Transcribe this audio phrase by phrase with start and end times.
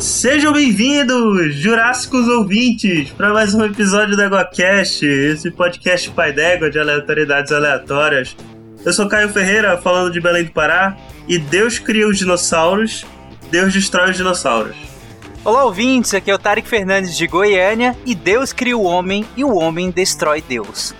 [0.00, 6.78] Sejam bem-vindos, Jurássicos ouvintes, para mais um episódio do EgoCast, esse podcast pai d'égua de
[6.78, 8.36] aleatoriedades aleatórias.
[8.84, 13.04] Eu sou Caio Ferreira, falando de Belém do Pará, e Deus cria os dinossauros,
[13.50, 14.76] Deus destrói os dinossauros.
[15.44, 19.42] Olá, ouvintes, aqui é o Tarek Fernandes de Goiânia, e Deus cria o homem e
[19.42, 20.94] o homem destrói Deus.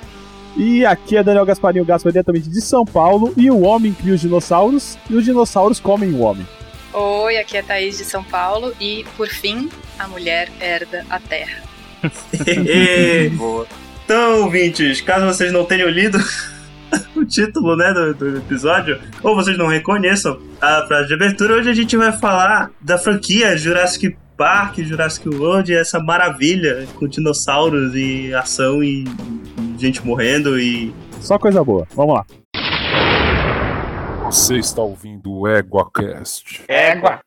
[0.57, 4.21] E aqui é Daniel Gasparinho Gaspar diretamente de São Paulo, e o homem cria os
[4.21, 6.45] dinossauros, e os dinossauros comem o homem.
[6.93, 11.21] Oi, aqui é a Thaís de São Paulo e, por fim, a mulher herda a
[11.21, 11.63] terra.
[13.37, 13.67] Boa.
[14.05, 16.19] Então, ouvintes, caso vocês não tenham lido
[17.15, 21.69] o título né, do, do, episódio, ou vocês não reconheçam a frase de abertura, hoje
[21.69, 28.33] a gente vai falar da franquia Jurassic Park, Jurassic World, essa maravilha com dinossauros e
[28.33, 29.05] ação e
[29.77, 30.95] gente morrendo e.
[31.21, 32.25] Só coisa boa, vamos lá.
[34.31, 36.63] Você está ouvindo o EguaCast.
[36.69, 37.21] Égua!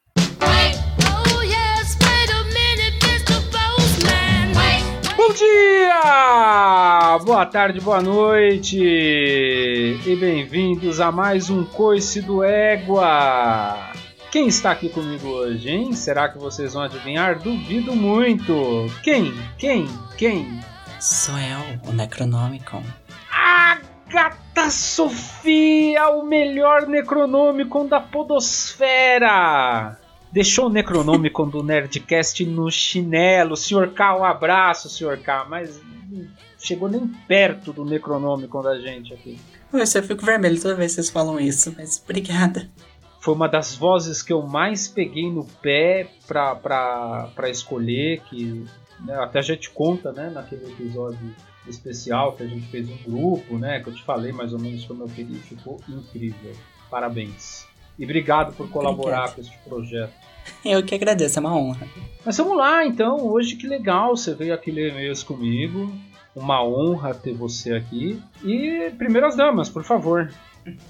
[5.17, 7.17] Bom dia!
[7.25, 8.77] Boa tarde, boa noite!
[8.79, 13.79] E bem-vindos a mais um Coice do Égua!
[14.31, 15.93] Quem está aqui comigo hoje, hein?
[15.93, 17.39] Será que vocês vão adivinhar?
[17.39, 18.85] Duvido muito!
[19.01, 19.33] Quem?
[19.57, 19.87] Quem?
[20.19, 20.61] Quem?
[20.99, 22.83] Sou eu, o Necronomicon.
[23.31, 29.97] Agatha Sofia, o melhor Necronomicon da Podosfera!
[30.31, 33.57] Deixou o Necronomicon do Nerdcast no chinelo.
[33.57, 33.91] Sr.
[33.93, 35.21] K, um abraço, Sr.
[35.21, 35.81] K, mas
[36.57, 39.37] chegou nem perto do Necronomicon da gente aqui.
[39.73, 42.69] Eu só fico vermelho toda vez que vocês falam isso, mas obrigada.
[43.19, 48.65] Foi uma das vozes que eu mais peguei no pé pra, pra, pra escolher, que
[49.01, 51.19] né, até a gente conta, né, naquele episódio
[51.67, 54.85] especial que a gente fez um grupo, né, que eu te falei mais ou menos
[54.85, 56.53] como eu queria, ficou incrível.
[56.89, 57.65] Parabéns.
[57.97, 59.35] E obrigado por colaborar Obrigado.
[59.35, 60.13] com este projeto.
[60.65, 61.87] Eu que agradeço, é uma honra.
[62.25, 63.17] Mas vamos lá, então.
[63.27, 65.93] Hoje que legal, você veio aqui ler e-mails comigo.
[66.35, 68.19] Uma honra ter você aqui.
[68.43, 70.31] E primeiras damas, por favor.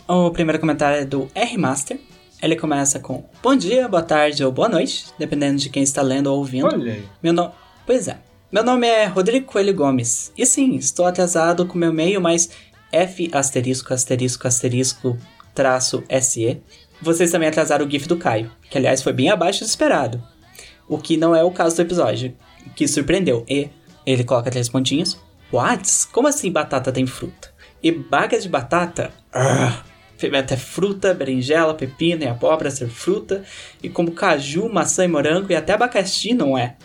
[0.08, 2.00] O primeiro comentário é do R-Master.
[2.42, 6.28] Ele começa com Bom dia, boa tarde ou boa noite, dependendo de quem está lendo
[6.28, 6.68] ou ouvindo.
[6.68, 7.06] Olha aí.
[7.22, 7.52] Meu nome.
[7.86, 8.31] Pois é.
[8.51, 10.34] Meu nome é Rodrigo Coelho Gomes.
[10.38, 12.50] E sim, estou atrasado com meu e-mail, mas
[12.91, 15.17] F asterisco asterisco asterisco
[15.56, 16.62] traço SE.
[17.01, 20.22] Vocês também atrasaram o GIF do Caio, que aliás foi bem abaixo do esperado.
[20.85, 22.35] O que não é o caso do episódio,
[22.75, 23.45] que surpreendeu.
[23.47, 23.69] E
[24.06, 25.18] ele coloca três pontinhos.
[25.50, 26.07] What?
[26.12, 27.53] Como assim batata tem fruta?
[27.81, 29.12] E baga de batata?
[29.31, 29.85] Arr.
[30.19, 33.45] Pimenta é fruta, berinjela, pepino e abóbora ser fruta.
[33.81, 36.75] E como caju, maçã e morango e até abacaxi não é.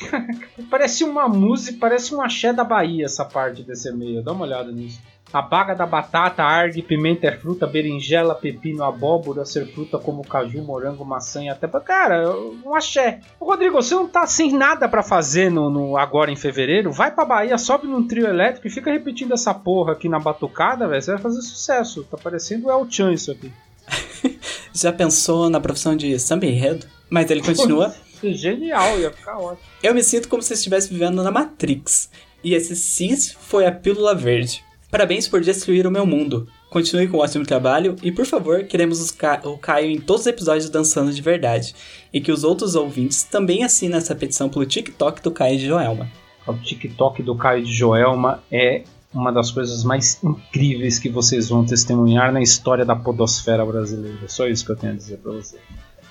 [0.70, 4.22] Parece uma música, parece um axé da Bahia essa parte desse e-mail.
[4.22, 5.00] Dá uma olhada nisso.
[5.32, 10.62] A baga da batata, arde, pimenta é fruta, berinjela, pepino, abóbora, ser fruta como caju,
[10.62, 11.66] morango, maçã e até.
[11.80, 12.30] Cara,
[12.64, 13.18] um axé.
[13.40, 16.92] Ô, Rodrigo, você não tá sem nada pra fazer no, no- agora em fevereiro?
[16.92, 20.86] Vai pra Bahia, sobe num trio elétrico e fica repetindo essa porra aqui na batucada,
[20.86, 21.02] velho.
[21.02, 22.04] Você vai fazer sucesso.
[22.04, 23.50] Tá parecendo o El Chan isso aqui.
[24.72, 26.86] Já pensou na profissão de samba enredo?
[27.10, 27.92] Mas ele continua.
[28.22, 29.58] Genial, ia ficar ótimo.
[29.82, 32.10] Eu me sinto como se estivesse vivendo na Matrix.
[32.42, 34.62] E esse cis foi a pílula verde.
[34.90, 36.46] Parabéns por destruir o meu mundo.
[36.70, 40.22] Continue com o ótimo trabalho e, por favor, queremos os Ca- o Caio em todos
[40.22, 41.74] os episódios dançando de verdade.
[42.12, 46.08] E que os outros ouvintes também assinem essa petição pelo TikTok do Caio de Joelma.
[46.46, 48.82] O TikTok do Caio de Joelma é
[49.12, 54.28] uma das coisas mais incríveis que vocês vão testemunhar na história da podosfera brasileira.
[54.28, 55.56] Só isso que eu tenho a dizer pra você.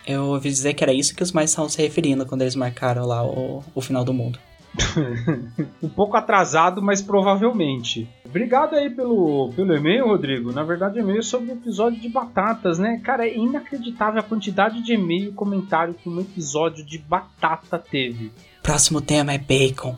[0.06, 3.06] Eu ouvi dizer que era isso que os mais estavam se referindo quando eles marcaram
[3.06, 4.40] lá o, o final do mundo.
[5.82, 8.10] Um pouco atrasado, mas provavelmente.
[8.26, 10.52] Obrigado aí pelo, pelo e-mail, Rodrigo.
[10.52, 13.00] Na verdade, e-mail sobre o episódio de batatas, né?
[13.04, 18.32] Cara, é inacreditável a quantidade de e-mail e comentário que um episódio de batata teve.
[18.62, 19.96] Próximo tema é bacon.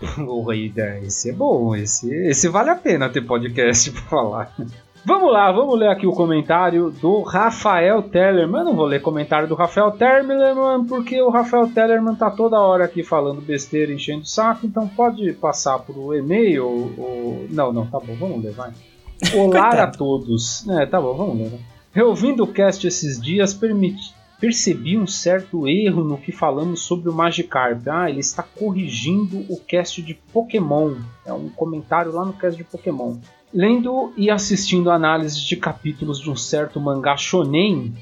[0.16, 4.56] Porra, Ida, esse é bom, esse, esse vale a pena ter podcast pra falar.
[5.02, 8.60] Vamos lá, vamos ler aqui o comentário do Rafael Tellerman.
[8.60, 12.84] Eu não vou ler comentário do Rafael Tellerman, porque o Rafael Tellerman tá toda hora
[12.84, 16.66] aqui falando besteira, enchendo o saco, então pode passar pro e-mail.
[16.98, 17.46] Ou...
[17.50, 18.72] Não, não, tá bom, vamos ler, vai.
[19.34, 20.68] Olá a todos.
[20.68, 21.48] É, tá bom, vamos ler.
[21.48, 21.60] Vai.
[21.94, 27.12] Reouvindo o cast esses dias, permiti- percebi um certo erro no que falamos sobre o
[27.12, 27.88] Magikarp.
[27.88, 30.94] Ah, ele está corrigindo o cast de Pokémon.
[31.24, 33.16] É um comentário lá no cast de Pokémon.
[33.52, 37.92] Lendo e assistindo análises de capítulos de um certo mangá shonen,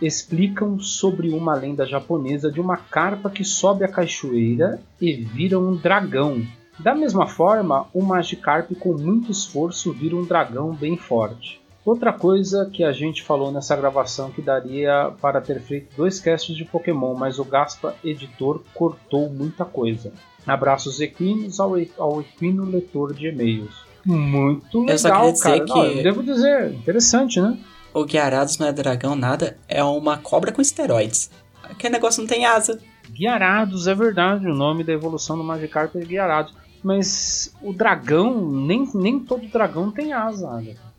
[0.00, 5.74] explicam sobre uma lenda japonesa de uma carpa que sobe a cachoeira e vira um
[5.74, 6.46] dragão.
[6.78, 11.60] Da mesma forma, o Magikarp com muito esforço vira um dragão bem forte.
[11.84, 16.54] Outra coisa que a gente falou nessa gravação que daria para ter feito dois casts
[16.54, 20.12] de Pokémon, mas o Gaspa editor cortou muita coisa.
[20.46, 23.81] Abraços equinos ao, ao equino leitor de e-mails.
[24.04, 25.58] Muito Eu só legal, queria dizer cara.
[25.66, 27.58] Não, que- eu devo dizer, interessante, né?
[27.94, 29.56] O Guiarados não é dragão, nada.
[29.68, 31.30] É uma cobra com esteroides.
[31.62, 32.80] Aquele negócio não tem asa.
[33.10, 36.54] Guiarados, é verdade, o nome da evolução do Magikarp é Guiarados.
[36.82, 40.48] Mas o dragão, nem, nem todo dragão tem asa.
[40.48, 40.92] Agatha.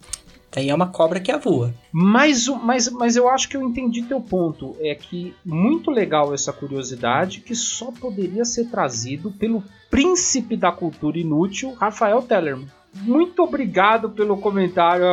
[0.55, 1.73] Daí é uma cobra que voa.
[1.91, 4.75] Mas, mas, mas eu acho que eu entendi teu ponto.
[4.79, 11.17] É que muito legal essa curiosidade que só poderia ser trazido pelo príncipe da cultura
[11.17, 12.67] inútil, Rafael Tellerman.
[12.93, 15.05] Muito obrigado pelo comentário.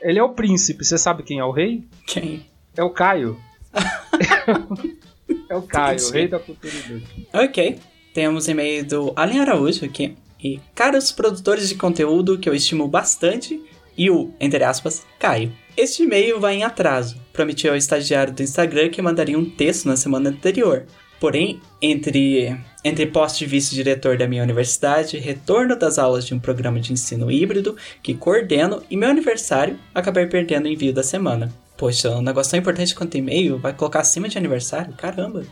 [0.00, 1.84] Ele é o príncipe, você sabe quem é o rei?
[2.06, 2.46] Quem?
[2.76, 3.38] É o Caio.
[5.48, 7.26] é o Caio, o rei da cultura inútil.
[7.32, 7.78] Ok.
[8.14, 10.16] Temos e-mail do Allen Araújo aqui.
[10.42, 13.60] E caros produtores de conteúdo que eu estimo bastante,
[13.96, 15.52] e o, entre aspas, Caio.
[15.76, 17.20] Este e-mail vai em atraso.
[17.32, 20.86] Prometi ao estagiário do Instagram que mandaria um texto na semana anterior.
[21.18, 26.78] Porém, entre, entre posto de vice-diretor da minha universidade, retorno das aulas de um programa
[26.78, 31.52] de ensino híbrido que coordeno e meu aniversário, acabei perdendo o envio da semana.
[31.76, 34.94] Poxa, um negócio tão importante quanto e-mail vai colocar acima de aniversário?
[34.94, 35.44] Caramba!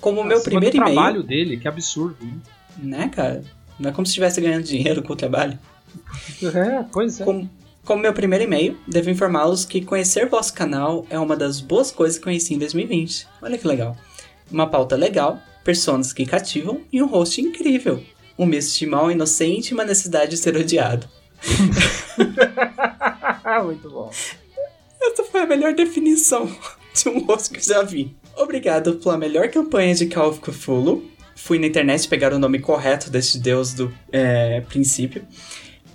[0.00, 0.94] Como o meu primeiro e-mail.
[0.94, 2.16] trabalho dele, que absurdo.
[2.24, 2.38] Né?
[2.78, 3.42] Né, cara?
[3.78, 5.58] Não é como se estivesse ganhando dinheiro com o trabalho.
[6.42, 7.24] É, pois é.
[7.24, 7.50] Como,
[7.84, 12.18] como meu primeiro e-mail, devo informá-los que conhecer vosso canal é uma das boas coisas
[12.18, 13.26] que conheci em 2020.
[13.40, 13.96] Olha que legal.
[14.50, 18.02] Uma pauta legal, personas que cativam e um host incrível.
[18.38, 21.08] Um misto de mal inocente e uma necessidade de ser odiado.
[23.64, 24.10] Muito bom.
[25.00, 26.50] Essa foi a melhor definição
[26.94, 28.16] de um host que já vi.
[28.36, 31.04] Obrigado pela melhor campanha de Call of Cthulhu.
[31.34, 35.24] Fui na internet pegar o nome correto deste deus do é, princípio.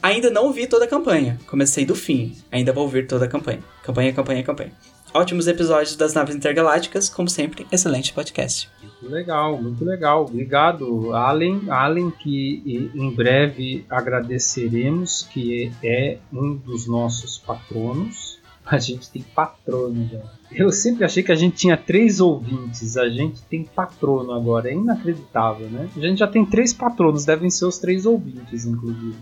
[0.02, 1.40] Ainda não ouvi toda a campanha.
[1.48, 2.36] Comecei do fim.
[2.52, 3.64] Ainda vou ouvir toda a campanha.
[3.84, 4.72] Campanha, campanha, campanha.
[5.14, 8.68] Ótimos episódios das naves intergalácticas, como sempre, excelente podcast.
[8.82, 10.26] Muito legal, muito legal.
[10.26, 11.70] Obrigado, Allen.
[11.70, 18.42] Allen, que em breve agradeceremos, que é um dos nossos patronos.
[18.66, 20.22] A gente tem patrono já.
[20.50, 24.70] Eu sempre achei que a gente tinha três ouvintes, a gente tem patrono agora.
[24.70, 25.90] É inacreditável, né?
[25.94, 29.18] A gente já tem três patronos, devem ser os três ouvintes, inclusive.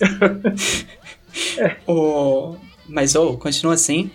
[1.86, 2.56] O...
[2.88, 4.10] Mas, ô, continua assim.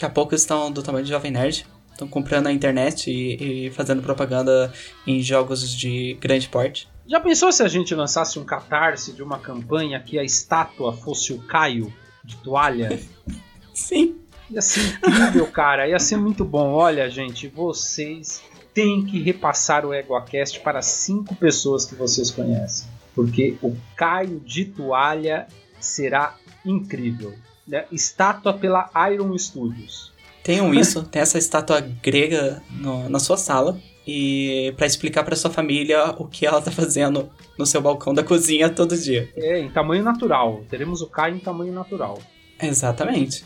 [0.00, 1.66] Daqui a pouco eles estão do tamanho de Jovem Nerd.
[1.92, 4.72] Estão comprando na internet e, e fazendo propaganda
[5.06, 6.88] em jogos de grande porte.
[7.06, 11.34] Já pensou se a gente lançasse um catarse de uma campanha que a estátua fosse
[11.34, 11.92] o Caio
[12.24, 12.98] de toalha?
[13.74, 14.16] Sim.
[14.48, 15.86] Ia ser incrível, cara.
[15.86, 16.72] Ia ser muito bom.
[16.72, 18.42] Olha, gente, vocês
[18.72, 22.88] têm que repassar o EgoaCast para cinco pessoas que vocês conhecem.
[23.14, 25.46] Porque o Caio de toalha
[25.78, 27.34] será incrível.
[27.70, 27.84] Né?
[27.92, 30.12] Estátua pela Iron Studios.
[30.42, 33.78] Tenham isso, tem essa estátua grega no- na sua sala.
[34.06, 37.28] E pra explicar pra sua família o que ela tá fazendo
[37.58, 39.28] no seu balcão da cozinha todo dia.
[39.36, 40.62] É, em tamanho natural.
[40.68, 42.18] Teremos o Caio em tamanho natural.
[42.60, 43.44] Exatamente.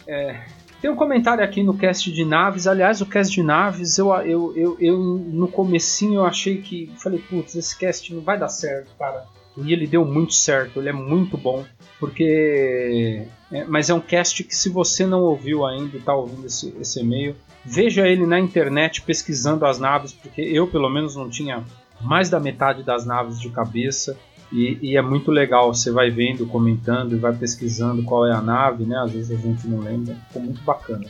[0.80, 2.66] Tem um comentário aqui no cast de naves.
[2.66, 6.90] Aliás, o cast de naves, eu, eu, eu, eu no comecinho eu achei que.
[7.02, 9.24] Falei, putz, esse cast não vai dar certo, cara.
[9.56, 11.64] E ele deu muito certo, ele é muito bom.
[11.98, 13.22] Porque.
[13.54, 16.74] É, mas é um cast que se você não ouviu ainda e tá ouvindo esse,
[16.80, 21.62] esse e-mail, veja ele na internet pesquisando as naves, porque eu pelo menos não tinha
[22.00, 24.18] mais da metade das naves de cabeça.
[24.50, 28.42] E, e é muito legal, você vai vendo, comentando e vai pesquisando qual é a
[28.42, 28.98] nave, né?
[28.98, 30.16] Às vezes a gente não lembra.
[30.26, 31.06] Ficou muito bacana.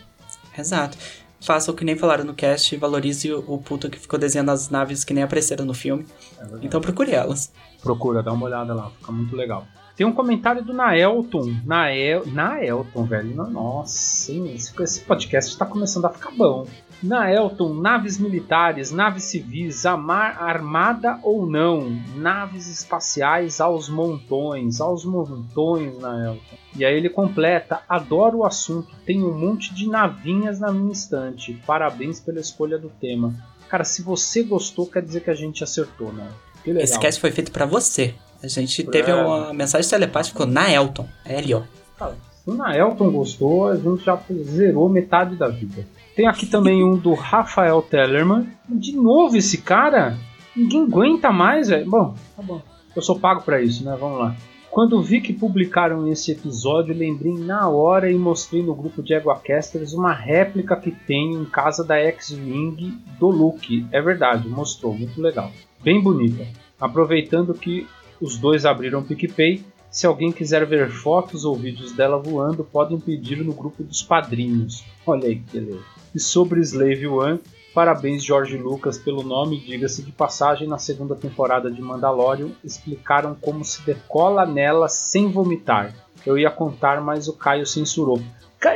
[0.57, 0.99] Exato.
[1.41, 5.03] Faça o que nem falaram no cast valorize o, puto que ficou desenhando as naves
[5.03, 6.07] que nem apareceram no filme.
[6.39, 6.45] É.
[6.63, 7.51] Então procure elas.
[7.83, 9.67] Procura, dá uma olhada lá, fica muito legal.
[9.97, 11.55] Tem um comentário do Naelton.
[11.65, 13.35] Nael, Naelton, velho.
[13.35, 16.67] Nossa, esse, podcast tá começando a ficar bom.
[17.01, 25.99] Naelton, naves militares, naves civis, amar, armada ou não, naves espaciais aos montões, aos montões,
[25.99, 26.57] Naelton.
[26.77, 31.61] E aí ele completa: adoro o assunto, tenho um monte de navinhas na minha estante.
[31.67, 33.35] Parabéns pela escolha do tema.
[33.69, 36.29] Cara, se você gostou, quer dizer que a gente acertou, né?
[36.65, 36.85] Que legal.
[36.85, 38.15] Esse cast foi feito pra você.
[38.45, 39.15] A gente teve É.
[39.15, 41.07] uma mensagem telepática, ficou na Elton.
[41.25, 41.63] É ali, ó.
[41.99, 45.87] Cara, se o Naelton gostou, a gente já zerou metade da vida.
[46.15, 48.47] Tem aqui também um do Rafael Tellerman.
[48.69, 50.17] De novo esse cara?
[50.55, 51.89] Ninguém aguenta mais, velho.
[51.91, 52.61] Bom, tá bom.
[52.95, 53.97] Eu sou pago pra isso, né?
[53.99, 54.37] Vamos lá.
[54.71, 59.93] Quando vi que publicaram esse episódio, lembrei na hora e mostrei no grupo de Eguacasters
[59.93, 63.87] uma réplica que tenho em casa da X-Wing do Luke.
[63.93, 65.51] É verdade, mostrou, muito legal.
[65.83, 66.45] Bem bonita.
[66.81, 67.87] Aproveitando que
[68.25, 69.63] os dois abriram o PicPay,
[69.95, 74.85] Se alguém quiser ver fotos ou vídeos dela voando, podem pedir no grupo dos padrinhos.
[75.07, 75.85] Olha aí que beleza.
[76.13, 77.39] E sobre Slave One,
[77.73, 83.65] parabéns Jorge Lucas pelo nome, diga-se de passagem, na segunda temporada de Mandalorian explicaram como
[83.65, 85.95] se decola nela sem vomitar.
[86.27, 88.21] Eu ia contar, mas o Caio censurou.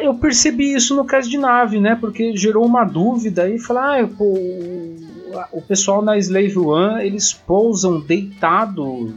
[0.03, 1.97] Eu percebi isso no caso de nave, né?
[1.99, 4.35] Porque gerou uma dúvida e falar, ah, pô,
[5.51, 9.15] o pessoal na Slave One eles pousam deitado.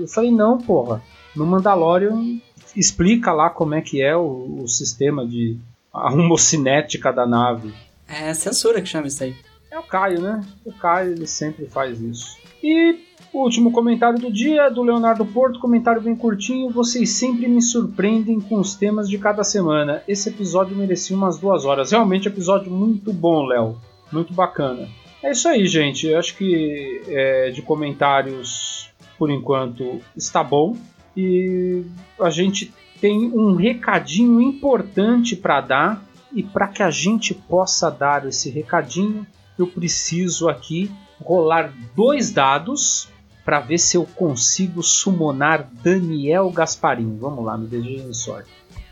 [0.00, 1.02] Eu falei, não, porra.
[1.34, 2.40] No Mandalorian
[2.74, 5.58] explica lá como é que é o, o sistema de
[5.92, 7.72] a homocinética da nave.
[8.06, 9.34] É censura que chama isso aí.
[9.70, 10.40] É o Caio, né?
[10.64, 12.36] O Caio ele sempre faz isso.
[12.62, 12.98] E
[13.32, 16.70] o último comentário do dia é do Leonardo Porto, comentário bem curtinho.
[16.70, 20.02] Vocês sempre me surpreendem com os temas de cada semana.
[20.06, 21.90] Esse episódio merecia umas duas horas.
[21.90, 23.76] Realmente episódio muito bom, Léo.
[24.12, 24.88] Muito bacana.
[25.22, 26.06] É isso aí, gente.
[26.06, 28.85] Eu acho que é, de comentários,
[29.18, 30.76] por enquanto, está bom.
[31.16, 31.84] E
[32.20, 36.02] a gente tem um recadinho importante para dar.
[36.32, 39.26] E para que a gente possa dar esse recadinho,
[39.58, 40.90] eu preciso aqui
[41.22, 43.08] rolar dois dados
[43.44, 47.16] para ver se eu consigo summonar Daniel Gasparim.
[47.16, 48.50] Vamos lá, me desejem sorte.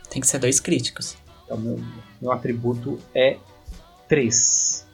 [0.09, 1.17] Tem que ser dois críticos.
[1.43, 1.79] Então, meu,
[2.21, 3.37] meu atributo é
[4.07, 4.84] 3.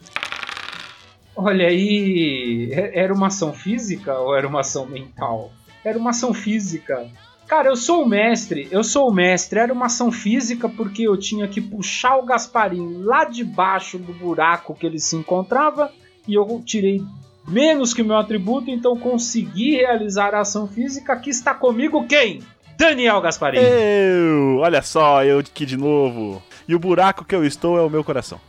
[1.35, 5.51] Olha aí, é- era uma ação física ou era uma ação mental?
[5.83, 7.07] Era uma ação física.
[7.47, 9.59] Cara, eu sou o mestre, eu sou o mestre.
[9.59, 14.13] Era uma ação física porque eu tinha que puxar o Gasparim lá de baixo do
[14.13, 15.91] buraco que ele se encontrava
[16.27, 17.01] e eu tirei
[17.47, 21.13] menos que o meu atributo, então consegui realizar a ação física.
[21.13, 22.41] Aqui está comigo quem?
[22.77, 23.59] Daniel Gasparim.
[23.59, 24.59] Eu!
[24.59, 26.41] Olha só, eu aqui de novo.
[26.67, 28.39] E o buraco que eu estou é o meu coração.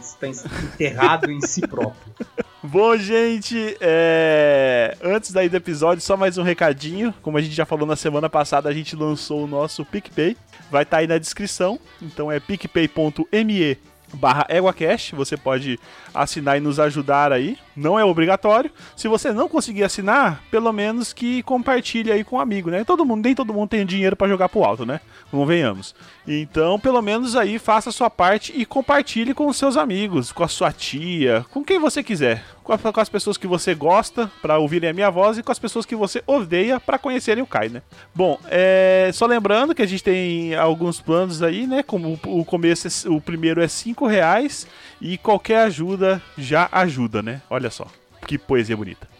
[0.00, 2.14] Está enterrado em si próprio.
[2.62, 4.96] Bom, gente, é...
[5.02, 7.12] antes daí do episódio, só mais um recadinho.
[7.22, 10.36] Como a gente já falou na semana passada, a gente lançou o nosso PicPay.
[10.70, 11.78] Vai estar aí na descrição.
[12.00, 13.78] Então é picpay.me
[14.14, 15.14] barra EguaCast.
[15.14, 15.78] Você pode
[16.14, 17.56] assinar e nos ajudar aí.
[17.74, 18.70] Não é obrigatório.
[18.96, 22.84] Se você não conseguir assinar, pelo menos que compartilhe aí com um amigo, né?
[22.84, 25.00] Todo mundo, nem todo mundo tem dinheiro para jogar pro alto, né?
[25.30, 25.94] Convenhamos.
[26.28, 30.44] Então, pelo menos aí faça a sua parte e compartilhe com os seus amigos, com
[30.44, 32.44] a sua tia, com quem você quiser.
[32.62, 35.50] Com, a- com as pessoas que você gosta para ouvirem a minha voz e com
[35.50, 37.82] as pessoas que você odeia para conhecerem o Kai, né?
[38.14, 41.82] Bom, é, só lembrando que a gente tem alguns planos aí, né?
[41.82, 44.66] Como o, começo, é- o primeiro é 5 reais
[45.02, 47.42] e qualquer ajuda já ajuda, né?
[47.50, 47.86] Olha só,
[48.26, 49.10] que poesia bonita.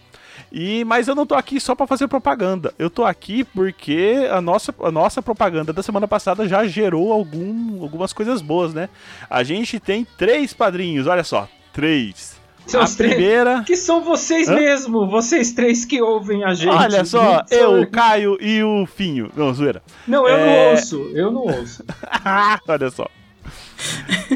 [0.55, 2.75] E, mas eu não tô aqui só pra fazer propaganda.
[2.79, 7.83] Eu tô aqui porque a nossa, a nossa propaganda da semana passada já gerou algum,
[7.83, 8.89] algumas coisas boas, né?
[9.31, 12.41] A gente tem três padrinhos, olha só, três.
[12.67, 14.55] São a primeira, Que são vocês Hã?
[14.55, 16.69] mesmo, vocês três que ouvem a gente.
[16.71, 19.33] olha só, eu, o Caio e o Finho.
[19.35, 19.83] Não, zoeira.
[20.07, 20.47] Não, eu É.
[20.47, 21.83] não ouço, eu não ouço.
[22.69, 23.09] Olha só.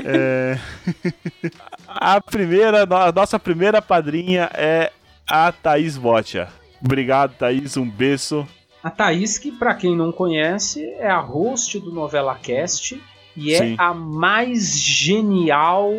[0.04, 0.58] É,
[1.98, 4.92] A primeira, a nossa primeira padrinha é
[5.26, 6.48] a Thaís Botia.
[6.84, 7.76] Obrigado, Thaís.
[7.76, 8.46] Um beijo.
[8.82, 13.02] A Thaís, que pra quem não conhece, é a host do Novela Cast
[13.34, 13.76] e é Sim.
[13.78, 15.92] a mais genial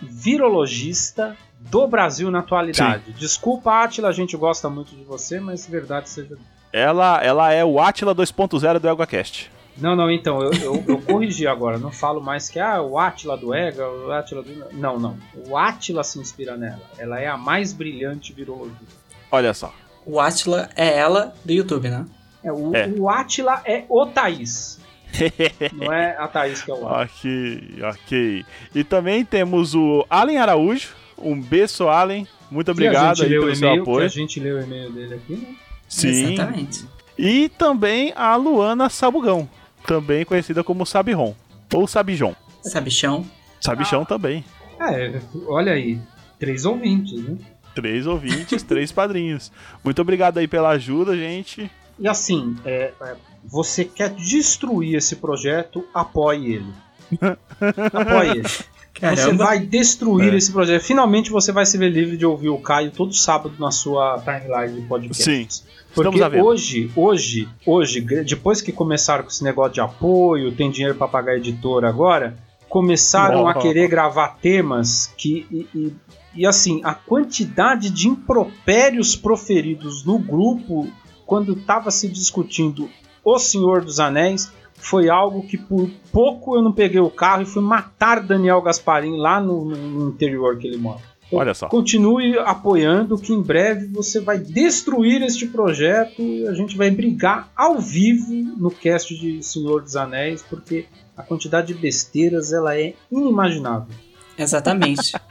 [0.00, 3.12] virologista do Brasil na atualidade.
[3.12, 6.36] Desculpa, Atila, a gente gosta muito de você, mas verdade seja.
[6.72, 9.50] Ela, ela é o Atila 2.0 do EguaCast.
[9.78, 11.78] Não, não, então, eu, eu, eu corrigi agora.
[11.78, 14.52] Não falo mais que ah, o Atila do Ega, o Atila do.
[14.72, 15.16] Não, não.
[15.48, 16.82] O Atila se inspira nela.
[16.98, 18.84] Ela é a mais brilhante virologista.
[19.30, 19.72] Olha só.
[20.04, 22.04] O Atila é ela do YouTube, né?
[22.44, 22.88] É, o, É.
[22.88, 24.78] o Atila é o Thaís.
[25.72, 27.02] Não é a Thaís que é o Atila.
[27.02, 28.44] ok, ok.
[28.74, 30.90] E também temos o Allen Araújo.
[31.16, 32.26] Um beijo, Allen.
[32.50, 34.08] Muito obrigado gente aí leu o pelo seu e-mail, que a apoio.
[34.08, 35.54] gente leu o e-mail dele aqui, né?
[35.88, 36.08] Sim.
[36.34, 36.84] Exatamente.
[37.16, 39.48] E também a Luana Sabugão.
[39.86, 41.34] Também conhecida como Sabiron.
[41.72, 42.34] Ou Sabijon.
[42.62, 43.26] Sabichão.
[43.60, 44.44] Sabichão também.
[44.80, 45.98] É, olha aí,
[46.38, 47.36] três ouvintes, né?
[47.74, 49.50] Três ouvintes, três padrinhos.
[49.82, 51.70] Muito obrigado aí pela ajuda, gente.
[51.98, 56.72] E assim, é, é, você quer destruir esse projeto, apoie ele.
[57.92, 58.48] Apoie ele.
[58.94, 59.44] Você Caramba.
[59.44, 60.36] vai destruir É.
[60.36, 60.82] esse projeto.
[60.82, 64.80] Finalmente você vai se ver livre de ouvir o Caio todo sábado na sua timeline
[64.80, 65.24] de podcast.
[65.24, 65.46] Sim.
[65.94, 71.08] Porque hoje, hoje, hoje, depois que começaram com esse negócio de apoio, tem dinheiro para
[71.08, 72.36] pagar a editora agora,
[72.68, 73.58] começaram a Oh.
[73.60, 75.46] querer gravar temas que.
[75.50, 75.92] E, e-
[76.34, 80.88] e, assim, a quantidade de impropérios proferidos no grupo
[81.26, 82.88] quando estava se discutindo
[83.24, 84.50] O Senhor dos Anéis
[84.82, 89.16] foi algo que por pouco eu não peguei o carro e fui matar Daniel Gasparim
[89.16, 91.00] lá no, no interior que ele mora.
[91.30, 91.68] Olha só.
[91.68, 97.50] Continue apoiando, que em breve você vai destruir este projeto e a gente vai brigar
[97.56, 100.84] ao vivo no cast de Senhor dos Anéis, porque
[101.16, 103.94] a quantidade de besteiras ela é inimaginável.
[104.36, 105.12] Exatamente.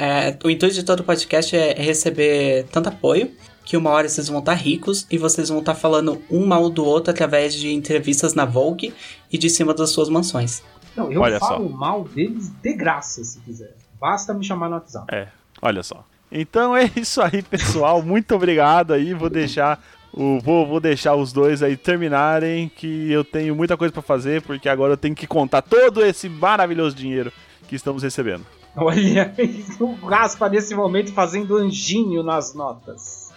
[0.00, 3.32] É, o intuito de todo podcast é receber tanto apoio
[3.68, 6.82] que uma hora vocês vão estar ricos e vocês vão estar falando um mal do
[6.82, 8.94] outro através de entrevistas na Vogue
[9.30, 10.62] e de cima das suas mansões.
[10.96, 13.76] Não, eu Olha falo mal deles de graça, se quiser.
[14.00, 15.14] Basta me chamar no WhatsApp.
[15.14, 15.28] É,
[15.60, 16.02] olha só.
[16.32, 18.00] Então é isso aí, pessoal.
[18.00, 19.12] Muito obrigado aí.
[19.12, 19.78] Vou deixar
[20.14, 24.40] o vou, vou deixar os dois aí terminarem, que eu tenho muita coisa pra fazer,
[24.40, 27.30] porque agora eu tenho que contar todo esse maravilhoso dinheiro
[27.68, 28.46] que estamos recebendo.
[28.74, 29.34] Olha,
[29.78, 33.27] o Gaspa nesse momento fazendo anjinho nas notas.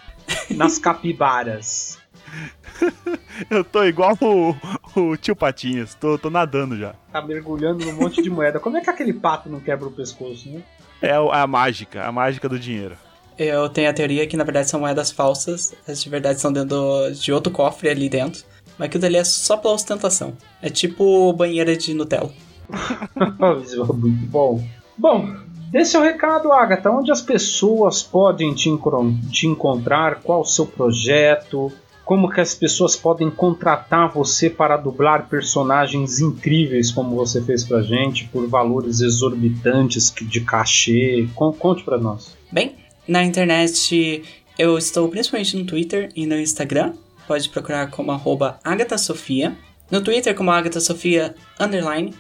[0.50, 1.98] Nas capibaras.
[3.50, 4.56] Eu tô igual o,
[5.00, 6.94] o tio Patinhas, tô, tô nadando já.
[7.12, 8.60] Tá mergulhando num monte de moeda.
[8.60, 10.62] Como é que aquele pato não quebra o pescoço, né?
[11.02, 12.96] É a mágica, a mágica do dinheiro.
[13.38, 16.70] Eu tenho a teoria que na verdade são moedas falsas, as de verdade são dentro
[16.70, 18.44] do- de outro cofre ali dentro.
[18.78, 20.36] Mas aquilo dali é só pela ostentação.
[20.62, 22.32] É tipo banheira de Nutella.
[23.96, 24.64] Muito bom.
[24.98, 25.36] Bom,
[25.72, 26.92] desse é o recado, Agatha.
[26.92, 28.70] Onde as pessoas podem te,
[29.32, 30.22] te encontrar?
[30.22, 31.72] Qual o seu projeto?
[32.04, 37.82] Como que as pessoas podem contratar você para dublar personagens incríveis como você fez pra
[37.82, 41.28] gente, por valores exorbitantes de cachê?
[41.36, 42.36] Con- Conte pra nós.
[42.52, 42.76] Bem,
[43.08, 44.24] na internet
[44.60, 46.94] eu estou principalmente no Twitter e no Instagram.
[47.28, 48.60] Pode procurar como arroba.
[49.90, 52.14] No Twitter como Agatha Sofia underline.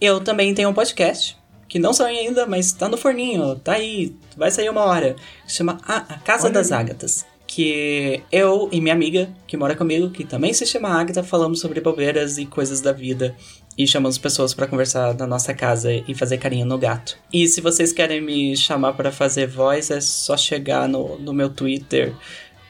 [0.00, 1.36] Eu também tenho um podcast,
[1.72, 5.16] que não saiu ainda, mas tá no forninho, tá aí, vai sair uma hora.
[5.46, 6.78] Se chama A, A Casa Olha das aí.
[6.78, 7.24] Ágatas.
[7.46, 11.80] Que eu e minha amiga, que mora comigo, que também se chama Agatha, falamos sobre
[11.80, 13.34] bobeiras e coisas da vida.
[13.76, 17.16] E chamamos pessoas pra conversar na nossa casa e fazer carinho no gato.
[17.32, 21.48] E se vocês querem me chamar pra fazer voz, é só chegar no, no meu
[21.48, 22.14] Twitter,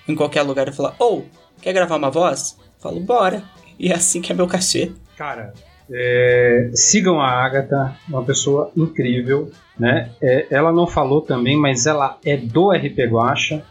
[0.06, 1.26] em qualquer lugar e falar: Ou,
[1.60, 2.56] quer gravar uma voz?
[2.78, 3.42] Falo, bora.
[3.80, 4.92] E é assim que é meu cachê.
[5.16, 5.52] Cara,
[5.92, 10.10] é, sigam a Agatha, uma pessoa incrível, né?
[10.22, 13.62] É, ela não falou também, mas ela é do RP Guacha,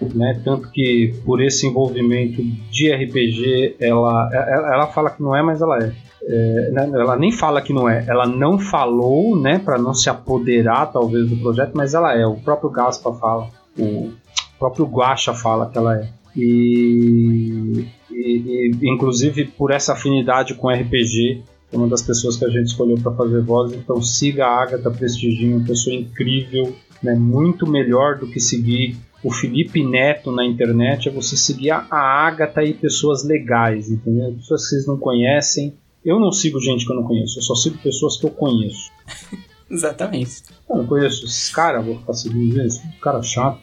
[0.00, 0.40] né?
[0.44, 5.60] Tanto que por esse envolvimento de RPG, ela, ela, ela fala que não é, mas
[5.60, 5.92] ela é.
[6.26, 10.08] É, né, ela nem fala que não é, ela não falou, né, para não se
[10.08, 12.26] apoderar talvez do projeto, mas ela é.
[12.26, 14.10] O próprio Gaspa fala, o
[14.58, 16.08] próprio Guacha fala que ela é.
[16.34, 17.86] E,
[18.26, 22.66] e- e, inclusive por essa afinidade com RPG, é uma das pessoas que a gente
[22.68, 23.72] escolheu para fazer voz.
[23.72, 29.30] Então siga a Agatha Prestiginho, uma pessoa incrível, né, muito melhor do que seguir o
[29.30, 34.32] Felipe Neto na internet, é você seguir a a Agatha e pessoas legais, entendeu?
[34.34, 35.72] Pessoas que vocês não conhecem.
[36.04, 38.90] Eu não sigo gente que eu não conheço, eu só sigo pessoas que eu conheço.
[39.70, 40.42] Exatamente.
[40.68, 43.58] Eu não conheço esses caras, vou ficar seguindo eles, cara chato.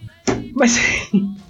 [0.56, 0.76] Mas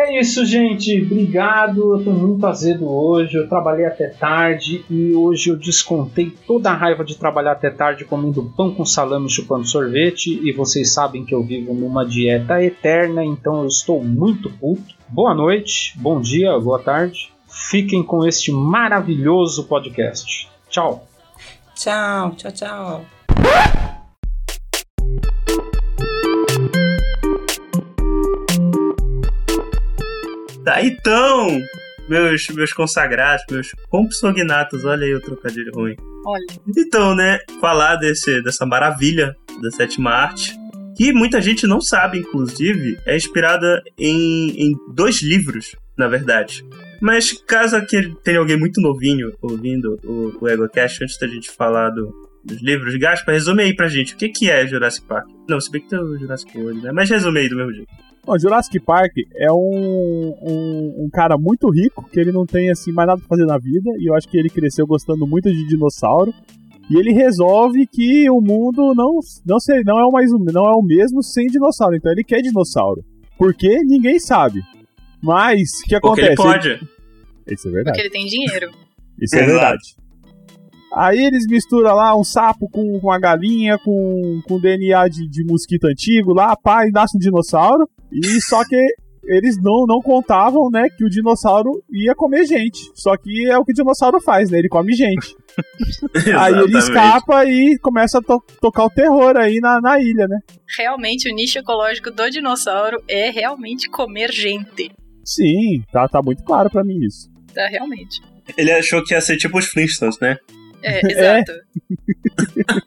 [0.00, 1.02] é isso, gente.
[1.02, 1.96] Obrigado.
[1.96, 3.36] Eu tô muito azedo hoje.
[3.36, 8.04] Eu trabalhei até tarde e hoje eu descontei toda a raiva de trabalhar até tarde
[8.04, 10.40] comendo pão com salame e chupando sorvete.
[10.42, 14.94] E vocês sabem que eu vivo numa dieta eterna, então eu estou muito puto.
[15.08, 17.32] Boa noite, bom dia, boa tarde.
[17.48, 20.48] Fiquem com este maravilhoso podcast.
[20.68, 21.06] Tchau.
[21.74, 23.79] Tchau, tchau, tchau.
[30.64, 31.62] Tá, então,
[32.08, 35.96] meus, meus consagrados, meus compsognatos, olha aí o trocadilho ruim.
[36.26, 36.44] Olha,
[36.76, 40.54] Então, né, falar desse, dessa maravilha da sétima arte,
[40.96, 46.64] que muita gente não sabe, inclusive, é inspirada em, em dois livros, na verdade.
[47.00, 51.88] Mas caso aqui tenha alguém muito novinho ouvindo o, o EgoCast, antes da gente falar
[51.88, 52.12] do,
[52.44, 55.26] dos livros, Gaspa, resume aí pra gente, o que, que é Jurassic Park?
[55.48, 56.92] Não, se bem que tem o Jurassic World, né?
[56.92, 58.09] Mas resume aí do mesmo jeito.
[58.24, 62.92] Bom, Jurassic Park é um, um, um cara muito rico, que ele não tem assim
[62.92, 65.66] mais nada pra fazer na vida, e eu acho que ele cresceu gostando muito de
[65.66, 66.32] dinossauro.
[66.90, 70.72] E ele resolve que o mundo não, não, sei, não, é o mais, não é
[70.76, 71.94] o mesmo sem dinossauro.
[71.94, 73.04] Então ele quer dinossauro.
[73.38, 73.78] Por quê?
[73.84, 74.60] Ninguém sabe.
[75.22, 76.28] Mas, o que Porque acontece?
[76.28, 76.88] ele pode.
[77.48, 77.96] Isso é verdade.
[77.96, 78.70] porque ele tem dinheiro.
[79.20, 79.52] Isso é Exato.
[79.52, 80.00] verdade.
[80.92, 85.44] Aí eles misturam lá um sapo com, com a galinha, com, com DNA de, de
[85.44, 87.88] mosquito antigo lá, pá, e nasce um dinossauro.
[88.12, 88.76] E só que
[89.24, 92.80] eles não, não contavam, né, que o dinossauro ia comer gente.
[92.94, 94.58] Só que é o que o dinossauro faz, né?
[94.58, 95.36] Ele come gente.
[96.38, 100.38] Aí ele escapa e começa a to- tocar o terror aí na, na ilha, né?
[100.78, 104.90] Realmente, o nicho ecológico do dinossauro é realmente comer gente.
[105.24, 107.28] Sim, tá, tá muito claro pra mim isso.
[107.54, 108.20] Tá, realmente.
[108.56, 110.38] Ele achou que ia ser tipo os Flintstones, né?
[110.82, 111.52] É, exato.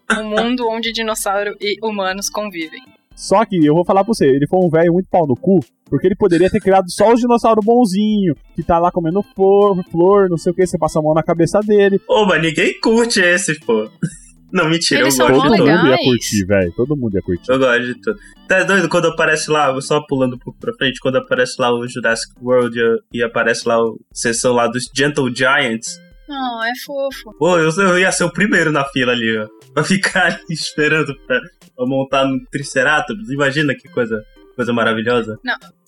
[0.19, 2.81] um mundo onde dinossauro e humanos convivem.
[3.15, 5.59] Só que eu vou falar pra você, ele foi um velho muito pau no cu,
[5.85, 10.29] porque ele poderia ter criado só os dinossauros bonzinho, que tá lá comendo flor, flor,
[10.29, 12.01] não sei o que, você passa a mão na cabeça dele.
[12.07, 13.89] Ô, mas ninguém curte esses, pô.
[14.53, 16.73] Não, mentira, Eles eu gosto de Todo mundo ia curtir, velho.
[16.75, 17.51] Todo mundo ia curtir.
[17.51, 18.19] Eu gosto de tudo.
[18.47, 21.87] Tá doido quando aparece lá, só pulando um pouco pra frente, quando aparece lá o
[21.87, 25.99] Jurassic World e, e aparece lá a sessão lá dos Gentle Giants.
[26.29, 27.35] Oh, é fofo.
[27.39, 29.47] Pô, eu, eu ia ser o primeiro na fila ali, ó.
[29.73, 31.41] Pra ficar ali esperando pra,
[31.75, 33.29] pra montar no Triceratops.
[33.29, 34.23] Imagina que coisa,
[34.55, 35.37] coisa maravilhosa.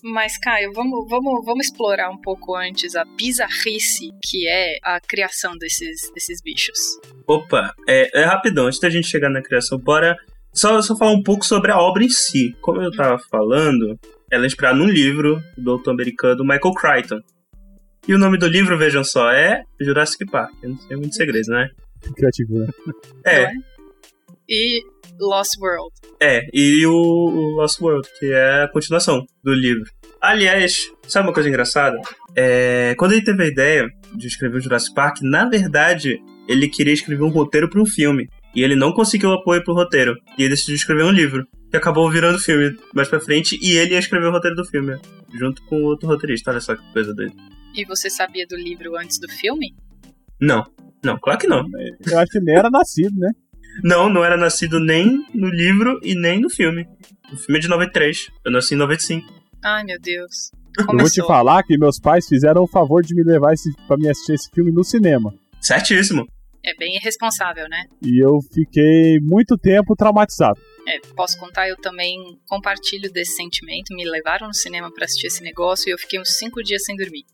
[0.02, 5.56] Mas, Caio, vamos, vamos, vamos explorar um pouco antes a bizarrice que é a criação
[5.56, 6.78] desses, desses bichos.
[7.26, 10.16] Opa, é, é rapidão, antes da gente chegar na criação, bora
[10.52, 12.56] só, só falar um pouco sobre a obra em si.
[12.60, 13.98] Como eu tava falando,
[14.30, 17.20] ela é inspirada num livro do autor americano Michael Crichton.
[18.08, 20.52] E o nome do livro, vejam só, é Jurassic Park.
[20.62, 21.68] Não tem muito segredo, né?
[22.14, 22.68] Criativo, né?
[23.24, 23.52] É, Não é?
[24.48, 24.80] E
[25.20, 25.94] Lost World.
[26.20, 26.40] é.
[26.52, 29.84] E o, o Lost World, que é a continuação do livro.
[30.20, 31.96] Aliás, sabe uma coisa engraçada?
[32.34, 36.92] É, quando ele teve a ideia de escrever o Jurassic Park, na verdade, ele queria
[36.92, 38.28] escrever um roteiro para um filme.
[38.54, 40.14] E ele não conseguiu apoio pro roteiro.
[40.38, 41.46] E ele decidiu escrever um livro.
[41.70, 43.58] Que acabou virando filme mais pra frente.
[43.60, 44.98] E ele ia escrever o roteiro do filme.
[45.34, 46.50] Junto com outro roteirista.
[46.50, 47.34] Olha só que coisa doida.
[47.74, 49.74] E você sabia do livro antes do filme?
[50.40, 50.64] Não.
[51.04, 51.64] Não, claro que não.
[52.10, 53.30] Eu acho que nem era nascido, né?
[53.82, 56.86] Não, não era nascido nem no livro e nem no filme.
[57.32, 58.30] O filme é de 93.
[58.44, 59.26] Eu nasci em 95.
[59.64, 60.50] Ai, meu Deus.
[60.78, 61.26] Eu vou te Começou.
[61.26, 64.50] falar que meus pais fizeram o favor de me levar esse, pra me assistir esse
[64.50, 65.32] filme no cinema.
[65.60, 66.26] Certíssimo.
[66.64, 67.84] É bem irresponsável, né?
[68.02, 70.60] E eu fiquei muito tempo traumatizado.
[70.88, 73.94] É, posso contar, eu também compartilho desse sentimento.
[73.94, 76.96] Me levaram no cinema pra assistir esse negócio e eu fiquei uns cinco dias sem
[76.96, 77.24] dormir.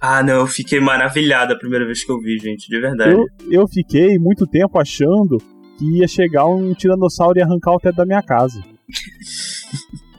[0.00, 3.12] Ah, não, eu fiquei maravilhado a primeira vez que eu vi, gente, de verdade.
[3.12, 5.38] Eu, eu fiquei muito tempo achando
[5.78, 8.62] que ia chegar um tiranossauro e arrancar o teto da minha casa.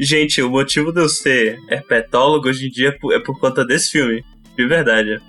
[0.00, 3.64] Gente, o motivo de eu ser herpetólogo hoje em dia é por, é por conta
[3.64, 4.24] desse filme.
[4.56, 5.20] De verdade.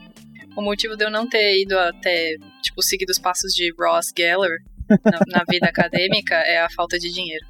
[0.55, 4.57] O motivo de eu não ter ido até, tipo, seguir os passos de Ross Geller
[4.89, 7.45] na, na vida acadêmica é a falta de dinheiro.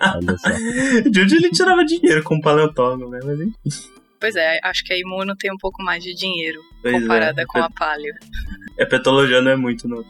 [0.00, 1.10] Olha só.
[1.10, 3.18] De onde ele tirava dinheiro como paleontólogo, né?
[3.24, 3.93] Mas, enfim,
[4.24, 7.44] Pois é, acho que a Imuno tem um pouco mais de dinheiro pois comparada é,
[7.44, 8.14] com a Palio.
[8.80, 9.98] Herpetologia não é muito, não.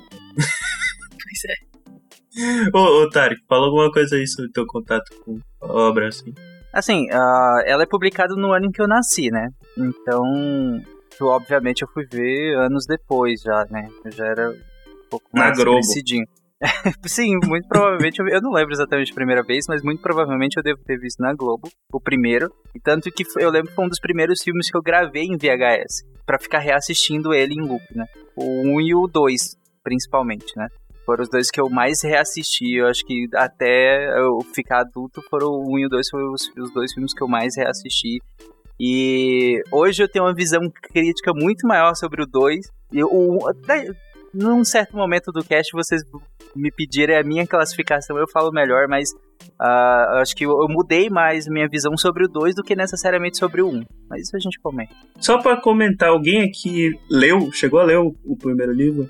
[1.25, 2.69] Pois é.
[2.73, 6.33] Ô, ô Tarek, fala alguma coisa aí sobre o teu contato com a obra, assim.
[6.73, 9.49] Assim, ah, ela é publicada no ano em que eu nasci, né?
[9.77, 10.23] Então,
[11.21, 13.89] eu, obviamente, eu fui ver anos depois já, né?
[14.05, 15.73] Eu já era um pouco Na mais Globo.
[15.81, 16.27] crescidinho.
[17.07, 20.81] Sim, muito provavelmente, eu, não lembro exatamente a primeira vez, mas muito provavelmente eu devo
[20.85, 22.51] ter visto na Globo, o primeiro.
[22.75, 25.37] E tanto que eu lembro que foi um dos primeiros filmes que eu gravei em
[25.37, 28.07] VHS, pra ficar reassistindo ele em loop, né?
[28.37, 30.69] O 1 e o 2, principalmente, né?
[31.05, 32.77] Foram os dois que eu mais reassisti.
[32.77, 36.51] Eu acho que até eu ficar adulto foram o 1 e o 2 foram os,
[36.57, 38.21] os dois filmes que eu mais reassisti.
[38.81, 42.67] E hoje eu tenho uma visão crítica muito maior sobre o 2.
[42.93, 43.39] E o,
[44.35, 46.03] num certo momento do cast vocês
[46.55, 49.09] me pedirem a minha classificação, eu falo melhor, mas
[50.13, 53.39] eu acho que eu, eu mudei mais minha visão sobre o 2 do que necessariamente
[53.39, 53.71] sobre o 1.
[53.71, 53.85] Um.
[54.09, 54.95] Mas isso a gente comenta.
[55.19, 59.09] Só pra comentar, alguém aqui leu, chegou a ler o, o primeiro livro?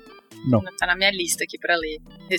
[0.79, 1.97] Tá na minha lista aqui pra ler.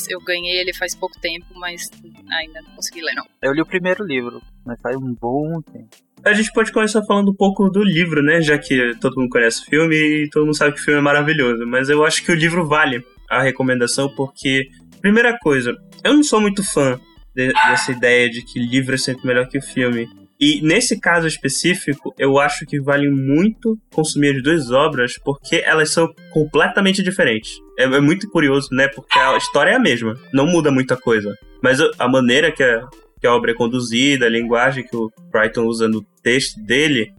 [0.09, 1.90] Eu ganhei ele faz pouco tempo, mas
[2.31, 3.25] ainda não consegui ler, não.
[3.42, 5.88] Eu li o primeiro livro, mas faz um bom tempo.
[6.25, 8.40] A gente pode começar falando um pouco do livro, né?
[8.40, 11.03] Já que todo mundo conhece o filme e todo mundo sabe que o filme é
[11.03, 11.64] maravilhoso.
[11.66, 14.69] Mas eu acho que o livro vale a recomendação porque,
[15.01, 16.99] primeira coisa, eu não sou muito fã
[17.35, 20.09] de- dessa ideia de que livro é sempre melhor que o filme.
[20.40, 25.90] E nesse caso específico, eu acho que vale muito consumir as duas obras porque elas
[25.90, 27.57] são completamente diferentes.
[27.79, 28.89] É, é muito curioso, né?
[28.89, 31.35] Porque a história é a mesma, não muda muita coisa.
[31.62, 32.87] Mas a- maneira que a,
[33.21, 37.12] que a obra é conduzida, a linguagem que o Brighton usa no texto dele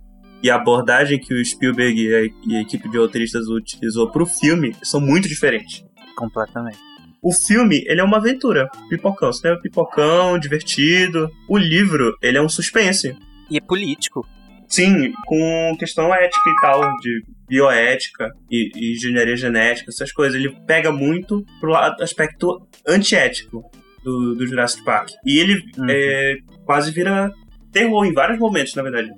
[0.43, 4.25] e a abordagem que o Spielberg e a, e a equipe de roteiristas utilizou pro
[4.25, 5.83] filme são muito diferentes.
[6.15, 6.77] Completamente.
[7.21, 11.29] O filme, ele é uma aventura, pipocão, cinema pipocão, divertido.
[11.49, 13.15] O livro, ele é um suspense.
[13.49, 14.25] E é político.
[14.67, 20.39] Sim, com questão ética e tal, de bioética e, e engenharia genética, essas coisas.
[20.39, 23.69] Ele pega muito pro lado- aspecto antiético
[24.03, 25.09] do, do Jurassic Park.
[25.25, 25.85] E ele Uhum.
[25.89, 27.31] é, quase vira
[27.71, 29.09] terror em vários momentos, na verdade.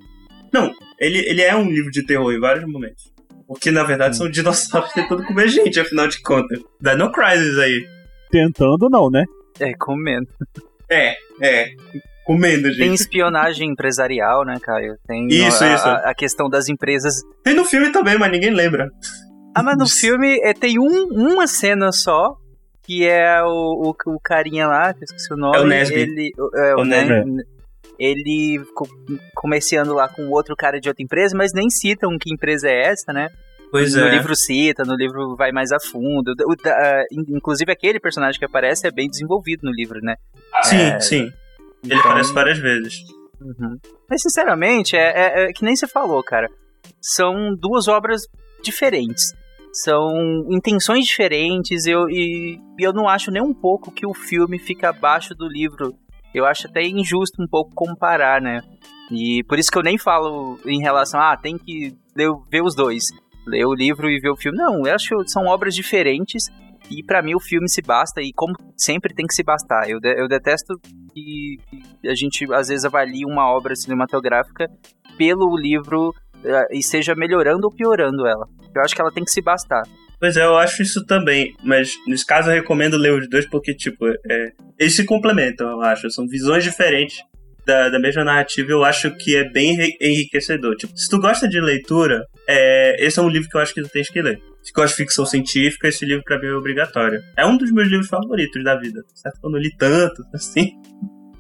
[0.54, 3.12] Não, ele, ele é um livro de terror em vários momentos.
[3.48, 6.60] Porque, na verdade, são dinossauros tentando comer gente, afinal de contas.
[6.82, 7.88] Dino Crisis aí.
[8.32, 9.24] Tentando não, né?
[9.60, 10.28] É, comendo.
[10.90, 11.70] É, é.
[12.26, 12.96] Comendo, Tem gente.
[13.02, 14.96] espionagem empresarial, né, Caio?
[15.08, 15.88] Tem Isso, a, isso.
[15.88, 17.16] A, questão das empresas.
[17.44, 18.88] Tem no filme também, mas ninguém lembra.
[19.56, 22.36] Ah, mas no filme é, tem um, uma cena só
[22.84, 25.58] que é o, o, o carinha lá, que eu esqueci o nome.
[25.58, 26.00] É o Nesby.
[26.00, 27.44] Ele, é, o O Nesby.
[27.98, 28.88] Ele co-
[29.36, 33.12] comerciando lá com outro cara de outra empresa, mas nem citam que empresa é essa,
[33.12, 33.30] né?
[33.72, 34.12] Pois no é.
[34.12, 36.34] livro cita, no livro vai mais a fundo.
[36.48, 40.16] O da- ah, in- inclusive aquele personagem que aparece é bem desenvolvido no livro, né?
[40.64, 41.32] Sim, É, sim.
[41.84, 42.96] Ele então- aparece várias vezes.
[43.42, 43.78] Uhum.
[44.10, 46.50] Mas sinceramente, é, é- é que nem você falou, cara.
[47.02, 48.22] São duas obras
[48.62, 49.34] diferentes.
[49.72, 50.12] São
[50.50, 54.90] intenções diferentes eu, e, e eu não acho nem um pouco que o filme fica
[54.90, 55.94] abaixo do livro.
[56.34, 58.62] Eu acho até injusto um pouco comparar, né?
[59.12, 62.62] E por isso que eu nem falo em relação a ah, tem que ler, ver
[62.62, 63.04] os dois.
[63.48, 64.58] Ler o livro e ver o filme.
[64.58, 66.46] Não, eu acho que são obras diferentes
[66.90, 69.90] e pra mim o filme se basta e como sempre tem que se bastar.
[69.90, 70.80] Eu, de- eu detesto
[71.14, 71.58] que
[72.06, 74.68] a gente às vezes avalie uma obra cinematográfica
[75.18, 78.46] pelo livro eh, e seja melhorando ou piorando ela.
[78.76, 79.84] Eu acho que ela tem que se bastar.
[80.20, 81.54] Pois é, eu acho isso também.
[81.64, 85.82] Mas nesse caso eu recomendo ler os dois porque, tipo, é, eles se complementam, eu
[85.82, 86.10] acho.
[86.12, 87.18] São visões diferentes
[87.66, 88.70] da, da mesma narrativa.
[88.72, 90.76] Eu acho que é bem enri- enriquecedor.
[90.76, 93.82] Tipo, se tu gosta de leitura, é, esse é um livro que eu acho que
[93.82, 94.40] tu tens que ler.
[94.70, 97.24] Se gosta de ficção científica, esse livro pra mim é obrigatório.
[97.36, 99.02] É um dos meus livros favoritos da vida.
[99.16, 99.40] Certo?
[99.42, 100.74] que Eu li tanto, assim.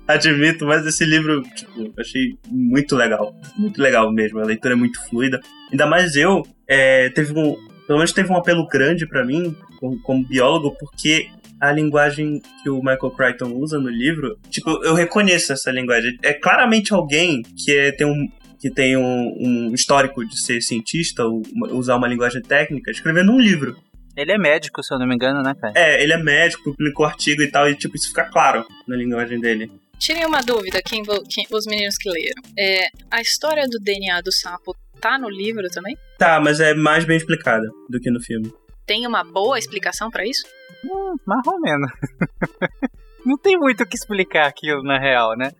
[0.07, 3.31] Admito, mas esse livro, tipo, achei muito legal.
[3.55, 4.39] Muito legal mesmo.
[4.39, 5.39] A leitura é muito fluida.
[5.71, 10.01] Ainda mais eu, é, teve um, pelo menos teve um apelo grande pra mim, como,
[10.01, 11.27] como biólogo, porque
[11.61, 16.17] a linguagem que o Michael Crichton usa no livro, tipo, eu reconheço essa linguagem.
[16.23, 18.25] É claramente alguém que é- tem um
[18.59, 23.31] que tem um, um histórico de ser cientista, ou uma- usar uma linguagem técnica, escrevendo
[23.31, 23.77] um livro.
[24.17, 25.73] Ele é médico, se eu não me engano, né, cara?
[25.77, 29.39] É, ele é médico, publicou artigo e tal, e tipo, isso fica claro na linguagem
[29.39, 29.71] dele.
[29.97, 32.41] Tirei uma dúvida, quem, quem- os meninos que leram.
[32.57, 35.97] É, a história do DNA do sapo tá no livro também?
[36.17, 38.51] Tá, mas é mais bem explicada do que no filme.
[38.85, 40.45] Tem uma boa explicação pra isso?
[40.83, 41.89] Hum, mais ou menos.
[43.25, 45.51] não tem muito o que explicar aquilo na real, né?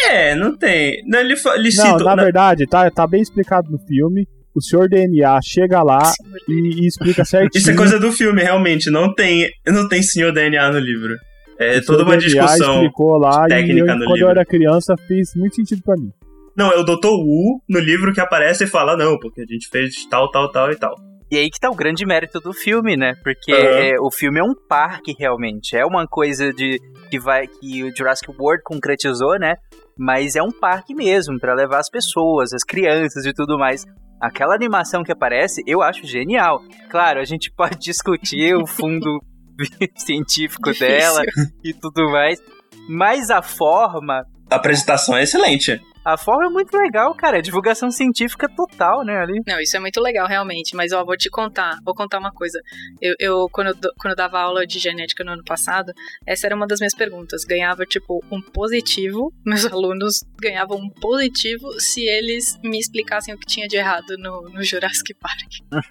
[0.00, 1.02] É, não tem.
[1.06, 2.04] Não, ele, ele Não, cita.
[2.04, 4.26] na na- verdade, tá, tá bem explicado no filme.
[4.54, 6.12] O senhor DNA chega lá
[6.48, 7.60] e, e explica certinho.
[7.60, 8.90] Isso é coisa do filme, realmente.
[8.90, 11.14] Não tem, não tem senhor DNA no livro.
[11.58, 12.74] É O toda uma DNA discussão.
[12.76, 14.26] explicou lá e técnica eu, no quando livro.
[14.26, 16.10] eu era criança fez muito sentido pra mim.
[16.56, 17.06] Não, é o Dr.
[17.08, 20.72] Wu no livro que aparece e fala, não, porque a gente fez tal, tal, tal
[20.72, 20.94] e tal.
[21.30, 23.14] E aí que tá o grande mérito do filme, né?
[23.22, 23.60] Porque Aham.
[23.60, 25.76] é, o filme é um parque realmente.
[25.76, 26.80] É uma coisa de
[27.10, 29.54] que vai que o Jurassic World concretizou, né?
[29.98, 33.84] Mas é um parque mesmo pra levar as pessoas, as crianças e tudo mais.
[34.20, 36.60] Aquela animação que aparece, eu acho genial.
[36.88, 39.20] Claro, a gente pode discutir o fundo
[39.96, 41.22] científico dela
[41.64, 42.40] e tudo mais,
[42.88, 45.80] mas a forma A apresentação é excelente.
[46.12, 47.38] A forma é muito legal, cara.
[47.38, 49.16] É divulgação científica total, né?
[49.18, 49.40] Ali.
[49.46, 50.74] Não, isso é muito legal, realmente.
[50.76, 51.78] Mas, ó, vou te contar.
[51.84, 52.60] Vou contar uma coisa.
[53.00, 55.92] Eu, eu, quando, eu, do- quando eu dava aula de genética no ano passado,
[56.26, 57.44] essa era uma das minhas perguntas.
[57.44, 59.32] Ganhava, tipo, um positivo.
[59.44, 64.42] Meus alunos ganhavam um positivo se eles me explicassem o que tinha de errado no,
[64.50, 65.84] no Jurassic Park.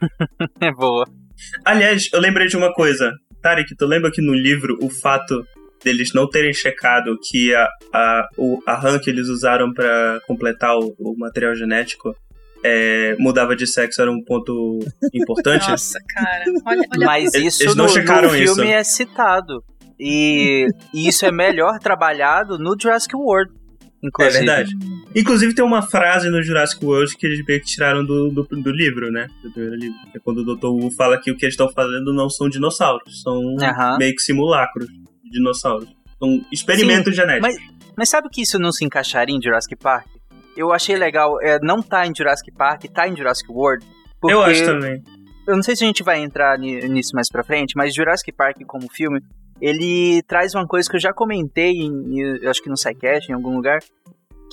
[0.61, 1.05] É boa.
[1.65, 3.11] Aliás, eu lembrei de uma coisa.
[3.41, 5.45] Tarek, tu lembra que no livro o fato
[5.83, 10.75] deles não terem checado que a, a, o, a RAM que eles usaram pra completar
[10.77, 12.15] o, o material genético
[12.63, 14.79] é, mudava de sexo era um ponto
[15.13, 15.67] importante?
[15.69, 16.43] Nossa, cara.
[16.65, 18.61] Olha, olha Mas isso eles no, não no checaram filme isso.
[18.61, 19.63] é citado.
[19.99, 23.51] E, e isso é melhor trabalhado no Jurassic World.
[24.03, 24.45] É Inclusive.
[24.45, 24.71] verdade.
[25.15, 28.71] Inclusive tem uma frase no Jurassic World que eles meio que tiraram do, do, do
[28.71, 29.27] livro, né?
[29.43, 29.97] Do primeiro livro.
[30.15, 30.67] É quando o Dr.
[30.67, 33.41] Wu fala que o que eles estão fazendo não são dinossauros, são
[33.97, 34.87] meio que simulacros
[35.29, 35.87] dinossauros.
[36.19, 37.55] São experimentos genéticos.
[37.95, 40.07] Mas sabe que isso não se encaixaria em Jurassic Park?
[40.55, 43.85] Eu achei legal, é, não tá em Jurassic Park, tá em Jurassic World.
[44.19, 45.03] Porque Eu acho também.
[45.47, 48.31] eu não sei se a gente vai entrar ni- nisso mais pra frente, mas Jurassic
[48.31, 49.19] Park como filme,
[49.61, 53.35] ele traz uma coisa que eu já comentei, em, eu acho que no SciCast, em
[53.35, 53.79] algum lugar,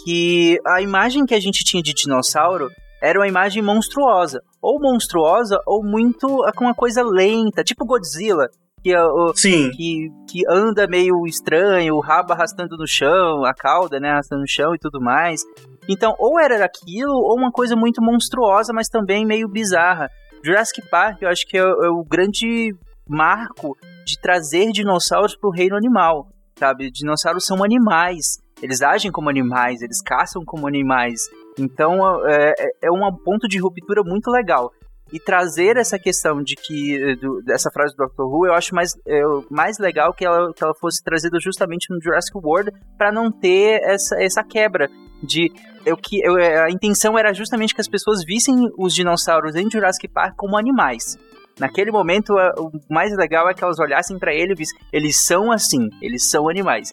[0.04, 2.68] que a imagem que a gente tinha de dinossauro
[3.02, 4.42] era uma imagem monstruosa.
[4.60, 8.48] Ou monstruosa, ou muito com uma coisa lenta, tipo Godzilla,
[8.85, 13.55] que, é o- Sim, que, que anda meio estranho, o rabo arrastando no chão, a
[13.55, 15.40] cauda, né, arrastando no chão e tudo mais.
[15.88, 20.11] Então, ou era aquilo, ou uma coisa muito monstruosa, mas também meio bizarra.
[20.44, 22.75] Jurassic Park, eu acho que é, é o grande
[23.09, 26.90] marco de trazer dinossauros para o reino animal, sabe?
[26.90, 31.23] Dinossauros são animais, eles agem como animais, eles caçam como animais.
[31.59, 31.94] Então,
[32.27, 34.70] é, é- é um ponto de ruptura muito legal.
[35.14, 38.22] E trazer essa questão de que, eh, do- dessa frase do Dr.
[38.24, 42.03] Who, eu acho mais, é, mais legal que ela, que ela fosse trazida justamente no
[42.03, 44.88] Jurassic World para não ter essa, essa quebra
[45.22, 45.53] de
[45.87, 49.70] eu que eu, é, a intenção era justamente que as pessoas vissem os dinossauros em
[49.70, 51.16] Jurassic Park como animais.
[51.61, 55.53] Naquele momento, o mais legal é que elas olhassem pra ele e vissem, eles são
[55.53, 56.92] assim, eles são animais.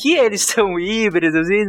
[0.00, 1.64] Que eles são híbridos e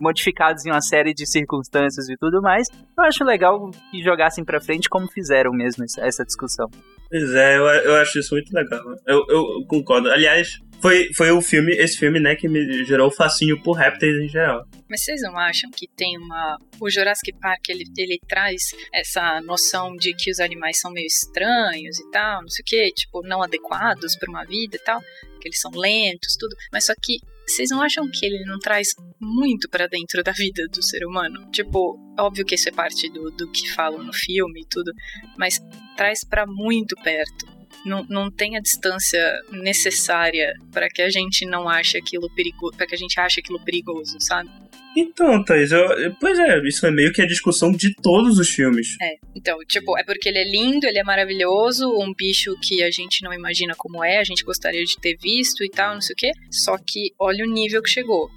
[0.00, 2.66] modificados em uma série de circunstâncias e tudo mais.
[2.96, 6.68] Eu acho legal que jogassem pra frente como fizeram mesmo essa- discussão.
[7.10, 8.80] Pois é, eu, eu acho isso muito legal.
[9.06, 10.08] Eu, eu concordo.
[10.10, 14.16] Aliás, foi, foi o filme, esse filme, né, que me gerou o fascínio por répteis
[14.22, 14.64] em geral.
[14.88, 16.56] Mas vocês não acham que tem uma.
[16.80, 18.62] O Jurassic Park ele, ele traz
[18.94, 22.92] essa noção de que os animais são meio estranhos e tal, não sei o que,
[22.94, 25.00] tipo, não adequados para uma vida e tal,
[25.40, 26.54] que eles são lentos, tudo.
[26.72, 27.18] Mas só que
[27.50, 28.88] vocês não acham que ele não traz
[29.20, 31.50] muito pra dentro da vida do ser humano?
[31.50, 34.92] Tipo, óbvio que isso é parte do, do que falam no filme e tudo,
[35.36, 35.60] mas
[35.96, 37.46] traz pra muito perto.
[37.84, 42.86] Não, não tem a distância necessária para que a gente não ache aquilo perigoso, para
[42.86, 44.50] que a gente ache aquilo perigoso, sabe?
[44.96, 48.96] Então, Thaís, eu, pois é, isso é meio que a discussão de todos os filmes.
[49.00, 52.90] É, então, tipo, é porque ele é lindo, ele é maravilhoso, um bicho que a
[52.90, 56.14] gente não imagina como é, a gente gostaria de ter visto e tal, não sei
[56.14, 56.32] o quê.
[56.50, 58.28] Só que olha o nível que chegou.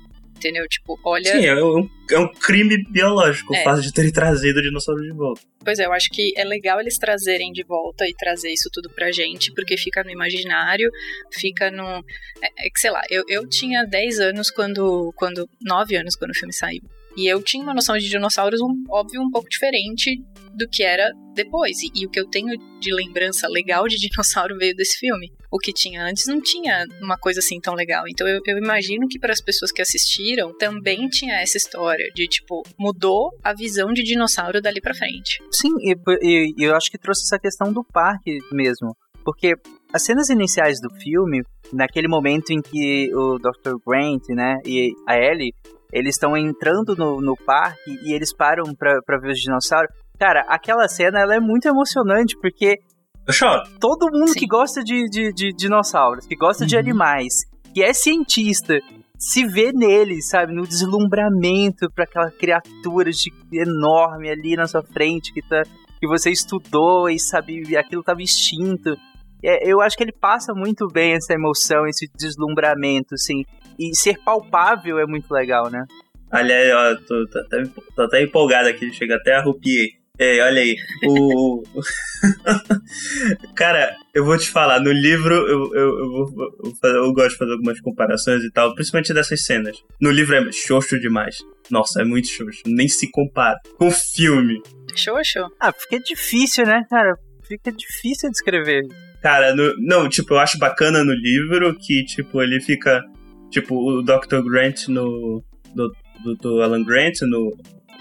[0.43, 0.67] Entendeu?
[0.67, 1.31] Tipo, olha.
[1.31, 3.63] Sim, é um, é um crime biológico o É.
[3.63, 5.41] fato de terem trazido o dinossauro de volta.
[5.63, 8.89] Pois é, eu acho que é legal eles trazerem de volta e trazer isso tudo
[8.89, 10.89] pra gente, porque fica no imaginário,
[11.31, 12.03] fica no.
[12.41, 15.13] É, é que sei lá, eu, eu tinha 10 anos quando.
[15.15, 16.81] quando 9 anos quando o filme saiu.
[17.15, 20.19] E eu tinha uma noção de dinossauros, um, óbvio, um pouco diferente
[20.53, 21.81] do que era depois.
[21.81, 25.31] E, e o que eu tenho de lembrança legal de dinossauro veio desse filme.
[25.51, 28.05] O que tinha antes não tinha uma coisa assim tão legal.
[28.07, 32.27] Então eu, eu imagino que para as pessoas que assistiram também tinha essa história de
[32.27, 35.41] tipo, mudou a visão de dinossauro dali pra frente.
[35.51, 38.95] Sim, e, e- eu acho que trouxe essa questão do parque mesmo.
[39.23, 39.53] Porque
[39.93, 43.75] as cenas iniciais do filme, naquele momento em que o Dr.
[43.85, 45.53] Grant, né, e a Ellie,
[45.93, 49.93] eles estão entrando no, no parque e eles param pra ver os dinossauros.
[50.19, 52.79] Cara, aquela cena ela é muito emocionante, porque
[53.27, 53.63] Eu choro.
[53.79, 54.39] todo mundo Sim.
[54.39, 56.81] que gosta de, de, de dinossauros, que gosta de Uhum.
[56.81, 57.33] animais,
[57.73, 58.79] que é cientista,
[59.17, 65.33] se vê nele, sabe, no deslumbramento para aquela criatura de- enorme ali na sua frente
[65.33, 65.63] que tá
[65.99, 68.93] que você estudou e sabe e aquilo tava extinto.
[69.41, 73.45] É, eu acho que ele passa muito bem essa emoção, esse deslumbramento, assim.
[73.79, 75.85] E ser palpável é muito legal, né?
[76.29, 77.63] Aliás, ó, tô, tô, até,
[77.95, 79.91] tô até empolgado aqui, chega até a arrupiei.
[80.19, 80.75] É, olha aí,
[81.07, 81.63] o...
[83.55, 87.29] Cara, eu vou te falar, no livro eu, eu, eu, vou- eu fazer- eu gosto
[87.31, 89.75] de fazer algumas comparações e tal, principalmente dessas cenas.
[89.99, 91.37] No livro é xoxo demais.
[91.71, 94.61] Nossa, é muito xoxo, nem se compara com o filme.
[94.95, 95.39] Xoxo?
[95.59, 97.15] Ah, fica difícil, né, cara?
[97.47, 98.83] Fica difícil de escrever.
[99.19, 103.01] Cara, no- não, tipo, eu acho bacana no livro que, tipo, ele fica.
[103.49, 104.43] Tipo, o Dr.
[104.47, 105.43] Grant no.
[105.73, 105.91] Do,
[106.23, 107.49] do, do Alan Grant, no.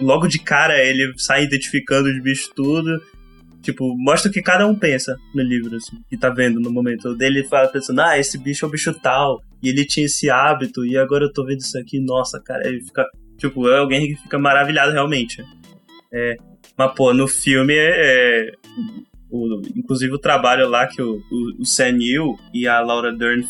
[0.00, 3.00] Logo de cara ele sai identificando os bichos tudo.
[3.62, 7.10] Tipo, mostra o que cada um pensa no livro, assim, que tá vendo no momento.
[7.10, 9.40] O dele fala pensando, ah, esse bicho é um bicho tal.
[9.62, 12.80] E ele tinha esse hábito, e agora eu tô vendo isso aqui, nossa, cara, ele
[12.82, 13.04] fica.
[13.38, 15.44] Tipo, é alguém que fica maravilhado realmente.
[16.12, 16.36] É.
[16.76, 18.48] Mas, pô, no filme é.
[18.48, 18.52] é
[19.30, 23.46] o- inclusive o trabalho lá que o, o, o Sam Neill e a Laura Dern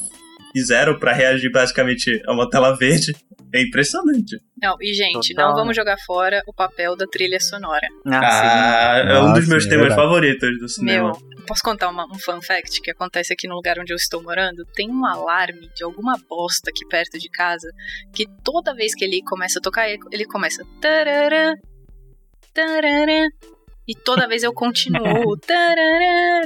[0.53, 3.15] fizeram pra reagir basicamente a uma tela verde
[3.55, 4.37] é impressionante.
[4.63, 5.49] Não, e gente, Total.
[5.49, 7.87] não vamos jogar fora o papel da trilha sonora.
[8.07, 11.13] Ah, é um Ah, dos meus sim, é temas favoritos do cinema.
[11.13, 14.23] Meu, posso contar uma- um fun fact que acontece aqui no lugar onde eu estou
[14.23, 14.65] morando?
[14.75, 17.69] Tem um alarme de alguma bosta aqui perto de casa
[18.15, 20.65] que toda vez que ele começa a tocar, ele- ele começa.
[20.81, 21.55] Tarará,
[22.55, 23.29] tarará,
[23.89, 25.37] e toda vez eu continuo.
[25.47, 26.43] tarará,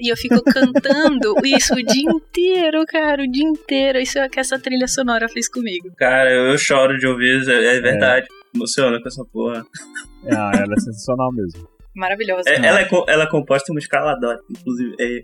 [0.00, 3.98] e eu fico cantando isso o dia inteiro, cara, o dia inteiro.
[3.98, 5.90] Isso é o que essa trilha sonora fez comigo.
[5.96, 8.26] Cara, eu, choro de ouvir, isso, é, é verdade.
[8.54, 9.64] Emociona com essa porra.
[10.30, 11.68] Ah, ela é sensacional mesmo.
[11.94, 12.48] Maravilhosa.
[12.50, 14.94] É, ela, é, co- ela é composta em uma escala dórica, inclusive.
[15.00, 15.20] É,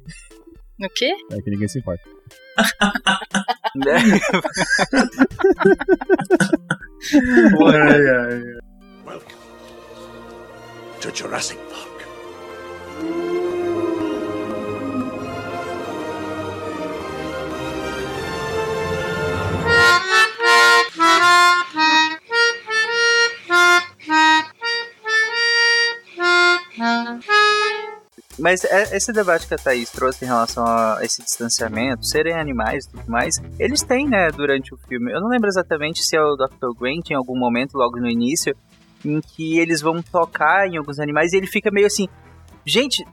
[0.79, 1.13] No quê?
[1.33, 2.03] É que ninguém se importa.
[7.73, 8.43] ai, ai.
[11.01, 11.91] To Jurassic Park.
[28.39, 32.85] Mas é- esse debate que a Thaís trouxe em relação a esse distanciamento, serem animais
[32.85, 35.13] e tudo mais, eles têm, né, durante o filme.
[35.13, 36.79] Eu não lembro exatamente se é o Dr.
[36.79, 38.57] Grant em algum momento, logo no início,
[39.05, 42.09] em que eles vão tocar em alguns animais e ele fica meio assim,
[42.65, 43.05] gente,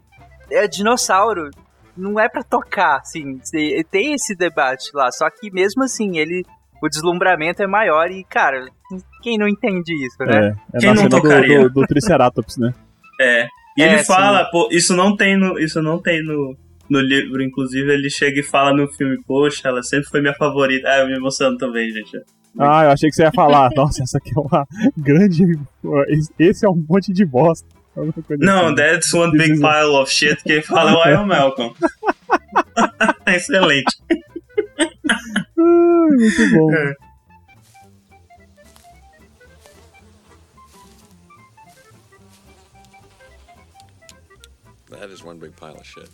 [0.52, 1.50] é dinossauro,
[1.96, 6.44] não é pra tocar, assim, se- tem esse debate lá, só que mesmo assim, ele,
[6.82, 8.66] o deslumbramento é maior e, cara,
[9.24, 10.56] quem não entende isso, né?
[10.74, 11.60] É, é Quem na não cena do, tocaria?
[11.64, 12.74] do, do Triceratops, né?
[13.20, 13.48] É.
[13.76, 14.06] E É, ele sim.
[14.06, 16.56] fala, pô, isso não tem no, isso não tem no,
[16.88, 20.88] no livro, inclusive ele chega e fala no filme, poxa, ela sempre foi minha favorita.
[20.88, 22.12] Ah, eu me emociono também, gente.
[22.60, 23.70] Ah, eu achei que você ia falar.
[23.76, 25.44] Nossa, essa aqui é uma grande.
[26.40, 27.68] Esse é um monte de bosta.
[27.94, 28.76] Coisa Não, assim.
[28.76, 30.44] that's one big pile of shit.
[30.44, 31.74] Quem fala é o Iron Malcolm.
[33.26, 33.98] Excelente.
[35.58, 36.74] Muito bom.
[36.74, 36.94] É.
[44.92, 46.10] That is one big pile of shit.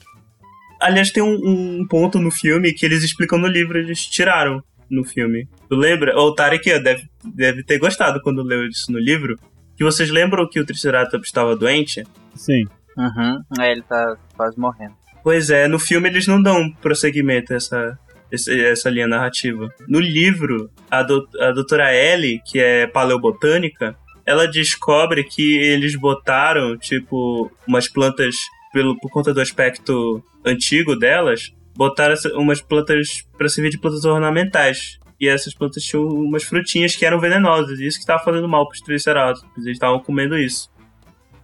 [0.81, 1.35] Aliás, tem um,
[1.81, 5.47] um ponto no filme que eles explicam no livro, eles tiraram no filme.
[5.69, 6.15] Tu lembra?
[6.17, 9.35] Ou o Tarek deve, deve ter gostado quando leu isso no livro.
[9.75, 12.03] Que vocês lembram que o Triceratops estava doente?
[12.35, 12.65] Sim.
[12.97, 13.41] Uhum.
[13.59, 14.93] É, ele tá quase morrendo.
[15.23, 17.99] Pois é, no filme eles não dão prosseguimento a essa,
[18.31, 19.69] essa linha narrativa.
[19.87, 26.77] No livro, a, do, a doutora Ellie, que é paleobotânica, ela descobre que eles botaram,
[26.77, 28.35] tipo, umas plantas,
[28.71, 34.97] pelo, por conta do aspecto antigo delas, botaram umas plantas para servir de plantas ornamentais.
[35.19, 38.67] E essas plantas tinham umas frutinhas que eram venenosas, e isso que estava fazendo mal
[38.67, 39.43] para os triceratops.
[39.57, 40.69] Eles estavam comendo isso.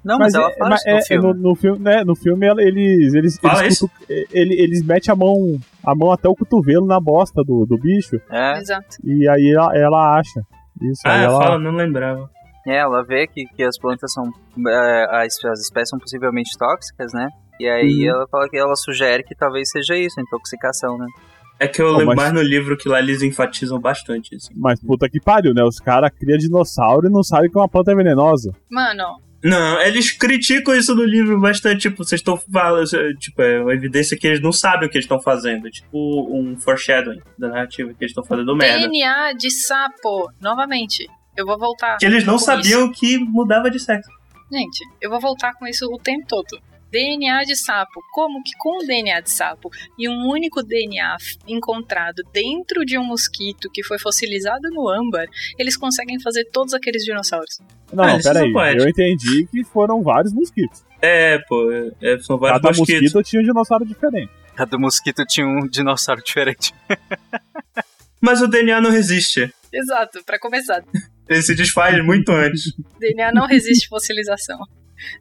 [0.03, 1.27] Não, mas, ela é, fala mas isso no é- filme.
[1.27, 3.87] no, no filme, né, no filme ela- eles eles Fala eles, isso?
[3.89, 5.35] cutu- ele- eles metem a mão
[5.85, 8.95] a mão até o cotovelo na bosta do, do bicho É, Exato.
[9.03, 10.39] e aí ela, ela acha.
[10.81, 12.29] Isso aí Ah, ela fala, não lembrava.
[12.65, 14.23] é, ela vê que, que as plantas são.
[14.69, 17.27] é, as, as espécies são possivelmente tóxicas, né?
[17.59, 18.15] E aí Uhum.
[18.15, 21.05] ela fala que ela sugere que talvez seja isso, intoxicação, né?
[21.59, 24.49] É que eu Pô, lembro mas- mais no livro que lá eles enfatizam bastante isso.
[24.55, 25.61] Mas puta que pariu, né?
[25.63, 28.53] Os caras criam dinossauro e não sabem que uma planta é venenosa.
[28.71, 29.03] Mano,
[29.41, 31.83] Não, eles criticam isso no livro bastante.
[31.89, 32.85] Tipo, vocês estão falando.
[33.19, 35.69] Tipo, é uma evidência que eles não sabem o que eles estão fazendo.
[35.69, 38.87] Tipo, um foreshadowing da narrativa que eles estão fazendo merda.
[38.89, 40.29] DNA de sapo.
[40.41, 41.07] Novamente.
[41.37, 41.95] Eu vou voltar.
[41.97, 44.09] Que eles não sabiam que mudava de sexo.
[44.09, 44.19] isso.
[44.51, 46.59] Gente, eu vou voltar com isso o tempo todo.
[46.91, 48.01] DNA de sapo.
[48.11, 51.17] Como que com o DNA de sapo e um único DNA
[51.47, 55.27] encontrado dentro de um mosquito que foi fossilizado no âmbar,
[55.57, 57.59] eles conseguem fazer todos aqueles dinossauros?
[57.93, 58.53] Não, Ah, não, eles pera são aí.
[58.53, 58.83] poéticos.
[58.83, 60.83] Eu entendi que foram vários mosquitos.
[61.01, 61.71] É, pô,
[62.01, 63.01] é, são vários Cada mosquitos.
[63.13, 64.31] mosquito tinha um dinossauro diferente.
[64.55, 66.73] Cada mosquito tinha um dinossauro diferente.
[68.21, 69.49] Mas o DNA não resiste.
[69.71, 70.83] Exato, pra começar.
[71.29, 72.73] Ele se desfaz muito antes.
[72.99, 74.59] DNA não resiste fossilização.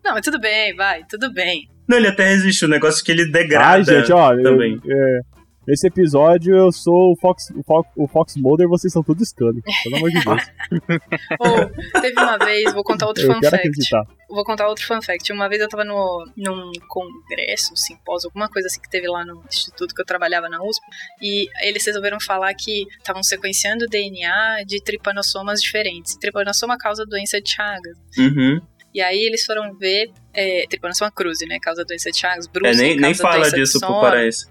[0.05, 1.69] Não, mas tudo bem, vai, tudo bem.
[1.89, 2.65] Não, ele até resiste.
[2.65, 3.75] O negócio é que ele degrada.
[3.77, 4.33] Ai, gente, ó.
[4.35, 4.79] eu- também.
[4.87, 5.21] é,
[5.67, 9.25] nesse episódio eu sou o Fox, o Fox, o Fox Mulder e vocês são tudo
[9.25, 9.63] Scully.
[9.85, 10.43] Pelo amor de Deus.
[11.41, 13.69] Ou, teve uma vez, vou contar outro eu fun quero fact.
[13.69, 14.03] acreditar.
[14.29, 15.33] Vou contar outro fun fact.
[15.33, 19.25] Uma vez eu tava no, num congresso, um simpósio, alguma coisa assim que teve lá
[19.25, 20.83] no instituto que eu trabalhava na USP,
[21.23, 26.17] e eles resolveram falar que estavam sequenciando o DNA de tripanossomas diferentes.
[26.17, 27.97] Tripanossoma causa doença de Chagas.
[28.19, 28.61] Uhum.
[28.95, 31.59] E aí eles foram ver é, Tripanossoma cruzi, né?
[31.61, 32.47] Causa doença de Chagas.
[32.47, 34.47] É, Bruce nem, nem causa fala disso pro paraense.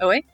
[0.00, 0.24] Oi?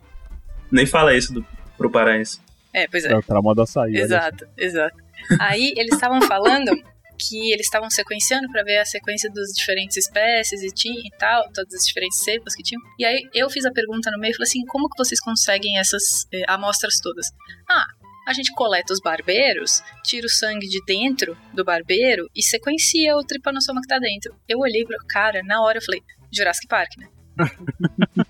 [0.71, 2.41] Nem fala isso do, pro paraense.
[2.73, 3.13] É, pois é.
[3.13, 3.93] É o trauma açaí.
[3.93, 4.05] olha só.
[4.05, 4.97] Exato, exato.
[5.41, 6.71] Aí eles estavam falando
[7.19, 11.43] que eles estavam sequenciando para ver a sequência das diferentes espécies e, tinha, e tal,
[11.53, 12.81] todas as diferentes cepas que tinham.
[12.99, 15.79] E aí eu fiz a pergunta no meio e falei assim: como que vocês conseguem
[15.79, 17.27] essas eh, amostras todas?
[17.69, 17.87] Ah,
[18.29, 23.25] a gente coleta os barbeiros, tira o sangue de dentro do barbeiro e sequencia o
[23.25, 24.35] tripanossoma que tá dentro.
[24.47, 27.07] Eu olhei pro cara, na hora eu falei: Jurassic Park, né?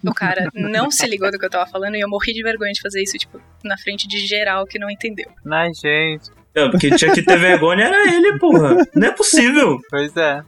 [0.07, 2.73] o cara não se ligou do que eu tava falando e eu morri de vergonha
[2.73, 5.29] de fazer isso, tipo, na frente de geral que não entendeu.
[5.51, 6.31] Ai, gente.
[6.55, 8.77] Não, porque tinha que ter vergonha era ele, porra.
[8.95, 9.79] Não é possível.
[9.91, 10.43] Pois é.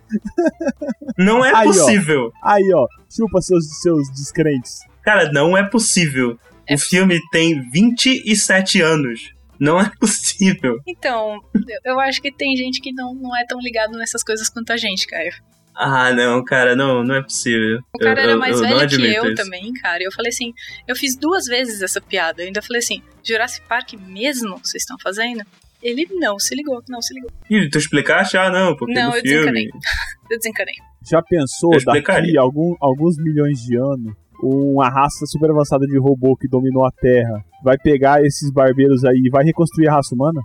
[1.19, 1.73] Não é Aí, ó.
[1.73, 2.33] possível.
[2.43, 2.87] Aí, ó.
[3.11, 4.81] Chupa seus, seus descrentes.
[5.03, 6.39] Cara, não é possível.
[6.69, 9.33] É O filme tem 27 anos.
[9.61, 10.79] Não é possível.
[10.87, 14.49] Então, eu- eu acho que tem gente que não, não é tão ligado nessas coisas
[14.49, 15.29] quanto a gente, cara.
[15.75, 17.79] Ah, não, cara, não, não é possível.
[17.95, 19.35] O cara eu, era eu- mais eu velho que admito eu isso.
[19.43, 20.03] também, cara.
[20.03, 20.53] Eu falei assim,
[20.87, 22.43] eu fiz duas vezes essa piada.
[22.43, 25.43] Eu ainda falei assim, Jurassic Park mesmo vocês estão fazendo?
[25.83, 27.31] Ele não se ligou, não se ligou.
[27.49, 28.37] Ih, tu explicaste?
[28.37, 29.29] Ah, não, porque Não, eu filme.
[29.31, 29.69] desencanei.
[30.31, 30.75] Eu desencanei.
[31.11, 36.37] Já pensou Eu daqui algum, alguns milhões de anos, uma raça super avançada de robô
[36.37, 40.41] que dominou a Terra vai pegar esses barbeiros aí e vai reconstruir a raça humana?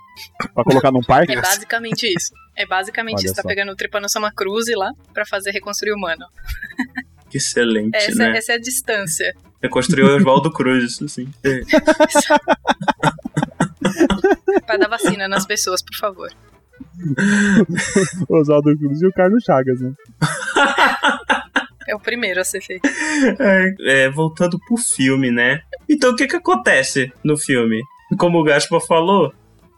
[0.53, 1.33] Pra colocar num parque?
[1.33, 2.31] É basicamente isso.
[2.55, 3.35] É basicamente Olha isso.
[3.35, 3.47] Tá só.
[3.47, 6.25] pegando o Tripanossoma cruzi lá pra fazer reconstruir o humano.
[7.29, 8.37] Que excelente, Essa, né?
[8.37, 9.33] essa é a distância.
[9.61, 11.29] Reconstruiu o Oswaldo Cruz, isso sim.
[14.65, 16.29] Pra dar vacina nas pessoas, por favor.
[18.29, 19.93] Oswaldo Cruz e o Carlos Chagas, né?
[21.87, 22.87] É o primeiro a ser feito.
[23.81, 25.61] É, voltando pro filme, né?
[25.89, 27.81] Então o que que acontece no filme?
[28.17, 29.33] Como o Gaspar falou,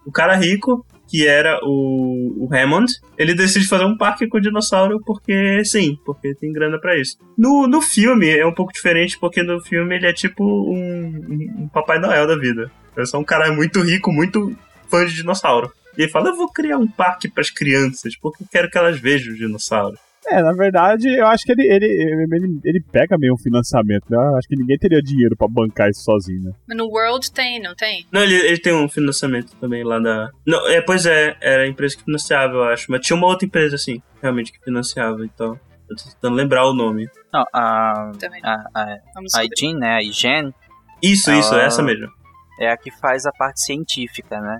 [0.05, 5.01] o cara rico que era o, o Hammond, ele decide fazer um parque com dinossauro
[5.05, 7.17] porque sim, porque tem grana pra isso.
[7.37, 11.69] No, no filme é um pouco diferente, porque no filme ele é tipo um, um,
[11.69, 12.69] Papai Noel da vida.
[12.95, 14.55] É só um cara muito rico, muito
[14.89, 15.71] fã de dinossauro.
[15.97, 18.99] E ele fala: Eu vou criar um parque pras crianças, porque eu quero que elas
[18.99, 19.99] vejam os dinossauros.
[20.29, 24.17] É, na verdade, eu acho que ele, ele, ele, ele pega meio um financiamento, né?
[24.17, 26.51] Eu acho que ninguém teria dinheiro pra bancar isso sozinho, né?
[26.67, 28.05] Mas no World tem, não tem?
[28.11, 30.29] Não, ele, ele tem um financiamento também lá da.
[30.45, 32.91] Não, é, pois é, era a empresa que financiava, eu acho.
[32.91, 35.57] Mas tinha uma outra empresa, assim, realmente que financiava, então.
[35.89, 37.07] Eu tô tentando lembrar o nome.
[37.33, 38.41] Não, a, Também.
[38.43, 39.43] a, a, Vamos a
[39.79, 39.95] né?
[39.95, 40.53] A IGEN
[41.01, 42.11] Isso, isso, é essa mesmo.
[42.59, 44.59] é a que faz a parte científica, né?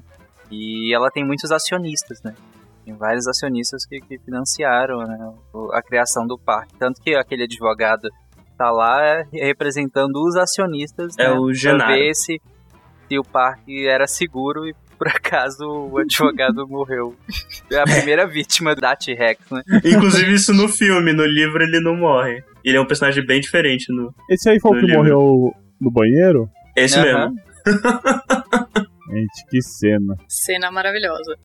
[0.49, 2.33] E ela tem muitos acionistas, né?
[2.87, 5.17] Tem vários acionistas que, que financiaram né,
[5.73, 6.73] a criação do parque.
[6.79, 8.07] Tanto que aquele advogado
[8.57, 11.31] tá lá é, representando os acionistas, É né?
[11.37, 11.93] o pra Genaro.
[11.93, 12.41] ver se,
[13.09, 17.13] se o parque era seguro e por acaso o advogado morreu.
[17.69, 19.61] É a primeira vítima da T-Rex, né?
[19.83, 22.41] Inclusive isso no filme, no livro ele não morre.
[22.63, 24.15] Ele é um personagem bem diferente no.
[24.29, 24.97] Esse aí foi o que livro.
[25.03, 26.49] morreu no banheiro?
[26.73, 27.31] Esse Aham.
[27.31, 27.35] mesmo.
[29.11, 30.15] Gente, que cena.
[30.29, 31.35] Cena maravilhosa.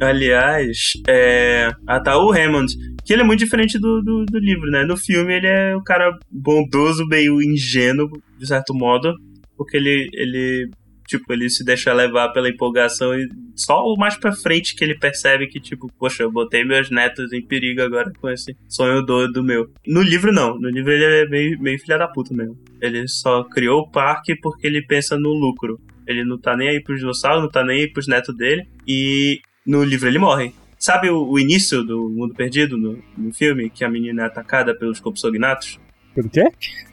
[0.00, 0.76] Aliás,
[1.08, 1.70] é.
[2.18, 2.72] O Hammond.
[3.04, 4.84] Que ele é muito diferente do, do, do livro, né?
[4.84, 9.14] No filme ele é o cara bondoso, meio ingênuo, de certo modo.
[9.56, 10.70] Porque ele, ele
[11.06, 14.98] tipo, ele se deixa levar pela empolgação e só o mais pra frente que ele
[14.98, 19.42] percebe que, tipo, poxa, eu botei meus netos em perigo agora com esse sonho doido
[19.42, 19.70] meu.
[19.86, 20.58] No livro, não.
[20.58, 22.58] No livro ele é meio, meio filha da puta mesmo.
[22.80, 25.80] Ele só criou o parque porque ele pensa no lucro.
[26.06, 28.62] Ele não tá nem aí pros dinossauros, não tá nem aí pros netos dele.
[28.86, 30.52] E no livro ele morre.
[30.78, 33.70] Sabe o, o início do Mundo Perdido no, no filme?
[33.70, 35.78] Que a menina é atacada pelos compsognatos?
[36.14, 36.50] Pelo quê?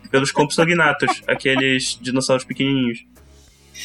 [0.10, 3.06] Pelos compsognatos, aqueles dinossauros pequenininhos.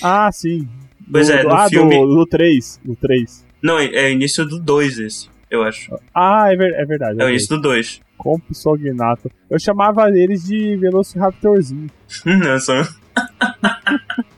[0.02, 0.68] Ah, sim.
[1.10, 2.80] Pois Do- é, no ah, filme- do, do 3.
[2.84, 3.46] Do 3.
[3.62, 5.90] Não, é, é início do 2 esse, eu acho.
[6.14, 7.20] Ah, é, ver- é verdade.
[7.20, 8.00] É o É início do 2.
[8.16, 9.30] Compsognato.
[9.50, 11.88] Eu chamava eles de Velociraptorzinho.
[12.24, 12.86] Não, são...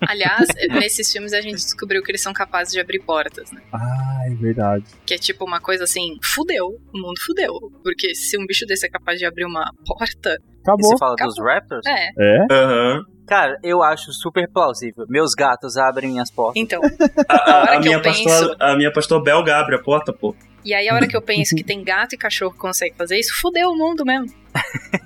[0.00, 3.62] Aliás, nesses filmes a gente descobriu que eles são capazes de abrir portas, né?
[3.72, 4.84] Ah, é verdade.
[5.06, 7.52] Que é tipo uma coisa assim, fudeu, o mundo fudeu.
[7.82, 10.90] Porque se um bicho desse é capaz de abrir uma porta, E Acabou.
[10.90, 11.34] você fala Acabou.
[11.34, 11.86] dos Raptors?
[11.86, 12.08] é.
[12.18, 12.46] É?
[12.50, 13.02] Aham.
[13.26, 15.06] Cara, eu acho super plausível.
[15.08, 16.60] Meus gatos abrem minhas portas.
[16.60, 16.80] Então,
[17.28, 20.34] A, a- a minha penso- pastor, a minha pastor belga abre a porta, pô.
[20.64, 23.18] e aí a hora que eu penso que tem gato e cachorro que consegue fazer
[23.20, 24.26] isso, fudeu o mundo mesmo.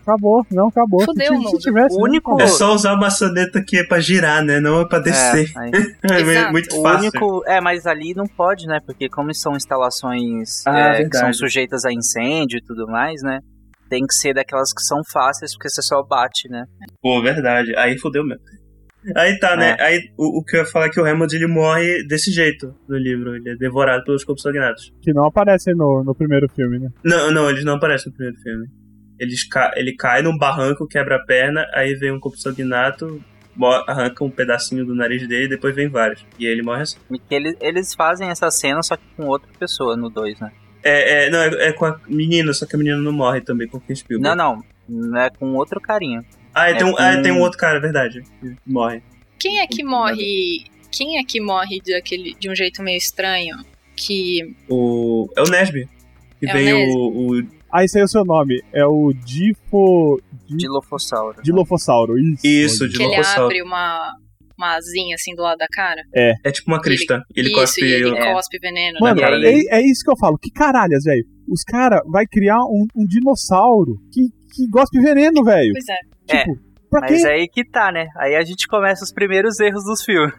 [0.03, 0.45] Acabou.
[0.51, 1.01] Não, acabou.
[1.01, 1.59] Se Fudeu, se, mundo.
[1.59, 1.95] tivesse.
[1.99, 2.41] O único-.
[2.41, 4.59] É só usar a maçaneta que é pra girar, né?
[4.59, 5.51] Não é pra descer.
[5.55, 5.71] É, aí-
[6.11, 6.53] É, Exato.
[6.53, 7.11] muito O fácil.
[7.11, 7.43] único.
[7.47, 8.81] É, mas ali não pode, né?
[8.87, 13.41] Porque como são instalações Ah, é, que são sujeitas a incêndio e tudo mais, né?
[13.95, 16.65] Tem que ser daquelas que são fáceis, porque você só bate, né?
[17.01, 17.73] Pô, verdade.
[17.77, 18.43] Aí fodeu mesmo.
[19.17, 19.77] Aí tá, né?
[19.79, 22.75] Aí o, o que eu ia falar é que o Hammond ele morre desse jeito
[22.89, 23.37] no livro.
[23.37, 24.93] Ele é devorado pelos compsognatos.
[25.01, 26.89] Que não aparece no, no primeiro filme, né?
[27.05, 28.67] Não, não, eles não aparecem no primeiro filme.
[29.21, 33.23] Eles ca ele cai num barranco, quebra a perna, aí vem um compsognato,
[33.55, 36.27] mo- arranca um pedacinho do nariz dele e depois vem vários.
[36.37, 36.99] E aí ele morre assim.
[37.31, 40.51] Eles, eles fazem essa cena, só que com outra pessoa no 2, né?
[40.85, 43.67] É, é, não, é, é com a menina, só que a menina não morre também
[43.67, 44.37] com o Ken Spielberg.
[44.37, 44.63] Não, não.
[44.87, 46.23] Não é com outro carinha.
[46.55, 48.23] Ah, é, É tem, um, com- ah, tem um outro cara, é verdade.
[48.41, 49.03] que Morre.
[49.41, 50.65] Quem é que morre.
[50.93, 53.57] Quem é que morre daquele, de um jeito meio estranho?
[53.97, 54.55] Que.
[54.69, 55.29] O.
[55.37, 55.89] É o Nesby.
[56.39, 56.93] Que É o vem Nesby.
[56.99, 57.47] o, o.
[57.73, 58.63] Ah, esse aí é o seu nome.
[58.73, 60.21] É o Difo.
[60.47, 61.43] Di- Dilofossauro.
[61.43, 62.19] Dilofossauro.
[62.19, 62.47] Isso.
[62.47, 63.45] Isso, que ele Dilofossauro.
[63.47, 64.17] abre uma.
[64.59, 66.01] Uma asinha assim do lado da cara.
[66.15, 67.21] É tipo uma crista.
[67.35, 67.85] Ele, isso, cospe.
[67.85, 68.33] e ele É.
[68.33, 68.99] cospe veneno.
[69.01, 69.69] Mano, cara é, dele.
[69.71, 70.39] é isso que eu falo.
[70.39, 71.25] Que caralhas, velho.
[71.49, 74.23] Os caras vai criar um, um dinossauro que,
[74.55, 75.73] que gospe veneno, velho.
[75.73, 76.39] Pois é.
[76.39, 77.29] Tipo, pra Mas quê?
[77.29, 78.07] aí que tá, né?
[78.17, 80.33] Aí a gente começa os primeiros erros dos filmes.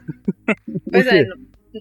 [0.92, 1.24] Pois é?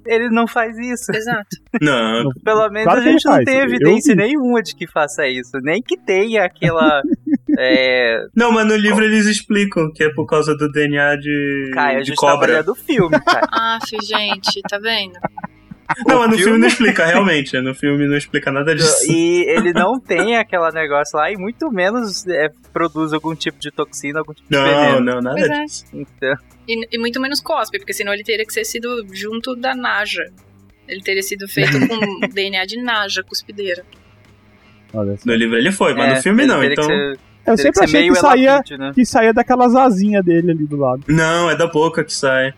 [0.06, 1.12] Ele não faz isso.
[1.14, 1.56] exato.
[1.80, 4.22] Não, Pelo menos Claro a gente ele não tem evidência vi.
[4.22, 5.52] nenhuma de que faça isso.
[5.62, 7.00] Nem que tenha aquela.
[7.58, 8.26] é...
[8.34, 12.02] não, mas no livro eles explicam que é por causa do DNA de, Caio, a
[12.02, 12.34] de tá cobra.
[12.36, 13.46] avaliando o filme, cara.
[13.50, 15.18] Aff, gente, tá vendo?
[16.06, 17.60] Não, mas no filme filme- não explica, realmente.
[17.60, 19.04] No filme não explica nada disso.
[19.12, 23.70] E ele não tem aquela negócio lá, e muito menos é, produz algum tipo de
[23.70, 25.00] toxina, algum tipo de Não, veneno.
[25.00, 25.64] não, nada Pois é.
[25.64, 25.84] disso.
[25.92, 26.34] Então,
[26.66, 30.32] E, e muito menos cospe, porque senão ele teria que ser sido junto da Naja.
[30.88, 31.98] Ele teria sido feito com
[32.32, 33.84] DNA de Naja, cuspideira.
[35.24, 36.84] No livro ele foi, mas é, no filme não, então.
[36.84, 38.92] Ser, Eu teria sempre achei que saía, né?
[38.94, 41.02] que saía daquelas asinhas dele ali do lado.
[41.08, 42.54] Não, é da boca que sai.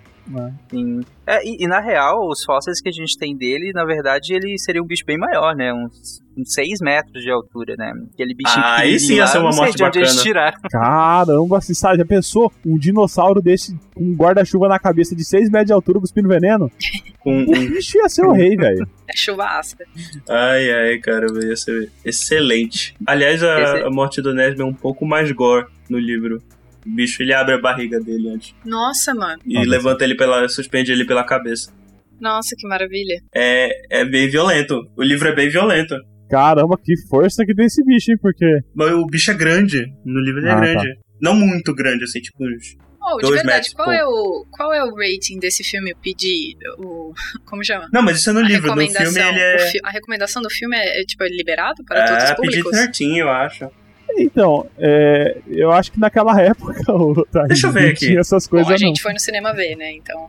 [0.70, 1.00] Sim.
[1.26, 4.58] É, e, e na real, os fósseis que a gente tem dele, na verdade, ele
[4.58, 5.72] seria um bicho bem maior, né?
[5.72, 7.92] Uns, uns 6 metros de altura, né?
[8.12, 10.52] Aquele bichinho Ah, aí sim ia lá, ser uma morte de onde eles bacana.
[10.70, 12.52] Caramba, você sabe, já pensou?
[12.64, 16.70] Um dinossauro desse com um guarda-chuva na cabeça de 6 metros de altura cuspindo veneno?
[17.26, 18.86] Com, O bicho ia ser o rei, velho.
[19.08, 19.84] É chuva ácida.
[20.28, 22.94] Ai, ai, caramba, ia ser excelente.
[23.06, 26.40] Aliás, a, Esse- a morte do Nesme é um pouco mais gore no livro.
[26.86, 28.54] O bicho, ele abre a barriga dele antes.
[28.64, 29.40] Nossa, mano.
[29.44, 29.68] E Nossa.
[29.68, 30.48] levanta ele pela...
[30.48, 31.72] suspende ele pela cabeça.
[32.20, 33.20] Nossa, que maravilha.
[33.34, 34.80] É, é bem violento.
[34.96, 35.94] O livro é bem violento.
[36.30, 38.16] Caramba, que força que tem esse bicho, hein?
[38.20, 38.46] Porque.
[38.74, 39.84] Mas o bicho é grande.
[40.04, 40.98] No livro ele é Ah, grande.
[41.20, 42.76] Não muito grande, assim, tipo uns...
[43.08, 43.92] Oh, de Dois verdade, metros, qual pô.
[43.92, 45.92] é, o, qual é o rating desse filme?
[45.92, 47.12] Eu pedi o...
[47.46, 47.88] Como chama?
[47.92, 48.74] Não, mas isso é no a livro.
[48.74, 49.58] No filme ele é...
[49.70, 52.72] fi- a recomendação do filme é, é, tipo, é liberado para todos É os públicos?
[52.76, 53.70] PG-13, eu acho.
[54.18, 58.06] Então, é, eu acho que naquela época o Deixa eu ver aqui.
[58.06, 59.92] tinha essas Bom, coisas, a gente foi no cinema ver, né?
[59.92, 60.28] Então.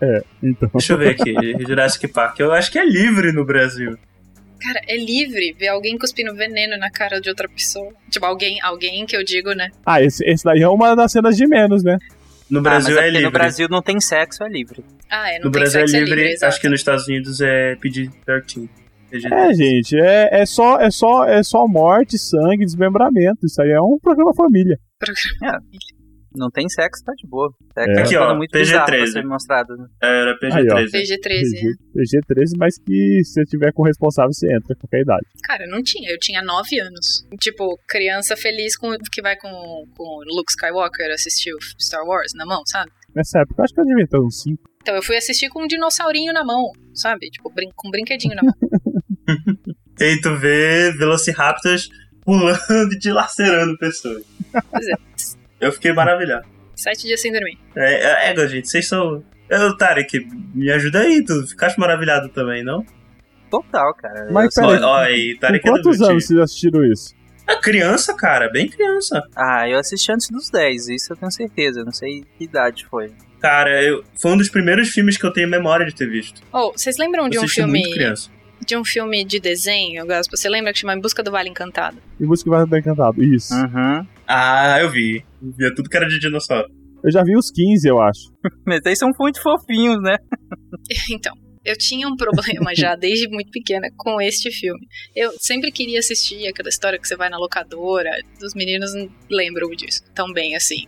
[0.00, 0.22] não.
[0.42, 1.34] Então, Deixa eu ver aqui.
[1.66, 2.40] Jurassic Park.
[2.40, 3.96] Eu acho que é livre no Brasil.
[4.62, 7.92] Cara, é livre ver alguém cuspindo veneno na cara de outra pessoa.
[8.10, 9.70] Tipo, alguém, alguém que eu digo, né?
[9.86, 11.96] ah, esse, esse daí é uma das cenas de menos, né?
[12.50, 13.24] No Ah, Brasil mas é porque livre.
[13.24, 14.84] no Brasil não tem sexo, é livre.
[15.08, 16.46] Ah, é, não No tem Brasil é sexo, livre, exato.
[16.52, 17.76] acho que nos Estados Unidos é
[19.10, 19.32] PG-13.
[19.32, 23.44] É, gente, é, é, só, é, só, é só morte, sangue, desmembramento.
[23.46, 24.78] Isso aí é um programa família.
[26.32, 27.50] Não tem sexo, tá de boa.
[27.74, 28.02] Sexo É.
[28.02, 29.06] é Aqui, ó, muito bizarra pra PG-13.
[29.12, 29.76] ser mostrado.
[29.76, 29.86] né?
[30.00, 30.76] Era Aí, ó.
[30.76, 30.90] PG-13.
[30.92, 31.74] PG-13, né?
[31.96, 35.26] PG-13, mas que se você tiver com o responsável, você entra a qualquer idade.
[35.42, 37.26] Cara, eu não tinha, eu tinha 9 anos.
[37.40, 42.30] Tipo, criança feliz com que vai com, com o Luke Skywalker assistir o Star Wars
[42.36, 42.92] na mão, sabe?
[43.12, 44.62] Nessa época, eu acho que eu devia ter uns 5.
[44.82, 47.28] Então eu fui assistir com um dinossaurinho na mão, sabe?
[47.28, 48.54] Tipo, brin com um brinquedinho na mão.
[49.98, 51.88] E aí tu vê Velociraptors
[52.24, 54.24] pulando e dilacerando pessoas.
[54.70, 54.94] Pois é.
[55.60, 56.46] Eu fiquei maravilhado.
[56.74, 57.58] Sete dias sem dormir.
[57.76, 59.22] É, é, é gente, vocês são...
[59.48, 62.84] Eu, Tarek, me ajuda aí, tu ficaste maravilhado também, não?
[63.50, 64.28] Total, cara.
[64.30, 66.84] Mas Eu Ó, peraí, ó aí, com Tarek é do quantos meu anos vocês assistiram
[66.84, 67.14] isso?
[67.46, 69.20] É criança, cara, bem criança.
[69.36, 71.84] Ah, eu assisti antes dos 10, isso eu tenho certeza.
[71.84, 73.12] Não sei que idade foi.
[73.40, 76.40] Cara, eu, foi um dos primeiros filmes que eu tenho memória de ter visto.
[76.52, 78.30] Oh, vocês lembram de eu um assisti filme muito criança.
[78.70, 80.36] De um filme de desenho, Gaspa?
[80.36, 81.96] Você lembra que chama Em Busca do Vale Encantado?
[82.20, 83.22] E música vai dar encantado.
[83.22, 83.52] Isso.
[83.52, 84.06] Uhum.
[84.28, 85.24] Ah, eu vi.
[85.42, 86.68] Via tudo que era de dinossauro.
[87.02, 88.32] Eu já vi os 15, eu acho.
[88.64, 90.16] Mas eles são muito fofinhos, né?
[91.10, 94.86] Então, eu tinha um problema já desde muito pequena com este filme.
[95.16, 98.10] Eu sempre queria assistir aquela história que você vai na locadora.
[98.40, 100.84] Os meninos não lembram disso tão bem assim.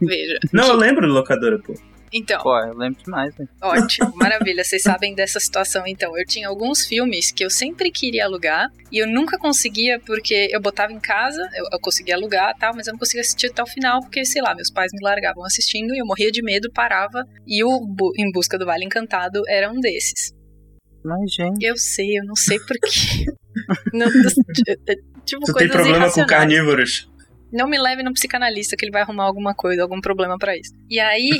[0.00, 0.38] Veja.
[0.52, 1.74] Não, eu lembro do locadora, pô.
[2.16, 3.46] Então, Pô, eu lembro demais, né?
[3.60, 4.62] ótimo, maravilha.
[4.62, 6.16] Vocês sabem dessa situação, então.
[6.16, 10.60] Eu tinha alguns filmes que eu sempre queria alugar e eu nunca conseguia porque eu
[10.60, 13.66] botava em casa, eu, eu conseguia alugar tal, mas eu não conseguia assistir até o
[13.66, 17.24] final porque, sei lá, meus pais me largavam assistindo e eu morria de medo, parava.
[17.46, 20.32] E o Bu- Em Busca do Vale Encantado era um desses.
[21.04, 21.64] Mas, gente.
[21.66, 23.26] Eu sei, eu não sei porquê.
[23.92, 24.06] não,
[25.24, 27.08] tipo, Tu tem problema com carnívoros.
[27.54, 30.74] Não me leve no psicanalista que ele vai arrumar alguma coisa, algum problema pra isso.
[30.90, 31.30] E aí,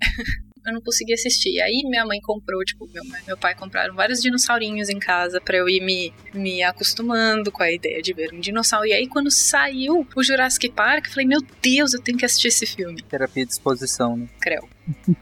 [0.64, 1.54] eu não consegui assistir.
[1.54, 5.56] E aí minha mãe comprou, tipo, meu, meu pai compraram vários dinossaurinhos em casa pra
[5.56, 8.86] eu ir me, me acostumando com a ideia de ver um dinossauro.
[8.86, 12.46] E aí quando saiu o Jurassic Park, eu falei, meu Deus, eu tenho que assistir
[12.46, 13.02] esse filme.
[13.02, 14.28] Terapia de exposição, né?
[14.40, 14.68] Creu.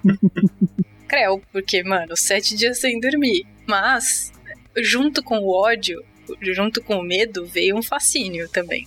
[1.08, 3.46] Creu, porque, mano, sete dias sem dormir.
[3.66, 4.30] Mas,
[4.76, 6.04] junto com o ódio,
[6.42, 8.86] junto com o medo, veio um fascínio também.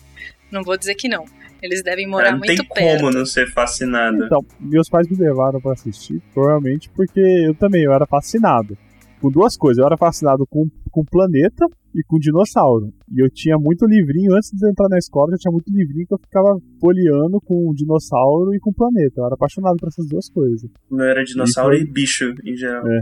[0.51, 1.25] Não vou dizer que não.
[1.61, 2.99] Eles devem morar Ah, não tem muito perto.
[3.01, 4.23] como não ser fascinado.
[4.25, 8.77] Então, meus pais me levaram pra assistir, provavelmente porque eu também eu era fascinado.
[9.19, 12.93] Com duas coisas, eu era fascinado com, com planeta e com dinossauro.
[13.11, 16.13] E eu tinha muito livrinho, antes de entrar na escola, eu tinha muito livrinho que
[16.13, 19.13] eu ficava folheando com dinossauro e com planeta.
[19.21, 20.69] Eu era apaixonado por essas duas coisas.
[20.91, 22.87] Não era dinossauro E e, foi- bicho, em geral.
[22.87, 22.99] É.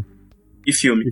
[0.65, 1.03] E filme.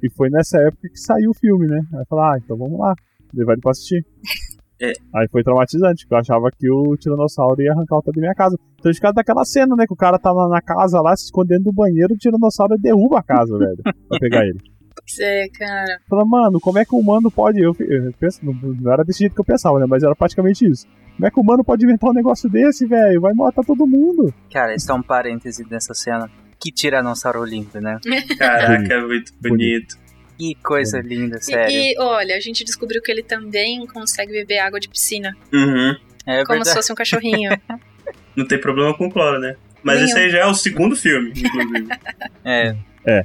[0.00, 1.80] E foi nessa época que saiu o filme, né?
[1.94, 2.94] Aí eu falei, ah, então vamos lá,
[3.34, 4.06] levar ele pra assistir.
[4.82, 4.92] É.
[5.14, 8.34] Aí foi traumatizante, porque eu achava que o tiranossauro ia arrancar o teto da minha
[8.34, 8.58] casa.
[8.74, 9.86] Então gente ficava daquela cena, né?
[9.86, 13.22] Que o cara tá na, casa lá, se escondendo do banheiro, o tiranossauro derruba a
[13.22, 13.76] casa, velho,
[14.08, 14.58] pra pegar ele.
[14.94, 15.98] Pois é, cara.
[16.08, 17.58] Fala, mano, como é que o humano pode.
[17.60, 19.86] Eu, eu penso, não, não era desse jeito que eu pensava, né?
[19.88, 20.86] Mas era praticamente isso.
[21.16, 23.20] Como é que o humano pode inventar um negócio desse, velho?
[23.20, 24.32] Vai matar todo mundo.
[24.52, 26.30] Cara, isso é um parêntese nessa cena.
[26.60, 27.98] Que tiranossauro lindo, né?
[28.38, 29.96] Caraca, é muito bonito.
[30.38, 31.70] Que coisa linda, E, sério.
[31.70, 35.36] e, olha, a gente descobriu que ele também consegue beber água de piscina.
[35.52, 35.94] Uhum.
[36.26, 36.74] É como se verdade.
[36.74, 37.50] fosse um cachorrinho.
[38.36, 39.56] Não tem problema com cloro, né?
[39.82, 40.08] Mas Nenhum.
[40.08, 41.88] esse aí já é o segundo filme, inclusive.
[43.04, 43.24] É,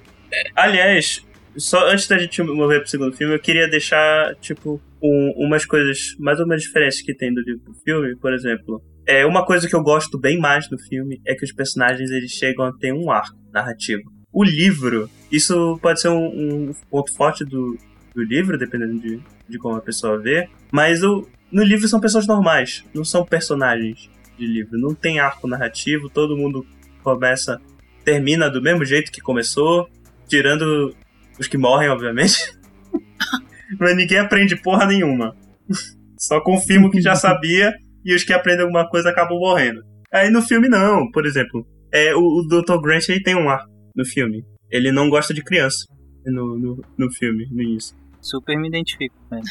[0.56, 1.24] Aliás,
[1.56, 6.16] só antes da gente mover pro segundo filme, eu queria deixar, tipo, um, umas coisas,
[6.20, 8.82] mais ou menos diferentes que tem do livro pro filme, por exemplo.
[9.08, 12.32] É, uma coisa que eu gosto bem mais do filme é que os personagens eles
[12.32, 14.04] chegam a ter um arco narrativo.
[14.32, 17.78] O livro, isso pode ser um, um ponto forte do,
[18.14, 22.28] do livro, dependendo de, de como a pessoa vê, mas o, no livro são pessoas
[22.28, 24.78] normais, não são personagens de livro.
[24.78, 26.66] Não tem arco narrativo, todo mundo
[27.04, 27.60] começa,
[28.04, 29.90] termina do mesmo jeito que começou,
[30.28, 30.96] tirando
[31.40, 32.54] os que morrem, obviamente.
[33.80, 35.36] Mas ninguém aprende porra nenhuma.
[36.18, 37.74] Só confirma o que já sabia
[38.04, 39.82] e os que aprendem alguma coisa acabam morrendo.
[40.12, 42.82] Aí no filme não, por exemplo, é, o, o Dr.
[42.82, 43.64] Grant ele tem um ar
[43.98, 44.46] no filme.
[44.72, 45.86] Ele não gosta de criança
[46.26, 47.96] no, no, no filme, no início.
[48.22, 49.46] Super me identifico com ele.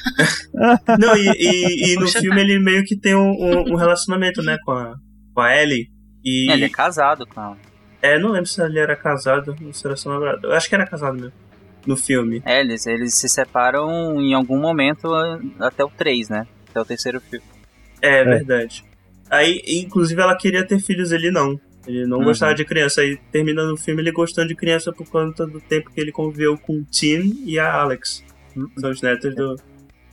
[0.98, 4.56] Não, e, e, e no filme ele meio que tem um, um- um relacionamento, né,
[4.64, 4.94] com a,
[5.34, 5.88] com a Ellie.
[6.24, 7.56] E, Ele é casado com ela.
[8.02, 10.46] é, não lembro se ele era casado ou se era só namorado.
[10.46, 11.32] Eu acho que era casado mesmo.
[11.86, 12.42] No filme.
[12.44, 16.46] É, eles, eles se separam em algum momento a- até o 3, né?
[16.68, 17.46] Até o terceiro filme.
[18.02, 18.84] É, verdade.
[19.30, 21.58] Aí, inclusive, ela queria ter filhos, ele não.
[21.86, 22.24] Ele não Uhum.
[22.24, 23.00] gostava de criança.
[23.00, 26.56] Aí termina no filme ele gostando de criança por conta do tempo que ele conviveu
[26.58, 28.24] com o Tim e a Alex.
[28.78, 29.56] São os netos do.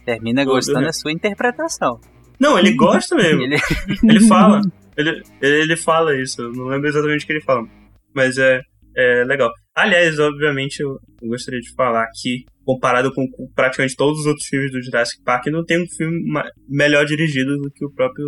[0.05, 1.99] Termina Do- gostando do- da sua interpretação.
[2.39, 3.41] Não, ele gosta mesmo.
[3.43, 3.57] Ele,
[4.03, 4.61] Ele fala.
[4.97, 6.41] Ele, ele fala isso.
[6.51, 7.65] Não lembro exatamente o que ele fala.
[8.13, 8.59] Mas é,
[8.95, 9.51] é legal.
[9.76, 14.84] Aliás, obviamente, eu, gostaria de falar que, comparado com, praticamente todos os outros filmes do
[14.84, 16.21] Jurassic Park, não tem um filme
[16.69, 18.28] melhor dirigido do que o próprio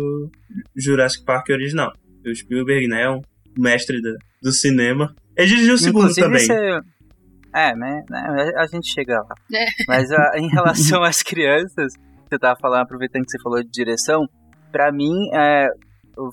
[0.74, 1.92] Jurassic Park original.
[2.26, 3.02] O Spielberg, né?
[3.02, 3.20] é um
[3.58, 5.14] mestre da- do cinema.
[5.36, 6.46] Ele dirigiu o segundo inclusive, também.
[6.46, 6.80] você-
[7.54, 9.34] É, né, né, a gente chega lá.
[9.54, 9.64] É.
[9.88, 11.94] Mas a- em relação às crianças,
[12.28, 14.26] você tava falando, aproveitando que você falou de direção,
[14.70, 15.68] pra mim, é,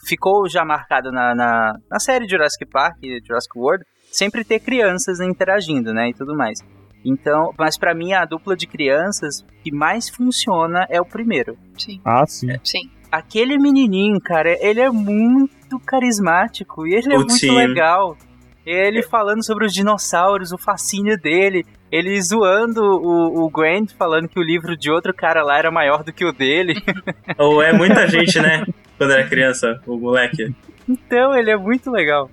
[0.06, 5.94] ficou já marcado na, na, na série Jurassic Park, Jurassic World, sempre ter crianças interagindo,
[5.94, 6.60] né, e tudo mais.
[7.06, 11.58] Então, mas pra mim a dupla de crianças que mais funciona é o primeiro.
[11.78, 12.48] Sim, Ah, sim.
[12.64, 12.90] sim.
[13.14, 17.56] Aquele menininho, cara, ele é muito carismático e ele é O muito Tim.
[17.56, 18.18] legal.
[18.66, 24.40] Ele falando sobre os dinossauros, o fascínio dele, ele zoando o, o Grant, falando que
[24.40, 26.74] o livro de outro cara lá era maior do que o dele.
[27.38, 28.66] Ou é muita gente, né?
[28.98, 30.52] Quando era criança, o moleque.
[30.90, 32.32] Então, ele é muito legal.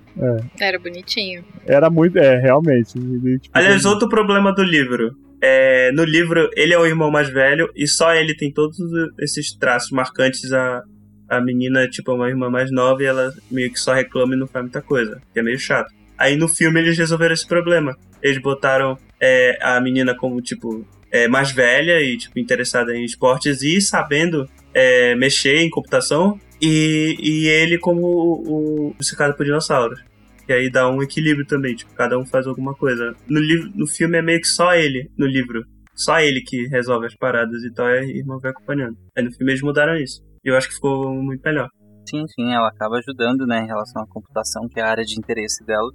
[0.59, 1.45] Era bonitinho.
[1.67, 2.19] Era muito.
[2.19, 2.97] É, realmente.
[2.97, 5.15] Ele, tipo, Aliás, outro problema do livro.
[5.43, 8.77] É, no livro, ele é o irmão mais velho e só ele tem todos
[9.19, 10.53] esses traços marcantes.
[10.53, 10.83] A,
[11.29, 14.39] a menina, tipo, é uma irmã mais nova e ela meio que só reclama e
[14.39, 15.93] não faz muita coisa, que é meio chato.
[16.19, 17.97] Aí no filme eles resolveram esse problema.
[18.23, 23.63] Eles botaram é, a menina como, tipo, é, mais velha e, tipo, interessada em esportes
[23.63, 26.39] e sabendo é, mexer em computação.
[26.61, 30.10] E, e ele como o, o obcecado por dinossauros.
[30.51, 33.15] E aí dá um equilíbrio também, tipo, cada um faz alguma coisa.
[33.29, 35.63] No, livro, no filme é meio que só ele, no livro.
[35.95, 38.97] Só ele que resolve as paradas e tal, e a irmã vai acompanhando.
[39.17, 40.21] Aí no filme eles mudaram isso.
[40.45, 41.69] E eu acho que ficou muito melhor.
[42.09, 45.17] Sim, sim, ela acaba ajudando, né, em relação à computação, que é a área de
[45.17, 45.89] interesse dela.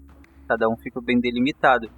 [0.48, 1.90] Cada um fica bem delimitado.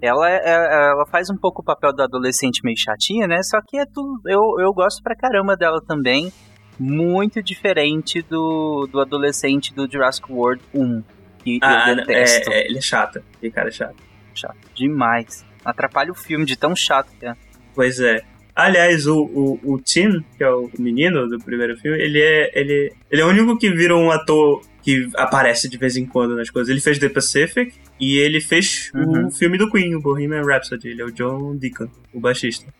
[0.00, 3.42] Ela, é- é- ela faz um pouco o papel da adolescente meio chatinha, né?
[3.42, 4.22] Só que é tudo.
[4.24, 6.32] Eu, eu gosto pra caramba dela também.
[6.78, 11.02] Muito diferente do, do adolescente do Jurassic World 1.
[11.46, 12.52] Que Ah, eu detesto.
[12.52, 13.22] é, é, ele é chato.
[13.36, 13.96] Aquele cara é chato.
[14.34, 15.44] Chato demais.
[15.64, 17.34] Atrapalha o filme de tão chato que é.
[17.74, 18.22] Pois é.
[18.54, 22.92] Aliás, o, o, o Tim, que é o menino do primeiro filme, ele é, ele,
[23.10, 26.50] ele é o único que vira um ator que aparece de vez em quando nas
[26.50, 26.70] coisas.
[26.70, 29.26] Ele fez The Pacific e ele fez Uhum.
[29.26, 30.88] o filme do Queen, o Bohemian Rhapsody.
[30.88, 32.72] Ele é o John Deacon, o baixista.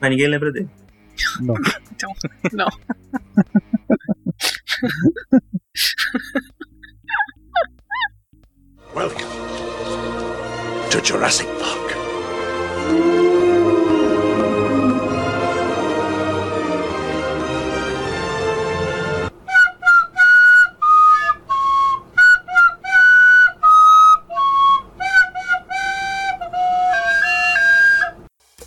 [0.00, 0.68] Mas ninguém lembra dele.
[1.40, 1.54] Não.
[1.94, 2.12] Então,
[2.52, 2.68] não.
[11.22, 11.92] Jurassic Park.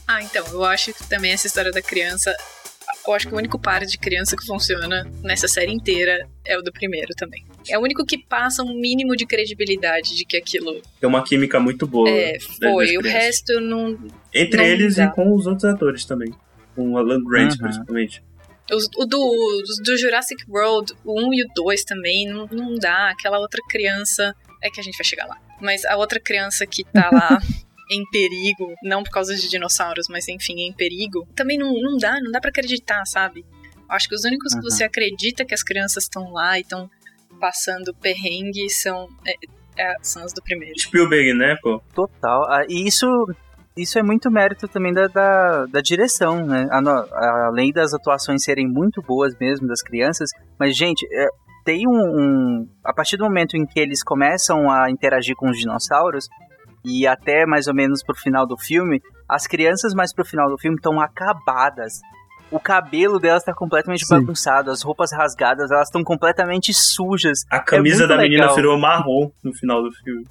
[0.07, 2.33] Ah, então, eu acho que também essa história da criança.
[3.05, 6.61] Eu acho que o único par de criança que funciona nessa série inteira é o
[6.61, 7.45] do primeiro também.
[7.69, 11.59] É o único que passa um mínimo de credibilidade de que aquilo Tem uma química
[11.59, 12.09] muito boa.
[12.09, 12.97] é, das foi.
[12.97, 13.97] O resto não.
[14.33, 15.05] Entre não eles dá.
[15.05, 16.33] e com os outros atores também.
[16.75, 17.57] Com o Alan Grant, Uhum.
[17.59, 18.23] principalmente.
[18.71, 19.19] Os, o do,
[19.63, 23.09] os do Jurassic World, o 1 e o 2 também, não, não dá.
[23.11, 24.35] Aquela outra criança.
[24.63, 25.37] É que a gente vai chegar lá.
[25.61, 27.37] Mas a outra criança que tá lá
[27.91, 32.19] em perigo, não por causa de dinossauros, mas enfim, em perigo, também não, não dá,
[32.19, 33.45] não dá pra acreditar, sabe?
[33.87, 34.63] Acho que os únicos que Uhum.
[34.63, 36.89] você acredita que as crianças estão lá e estão
[37.39, 39.33] passando perrengue são, é,
[39.91, 40.77] é, são os do primeiro.
[40.79, 41.81] Spielberg, né, pô?
[41.93, 42.43] Total.
[42.51, 43.05] Ah, E isso
[43.77, 46.65] isso é muito mérito também da, da, da direção, né?
[46.71, 51.27] A a- além das atuações serem muito boas mesmo das crianças, mas, gente, é,
[51.65, 55.57] tem um, um- A partir do momento em que eles começam a interagir com os
[55.57, 56.27] dinossauros,
[56.85, 60.57] e até mais ou menos pro final do filme, as crianças mais pro final do
[60.57, 61.93] filme estão acabadas.
[62.51, 64.15] O cabelo delas tá completamente Sim.
[64.19, 67.39] bagunçado, as roupas rasgadas, elas estão completamente sujas.
[67.49, 68.55] A camisa muito da menina legal.
[68.55, 70.25] virou marrom no final do filme.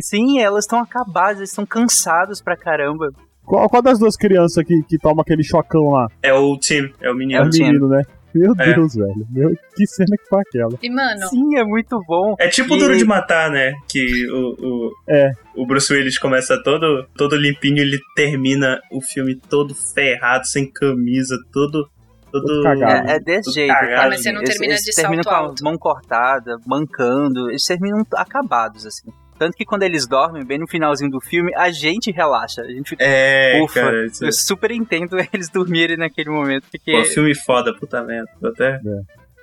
[0.00, 3.10] Sim, elas estão acabadas, eles estão cansados pra caramba.
[3.44, 6.06] Qual, qual das duas crianças que, que toma aquele chocão lá?
[6.22, 7.42] É o Tim, é o É menino.
[7.42, 8.02] o menino, né?
[8.34, 8.74] Meu É.
[8.74, 9.26] Deus, velho.
[9.30, 10.78] Meu, que cena que foi aquela.
[10.82, 12.34] E, mano, Sim, é muito bom.
[12.38, 13.72] É tipo o E- Duro de Matar, né?
[13.88, 15.32] Que o, o, É.
[15.56, 20.70] o Bruce Willis começa todo, todo limpinho e ele termina o filme todo ferrado, sem
[20.70, 21.88] camisa, todo.
[22.32, 23.10] Todo, Todo cagado.
[23.10, 24.08] É, é desse jeito, cagado.
[24.10, 25.64] Mas você não Eles- termina eles de terminam salto com a alto.
[25.64, 27.50] mão cortada, mancando.
[27.50, 29.10] Eles terminam acabados, assim.
[29.40, 32.60] Tanto que quando eles dormem, bem no finalzinho do filme, a gente relaxa.
[32.60, 33.02] A gente fica.
[33.02, 34.04] É, Ufa, cara.
[34.04, 36.92] Isso, Eu super entendo eles dormirem naquele momento, porque.
[36.92, 38.30] pô, filme foda, puta merda.
[38.44, 38.78] Até.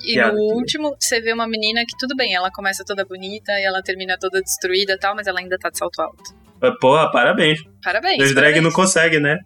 [0.05, 3.51] E Piada no último, você vê uma menina que tudo bem, ela começa toda bonita
[3.53, 6.77] e ela termina toda destruída e tal, mas ela ainda tá de salto alto.
[6.79, 7.59] Porra, parabéns.
[7.83, 8.21] Parabéns.
[8.21, 8.63] Os drag parabéns.
[8.63, 9.39] não consegue, né?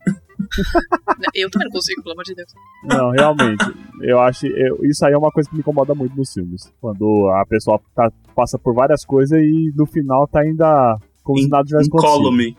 [1.34, 2.50] Eu também não consigo, pelo amor de Deus.
[2.84, 3.64] Não, realmente.
[4.02, 4.48] eu acho.
[4.48, 6.72] eu- isso aí é uma coisa que me incomoda muito nos filmes.
[6.82, 11.48] Quando a pessoa tá- passa por várias coisas e no final tá ainda como se
[11.50, 12.56] nada tivesse acontecido.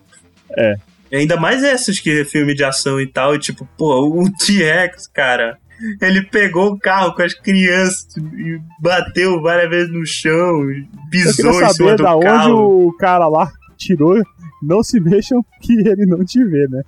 [0.56, 0.74] É.
[1.10, 4.30] E ainda mais esses que é filme de ação e tal, e tipo, pô, o
[4.32, 5.58] T-Rex, cara.
[6.00, 11.10] Ele pegou o carro com as crianças e bateu várias vezes no chão, e Eu
[11.10, 12.86] pisou em cima saber do da onde carro.
[12.88, 14.14] o cara lá tirou.
[14.62, 16.82] Não se mexam que ele não te vê, né?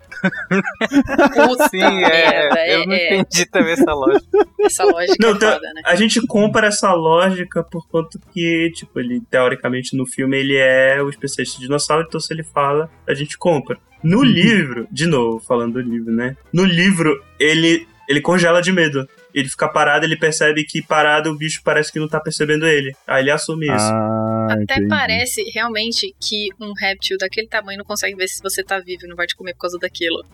[1.71, 1.91] Sim, é.
[1.91, 3.17] merda, eu não é, é.
[3.19, 4.47] entendi também essa lógica.
[4.61, 5.83] Essa lógica Não, é tá- foda, né?
[5.85, 11.03] A gente compra essa lógica por conta que, tipo, ele, teoricamente, no filme, ele é
[11.03, 13.79] o especialista de dinossauro, então se ele fala, a gente compra.
[14.03, 16.37] No livro, de novo, falando do livro, né?
[16.53, 19.09] No livro, ele, ele congela de medo.
[19.35, 22.95] Ele fica parado, ele percebe que parado o bicho parece que não tá percebendo ele.
[23.07, 23.75] Aí ele assume isso.
[23.93, 24.89] Ah, Até entendi.
[24.89, 29.09] parece realmente que um réptil daquele tamanho não consegue ver se você tá vivo e
[29.09, 30.25] não vai te comer por causa daquilo.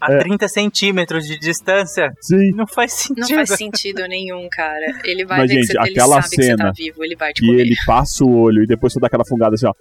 [0.00, 0.18] A É.
[0.18, 2.12] 30 centímetros de distância.
[2.20, 3.28] Sim, Não faz sentido.
[3.30, 4.86] Não faz sentido nenhum, cara.
[5.04, 7.16] Ele vai Mas, ver gente, que você, aquela sabe que você tá cena vivo, ele
[7.16, 7.60] vai te comer.
[7.62, 9.72] ele passa o olho e depois só dá aquela fungada assim, ó.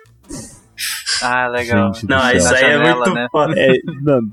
[1.21, 1.93] Ah, legal.
[1.93, 3.27] Gente Não, isso aí é muito né?
[3.31, 3.53] foda.
[3.57, 3.71] É,
[4.01, 4.27] mano,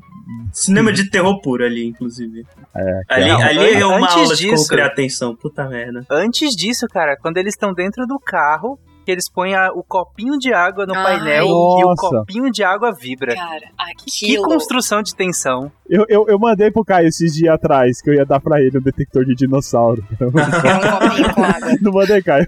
[0.53, 2.45] Cinema de terror puro ali, inclusive.
[2.75, 5.35] É, ali, Não, ali é uma antes aula de como disso- criar atenção.
[5.37, 6.05] Puta merda.
[6.11, 10.39] Antes disso, cara, quando eles estão dentro do carro, que eles põem a- o copinho
[10.39, 11.03] de água no Ai.
[11.19, 12.09] painel e o Nossa.
[12.09, 13.35] copinho de água vibra.
[13.35, 13.61] Cara,
[13.99, 14.45] Que aquilo...
[14.45, 15.71] construção de tensão.
[15.91, 18.79] eu, eu, eu mandei pro Caio esses dias atrás que eu ia dar pra ele
[18.79, 20.03] um detector de dinossauro.
[20.19, 21.77] É um copinho com água.
[21.83, 22.47] Não mandei, Caio.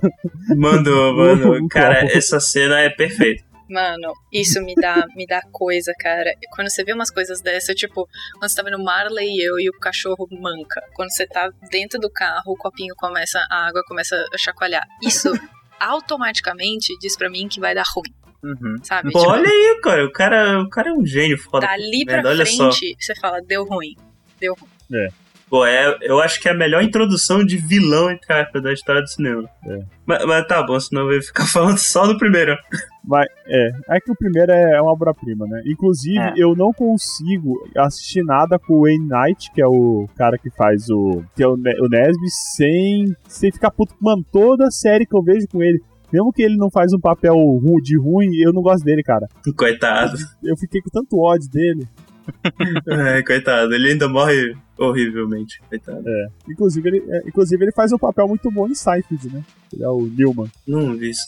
[0.56, 1.52] Mandou, mano.
[1.62, 3.44] Um Cara, essa cena é perfeita.
[3.68, 6.32] Mano, isso me dá, me dá coisa, cara.
[6.50, 8.08] Quando você vê umas coisas dessa, tipo,
[8.38, 10.80] quando você tá vendo Marley e eu e o cachorro manca.
[10.94, 14.86] Quando você tá dentro do carro, o copinho começa, a água começa a chacoalhar.
[15.02, 15.32] Isso
[15.80, 18.12] automaticamente diz pra mim que vai dar ruim,
[18.42, 18.76] Uhum.
[18.82, 19.10] sabe?
[19.12, 20.04] Pô, olha aí, cara.
[20.06, 21.66] O cara, o cara é um gênio foda.
[21.66, 22.70] dali pra só.
[22.70, 23.94] frente, você fala, deu ruim.
[24.40, 25.08] Deu ruim.
[25.48, 29.00] Pô, é, eu acho que é a melhor introdução de vilão, entre aspas, da história
[29.00, 29.48] do cinema.
[29.64, 29.78] É.
[30.04, 32.56] Mas, mas tá bom, senão eu ia ficar falando só do primeiro.
[33.04, 35.62] Mas é, é que o primeiro é uma obra-prima, né?
[35.64, 36.32] Inclusive, É.
[36.36, 40.90] eu não consigo assistir nada com o Wayne Knight, que é o cara que faz
[40.90, 41.22] o.
[41.36, 43.94] que é o, Ne- o Nesby, sem, sem ficar puto.
[44.00, 45.80] Mano, toda série que eu vejo com ele,
[46.12, 47.36] mesmo que ele não faz um papel
[47.82, 49.28] de ruim, eu não gosto dele, cara.
[49.56, 50.16] Coitado.
[50.42, 51.86] Eu fiquei com tanto ódio dele.
[52.88, 53.74] É, coitado.
[53.74, 55.60] Ele ainda morre horrivelmente.
[55.68, 56.04] Coitado.
[56.48, 59.42] Inclusive ele, é, inclusive, ele faz um papel muito bom em Seinfeld, né?
[59.72, 60.50] Ele é o Newman.
[60.66, 61.24] Não vi isso.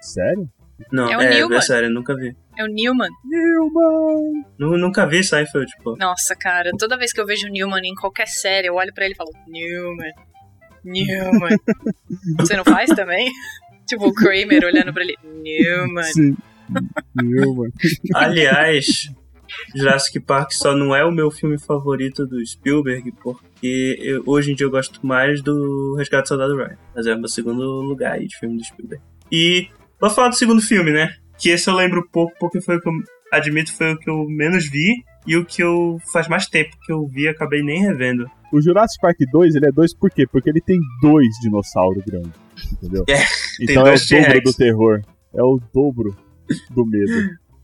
[0.00, 0.48] Sério?
[0.92, 1.56] Não, É o é, Newman.
[1.56, 2.36] é sério, nunca vi.
[2.58, 3.08] É o Newman.
[3.24, 4.44] Newman!
[4.58, 5.96] Nu- nunca vi Seinfeld, pô.
[5.96, 9.04] Nossa, cara, toda vez que eu vejo o Newman em qualquer série, eu olho pra
[9.04, 10.12] ele e falo, Newman,
[10.84, 11.56] Newman.
[12.38, 13.30] Você não faz também?
[13.86, 16.02] tipo, o Kramer olhando pra ele, Newman.
[16.04, 16.36] Sim.
[17.22, 17.70] Newman.
[18.14, 19.10] Aliás,
[19.74, 24.54] Jurassic Park só não é o meu filme favorito do Spielberg, porque eu- hoje em
[24.54, 26.76] dia eu gosto mais do Resgate do Soldado Ryan.
[26.94, 29.02] Mas é o meu segundo lugar aí de filme do Spielberg.
[29.30, 29.68] E
[30.00, 31.14] vou falar do segundo filme, né?
[31.38, 32.92] Que esse eu lembro pouco, porque foi o que eu
[33.32, 36.92] admito foi o que eu menos vi e o que eu faz mais tempo que
[36.92, 38.30] eu vi e acabei nem revendo.
[38.52, 40.24] O Jurassic Park 2, ele é dois por quê?
[40.30, 42.32] Porque ele tem dois dinossauros grandes,
[42.72, 43.04] entendeu?
[43.10, 43.24] É,
[43.60, 45.00] então é o dobro do terror.
[45.34, 46.16] É o dobro
[46.70, 47.10] do medo.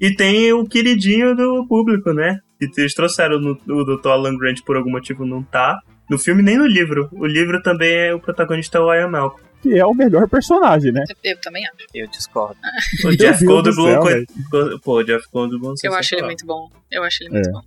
[0.02, 2.40] E tem o queridinho do público, né?
[2.58, 4.08] Que eles trouxeram no, o Dr.
[4.08, 5.78] Alan Grant por algum motivo não tá.
[6.10, 7.08] No filme nem no livro.
[7.12, 9.42] O livro também é o protagonista é o Ian Malcolm.
[9.62, 11.04] que é o melhor personagem, né?
[11.22, 11.76] Eu também acho.
[11.94, 12.56] Eu discordo.
[13.06, 13.94] O Jeff Goldblum.
[14.50, 15.74] co- Pô, o Jeff Goldblum.
[15.84, 16.68] Eu acho ele muito bom.
[16.90, 17.52] Eu acho ele muito É.
[17.52, 17.60] bom.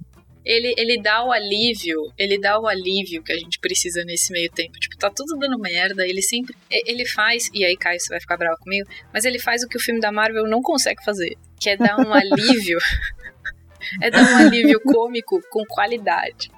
[0.43, 4.47] Ele, ele dá o alívio, ele dá o alívio que a gente precisa nesse meio
[4.51, 4.73] tempo.
[4.79, 6.53] Tipo, tá tudo dando merda, ele sempre.
[6.69, 9.75] Ele faz, e aí, Caio, você vai ficar bravo comigo, mas ele faz o que
[9.75, 12.77] o filme da Marvel não consegue fazer, que é dar um alívio.
[14.01, 16.51] é dar um alívio cômico com qualidade.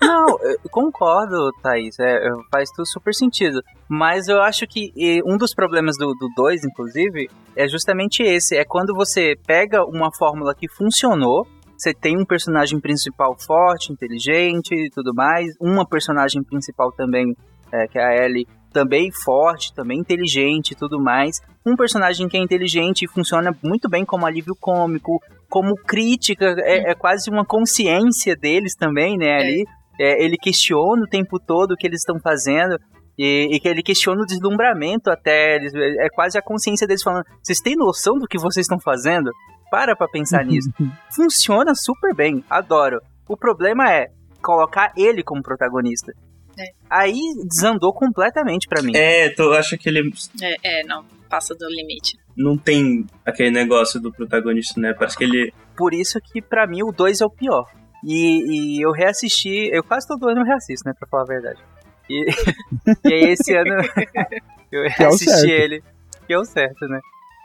[0.00, 0.38] Não,
[0.70, 1.98] concordo, Thaís.
[2.00, 2.20] É,
[2.50, 3.62] faz tudo super sentido.
[3.86, 4.90] Mas eu acho que
[5.26, 8.56] um dos problemas do 2, inclusive, é justamente esse.
[8.56, 11.46] É quando você pega uma fórmula que funcionou,
[11.76, 17.36] você tem um personagem principal forte, inteligente e tudo mais, uma personagem principal também,
[17.70, 21.42] é, que é a Ellie, também forte, também inteligente e tudo mais.
[21.66, 26.90] Um personagem que é inteligente e funciona muito bem como alívio cômico, como crítica, é,
[26.90, 29.64] é quase uma consciência deles também, né, ali.
[29.98, 32.78] É, ele questiona o tempo todo o que eles estão fazendo.
[33.16, 35.54] E, e que ele questiona o deslumbramento até.
[35.54, 39.30] Eles, é quase a consciência deles falando: vocês têm noção do que vocês estão fazendo?
[39.70, 40.68] Para pra pensar nisso.
[41.14, 43.00] Funciona super bem, adoro.
[43.28, 44.08] O problema é
[44.42, 46.12] colocar ele como protagonista.
[46.58, 46.66] É.
[46.90, 48.92] Aí desandou completamente pra mim.
[48.94, 50.10] É, eu acho que ele
[50.42, 51.04] É, é, não,
[51.34, 52.16] passa do limite.
[52.36, 54.94] não tem aquele negócio do protagonista, né?
[54.94, 55.52] Parece que ele.
[55.76, 57.64] Por isso que pra mim o 2 é o pior.
[58.04, 61.60] E, e eu reassisti, eu quase todo ano reassisto, né, pra falar a verdade.
[62.08, 62.24] E,
[63.08, 63.74] e aí esse ano
[64.70, 65.48] eu é o reassisti certo.
[65.48, 65.82] ele,
[66.26, 67.00] que é o certo, né.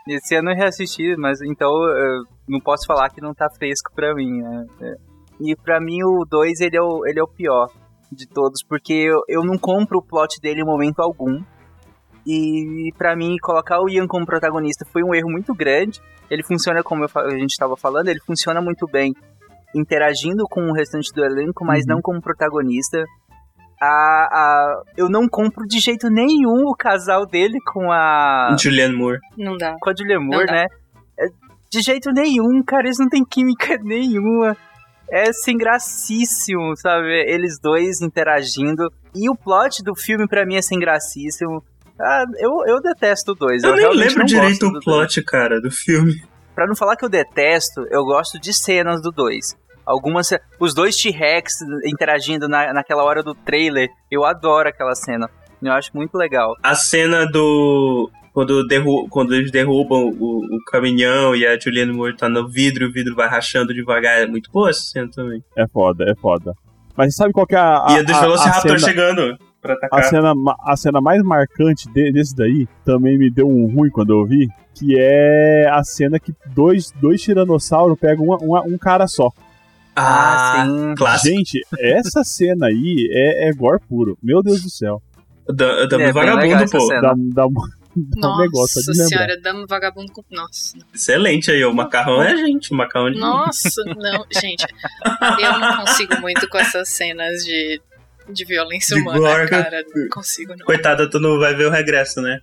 [0.08, 4.14] Esse ano eu reassisti, mas então eu não posso falar que não tá fresco pra
[4.14, 4.66] mim, né.
[4.82, 4.94] É.
[5.40, 7.68] E pra mim o 2 ele, é o, ele é o pior
[8.12, 11.42] de todos, porque eu, eu não compro o plot dele em momento algum.
[12.32, 16.00] E pra mim, colocar o Ian como protagonista foi um erro muito grande.
[16.30, 19.12] Ele funciona, como eu a gente estava falando, ele funciona muito bem
[19.74, 21.94] interagindo com o restante do elenco, mas Uhum.
[21.94, 23.04] não como protagonista.
[23.80, 29.18] A, a, eu não compro de jeito nenhum o casal dele com a, Julianne Moore.
[29.38, 29.74] Não dá.
[29.80, 30.66] com a Julia Moore, né?
[31.18, 31.26] É,
[31.70, 34.56] De jeito nenhum, cara, eles não têm química nenhuma.
[35.10, 37.08] É sem gracíssimo, sabe?
[37.26, 38.92] Eles dois interagindo.
[39.14, 41.64] E o plot do filme, pra mim, é sem gracíssimo.
[42.00, 43.62] Ah, eu, eu detesto o dois.
[43.62, 46.14] Eu, nem realmente lembro direito o do plot, cara, do filme.
[46.54, 49.56] Pra não falar que eu detesto, eu gosto de cenas do 2.
[49.86, 50.30] Algumas.
[50.58, 51.54] Os dois T-Rex
[51.86, 53.88] interagindo na, naquela hora do trailer.
[54.10, 55.28] Eu adoro aquela cena.
[55.62, 56.54] Eu acho muito legal.
[56.62, 58.10] A cena do.
[58.32, 62.84] Quando, derru quando eles derrubam o, o caminhão e a Julianne Moore tá no vidro
[62.84, 64.18] e o vidro vai rachando devagar.
[64.20, 65.42] É muito boa essa cena também.
[65.56, 66.52] É foda, é foda.
[66.96, 67.86] Mas sabe qual que é a.
[67.90, 70.04] e a dos a- a Velociraptor cena- chegando pra A atacar.
[70.04, 74.12] cena, ma- a cena mais marcante de- desse daí também me deu um ruim quando
[74.12, 79.06] eu vi, que é a cena que dois, dois tiranossauros pegam uma- uma- um cara
[79.06, 79.30] só.
[79.94, 80.94] Ah, sim.
[80.94, 81.34] clássico.
[81.36, 84.16] Gente, essa cena aí é, é gore puro.
[84.22, 85.02] Meu Deus do céu.
[85.48, 86.80] Da, da É, vagabundo, pô.
[86.80, 87.00] cena.
[87.02, 87.56] Dá, dá, um- um
[88.40, 89.08] negócio de lembrar.
[89.08, 90.22] senhora, dama vagabundo com.
[90.30, 90.78] Nossa.
[90.94, 93.18] Excelente aí, o macarrão é gente, o macarrão de.
[93.18, 94.64] Nossa, não, gente.
[95.42, 97.80] Eu não consigo muito com essas cenas de,
[98.32, 99.82] de violência De humana, cara.
[99.94, 100.64] Não consigo, não.
[100.66, 102.38] Coitada, tu não vai ver o regresso, né?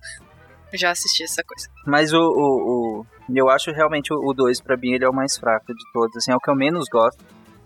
[0.74, 1.68] Já assisti essa coisa.
[1.86, 2.18] Mas o.
[2.18, 5.82] o, o- eu acho realmente o 2, pra mim, ele é o mais fraco de
[5.92, 6.16] todos.
[6.16, 7.22] Assim, é o que eu menos gosto.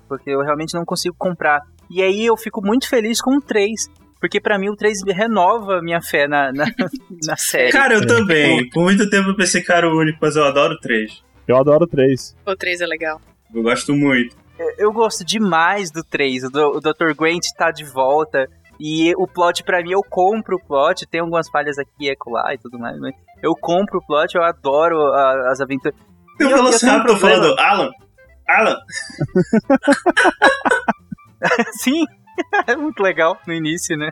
[0.09, 1.61] Porque eu realmente não consigo comprar.
[1.91, 3.89] E aí eu fico muito feliz com o 3.
[4.21, 6.65] Porque pra mim o 3 renova minha fé na, na,
[7.27, 7.73] na série.
[7.73, 8.07] Cara, eu É.
[8.07, 8.69] também.
[8.71, 11.23] Por muito tempo eu pensei que era o único, mas eu adoro o 3.
[11.49, 12.37] Eu adoro três.
[12.47, 13.21] O 3 é legal.
[13.53, 14.37] Eu gosto muito.
[14.79, 16.45] Eu gosto demais do 3.
[16.45, 17.15] O, Dr.
[17.17, 18.47] Grant tá de volta.
[18.81, 21.07] E o plot, pra mim, eu compro o plot.
[21.07, 24.43] Tem algumas falhas aqui e acolá e tudo mais, mas eu compro o plot, eu
[24.43, 25.97] adoro a- as aventuras.
[26.41, 27.43] Eu- eu um Velociraptor problema.
[27.45, 27.91] falando, Alan,
[28.49, 28.77] Alan.
[31.79, 32.05] Sim,
[32.67, 34.11] é muito legal no início, né?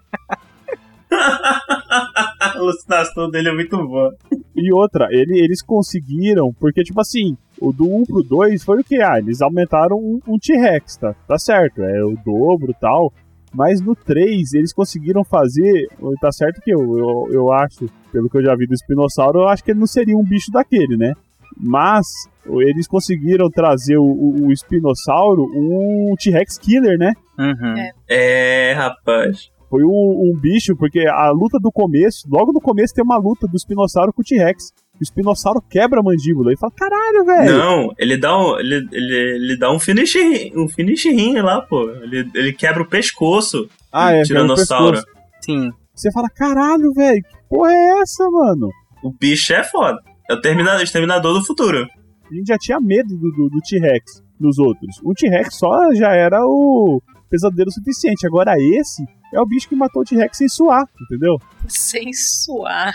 [2.54, 4.14] A alucinação dele é muito boa.
[4.56, 8.84] E outra, ele- eles conseguiram, porque, tipo assim, o do 1 pro 2 foi o
[8.84, 9.00] que?
[9.02, 11.14] Ah, eles aumentaram um, um T-Rex, tá?
[11.28, 13.12] Tá certo, é o dobro e tal.
[13.52, 15.88] Mas no 3, eles conseguiram fazer.
[16.20, 19.48] Tá certo que eu, eu, eu acho, pelo que eu já vi do espinossauro, eu
[19.48, 21.12] acho que ele não seria um bicho daquele, né?
[21.56, 22.06] Mas
[22.46, 27.12] eles conseguiram trazer o, o, o espinossauro um T-Rex killer, né?
[27.38, 27.74] Uhum.
[27.76, 27.90] É.
[28.08, 29.50] É, rapaz.
[29.70, 33.46] Foi um, um bicho, porque a luta do começo, logo no começo tem uma luta
[33.46, 34.72] do espinossauro com o T-Rex.
[34.98, 37.56] O espinossauro quebra a mandíbula e fala: caralho, velho.
[37.56, 38.58] Não, ele dá um.
[38.58, 40.16] Ele, ele, ele dá um finish
[40.56, 41.88] um finish ring lá, pô.
[42.02, 43.68] Ele, ele quebra o pescoço.
[43.92, 44.96] Ah, é, do tiranossauro.
[44.96, 45.16] pescoço.
[45.40, 45.70] Sim.
[45.94, 48.68] Você fala: caralho, velho, que porra é essa, mano?
[49.04, 50.00] O bicho é foda.
[50.28, 51.86] É o terminador, exterminador do futuro.
[52.28, 55.00] A gente já tinha medo do, do, do T-Rex nos outros.
[55.04, 57.00] O T-Rex só já era o,
[57.30, 58.26] pesadelo suficiente.
[58.26, 61.36] Agora esse é o bicho que matou o T-Rex sem suar, entendeu?
[61.68, 62.92] Sem suar.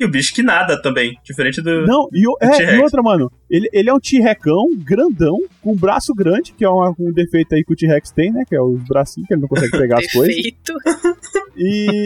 [0.00, 1.86] E o bicho que nada também, diferente do.
[1.86, 5.72] Não, e, o- Do é, e outra, mano, ele, ele é um T-Recão grandão, com
[5.72, 8.44] um braço grande, que é uma- um defeito aí que o T-Rex tem, né?
[8.46, 10.34] Que é os bracinhos, que ele não consegue pegar as coisas.
[10.34, 10.72] Defeito.
[11.60, 12.04] E,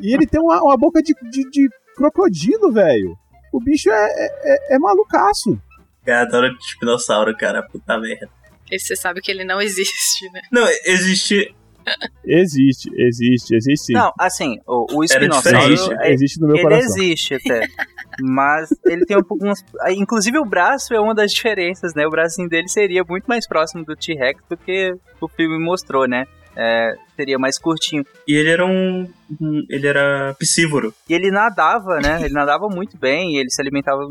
[0.00, 3.14] e ele tem uma, uma boca de, de, de crocodilo, velho.
[3.52, 4.28] O bicho é, é,
[4.72, 5.60] é- é malucaço.
[6.06, 7.62] Cara, adoro espinossauro, cara.
[7.62, 8.30] Puta merda.
[8.70, 10.40] Esse você sabe que ele não existe, né?
[10.50, 11.54] Não, existe.
[12.24, 13.92] Existe, existe, existe sim.
[13.92, 16.96] Não, assim, o, o existe, é- existe no meu ele coração.
[16.96, 17.66] existe até.
[18.20, 19.44] Mas ele tem um pouco.
[19.44, 22.06] umas- Inclusive o braço é uma das diferenças, né?
[22.06, 26.24] O bracinho dele seria muito mais próximo do T-Rex do que o filme mostrou, né?
[26.56, 28.04] É, seria mais curtinho.
[28.26, 29.02] E ele era um.
[29.40, 30.94] um- ele era piscívoro.
[31.08, 32.20] E ele nadava, né?
[32.24, 34.08] Ele nadava muito bem, ele se alimentava.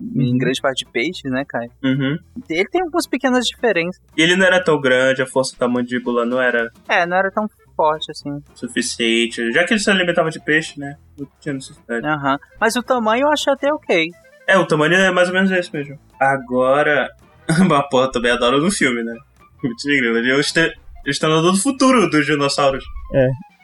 [0.00, 1.70] Em grande parte de peixes, né, Caio?
[1.82, 2.18] Uhum.
[2.48, 4.00] Ele tem algumas pequenas diferenças.
[4.16, 7.30] E ele não era tão grande, a força da mandíbula não era É, não era
[7.30, 8.42] tão forte assim.
[8.54, 9.52] suficiente.
[9.52, 10.96] Já que ele se alimentava de peixe, né?
[11.18, 12.06] Não tinha necessidade.
[12.06, 12.38] Aham.
[12.60, 14.10] Mas o tamanho eu achei até ok.
[14.46, 15.98] É, o tamanho é mais ou menos esse mesmo.
[16.20, 17.08] Agora.
[17.68, 19.14] Mas, porra, também adoro no filme, né?
[19.62, 20.74] O tigre, ele é o este-
[21.06, 22.84] o do futuro dos dinossauros.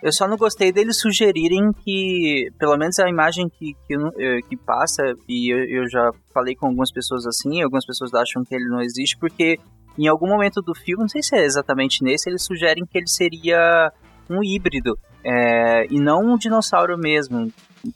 [0.02, 4.40] Eu só não gostei deles sugerirem que, pelo menos a imagem que, que, eu eh,
[4.48, 8.54] que passa, e eu, eu já falei com algumas pessoas assim, algumas pessoas acham que
[8.54, 9.58] ele não existe, porque
[9.98, 13.08] em algum momento do filme, não sei se é exatamente nesse, eles sugerem que ele
[13.08, 13.92] seria
[14.30, 17.52] um híbrido, eh, e não um dinossauro mesmo.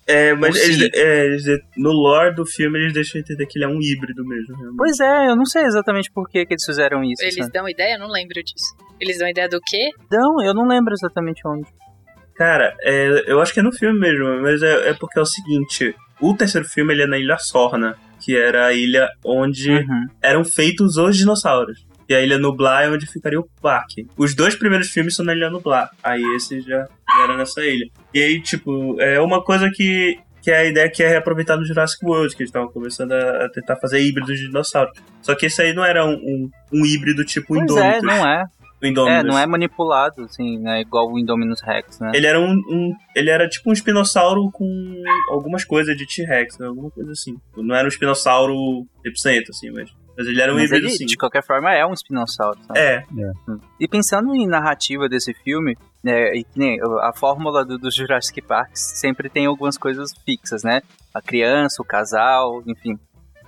[0.06, 1.44] É, mas eles, é, eles-
[1.76, 4.56] no lore do filme eles deixam entender que ele é um híbrido mesmo.
[4.56, 4.76] realmente.
[4.78, 7.22] Pois é, eu não sei exatamente por que, que eles fizeram isso.
[7.22, 7.52] Eles sabe?
[7.52, 7.98] dão ideia?
[7.98, 8.74] Não lembro disso.
[9.00, 9.90] Eles dão ideia do quê?
[10.10, 11.68] Não, eu não lembro exatamente onde.
[12.36, 15.26] Cara, é, eu acho que é no filme mesmo, mas é, é porque é o
[15.26, 20.06] seguinte: o terceiro filme ele é na Ilha Sorna, que era a ilha onde Uhum.
[20.22, 21.86] eram feitos os dinossauros.
[22.08, 24.06] E a Ilha Nublar é onde ficaria o parque.
[24.16, 25.88] Os dois primeiros filmes são na Ilha Nublar.
[26.02, 26.86] Aí esse já,
[27.22, 27.86] era nessa ilha.
[28.12, 31.64] E aí, tipo, é uma coisa que, que é a ideia que é reaproveitar no
[31.64, 34.92] Jurassic World, que eles estavam começando a, tentar fazer híbridos de dinossauros.
[35.22, 38.02] Só que esse aí não era um, um, um híbrido tipo Pois é, Indominus.
[38.02, 38.44] não é.
[38.82, 39.18] O Indominus.
[39.20, 40.80] É, não é manipulado, assim, né?
[40.82, 42.10] Igual o Indominus Rex, né?
[42.14, 44.66] Ele era um, um- Ele era tipo um espinossauro com
[45.30, 46.66] algumas coisas de T-Rex, né?
[46.66, 47.34] alguma coisa assim.
[47.56, 48.54] Não era um espinossauro
[49.06, 49.90] 100%, assim, mas.
[50.16, 51.06] Mas ele era um Mas híbrido, ele, sim.
[51.06, 52.78] de qualquer forma, é um espinossauro, sabe?
[52.78, 53.02] É,
[53.80, 58.40] E pensando em narrativa desse filme, né, e que nem a fórmula do, dos Jurassic
[58.40, 60.82] Park sempre tem algumas coisas fixas, né?
[61.12, 62.96] A criança, o casal, enfim.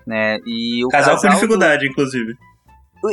[0.05, 0.39] Né?
[0.45, 2.35] E o casal, casal com do- dificuldade, inclusive.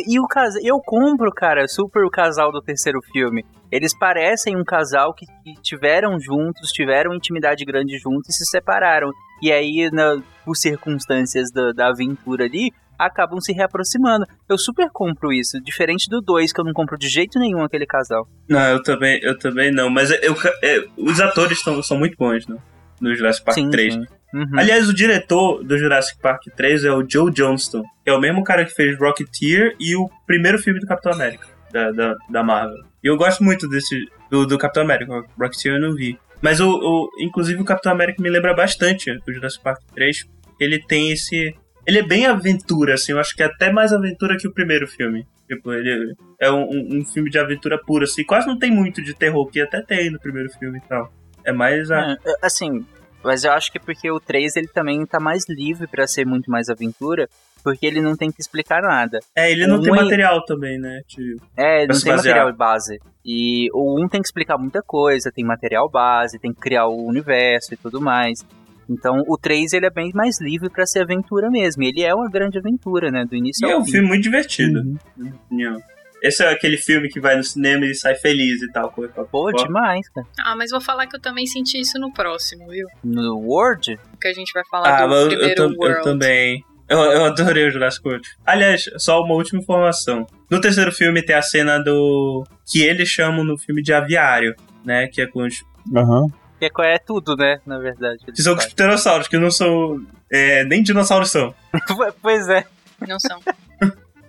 [0.07, 3.45] E o casal, eu compro, cara, super o casal do terceiro filme.
[3.71, 9.11] Eles parecem um casal que, que tiveram juntos, tiveram intimidade grande juntos e se separaram.
[9.41, 14.25] E aí, na- por circunstâncias da, da aventura ali, acabam se reaproximando.
[14.47, 17.85] Eu super compro isso, diferente do 2, que eu não compro de jeito nenhum aquele
[17.85, 18.27] casal.
[18.47, 19.89] Não, eu também, eu também não.
[19.89, 22.57] Mas eu, é, os atores tão, são muito bons, né?
[23.01, 23.93] No Jurassic Park sim, 3.
[23.95, 24.05] sim.
[24.33, 24.57] Uhum.
[24.57, 28.43] Aliás, o diretor do Jurassic Park 3 é o Joe Johnston, que é o mesmo
[28.43, 32.83] cara que fez Rocketeer e o primeiro filme do Capitão América, da, da, da Marvel.
[33.03, 36.17] E eu gosto muito desse do, do Capitão América, o Rocketeer eu não vi.
[36.41, 40.63] Mas o, o- inclusive o Capitão América me lembra bastante do Jurassic Park 3, porque
[40.63, 41.55] ele tem esse...
[41.85, 44.87] Ele é bem aventura, assim, eu acho que é até mais aventura que o primeiro
[44.87, 45.25] filme.
[45.47, 49.01] Tipo, ele é um, um- um filme de aventura pura, assim, quase não tem muito
[49.01, 51.13] de terror, que até tem no primeiro filme e tal.
[51.45, 52.11] É mais a...
[52.11, 52.85] É, assim,
[53.23, 56.25] mas eu acho que é porque o 3 ele também tá mais livre pra ser
[56.25, 57.27] muito mais aventura,
[57.63, 59.19] porque ele não tem que explicar nada.
[59.35, 61.01] É, ele não Um tem é- material também, né?
[61.07, 62.99] Tipo, É, ele não tem material base.
[63.25, 67.05] E o 1 tem que explicar muita coisa, tem material base, tem que criar o
[67.07, 68.45] universo e tudo mais.
[68.89, 71.83] Então o 3 ele é bem mais livre pra ser aventura mesmo.
[71.83, 73.23] E ele é uma grande aventura, né?
[73.23, 73.91] Do início E é ao um fim.
[73.93, 74.97] filme muito divertido, Uhum.
[75.15, 75.81] na minha opinião.
[76.23, 78.89] Esse é aquele filme que vai no cinema e sai feliz e tal.
[78.89, 80.25] coisa Pô, demais, cara.
[80.39, 82.87] Ah, mas vou falar que eu também senti isso no próximo, viu?
[83.03, 86.03] No Word, Que a gente vai falar Ah, do mas eu, eu, primeiro eu World.
[86.03, 86.63] também.
[86.87, 88.27] Eu, eu adorei o Jurassic World.
[88.45, 90.25] Aliás, só uma última informação.
[90.49, 92.45] No terceiro filme tem a cena do.
[92.71, 94.55] que eles chamam no filme de aviário,
[94.85, 95.07] né?
[95.07, 95.61] Que é com os.
[95.93, 96.27] Aham.
[96.59, 97.59] que é, é tudo, né?
[97.65, 98.19] Na verdade.
[98.33, 100.01] Que são os pterossauros, que não são.
[100.31, 101.53] é, nem dinossauros são.
[102.21, 102.65] pois é.
[103.07, 103.39] Não são.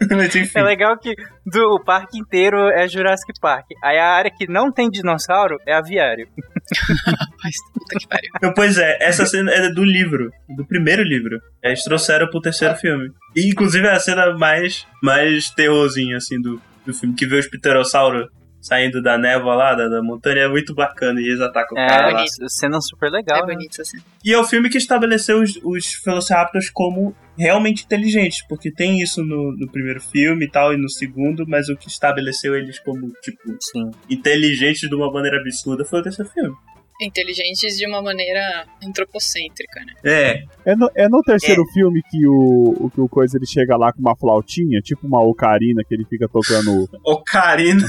[0.54, 1.14] É legal que
[1.46, 3.66] do, o parque inteiro é Jurassic Park.
[3.82, 6.28] Aí a área que não tem dinossauro é aviário.
[7.42, 8.30] Mas puta que pariu.
[8.36, 11.40] Então, Pois é, essa cena é do livro, do primeiro livro.
[11.62, 13.10] Eles trouxeram pro terceiro filme.
[13.36, 17.48] E, inclusive, é a cena mais, mais terrorzinha, assim, do, do filme, que vê os
[17.48, 18.28] pterossauros
[18.64, 21.20] saindo da névoa lá, da, da montanha, é muito bacana.
[21.20, 22.12] E eles atacam o É, cara lá.
[22.14, 22.48] bonito.
[22.48, 23.38] cena super legal.
[23.44, 23.54] É né?
[23.54, 23.98] bonito assim.
[24.24, 29.22] E é o filme que estabeleceu os, os Velociraptors como realmente inteligentes, porque tem isso
[29.22, 33.12] no, no primeiro filme e tal, e no segundo, mas o que estabeleceu eles como,
[33.22, 33.90] tipo, Sim.
[34.08, 36.54] inteligentes de uma maneira absurda foi o terceiro filme.
[37.00, 39.92] Inteligentes de uma maneira antropocêntrica, né?
[40.04, 43.76] É, É no, é no terceiro filme que o, o, que o Coisa ele chega
[43.76, 46.88] lá com uma flautinha, tipo uma ocarina, que ele fica tocando.
[47.04, 47.86] Ocarina.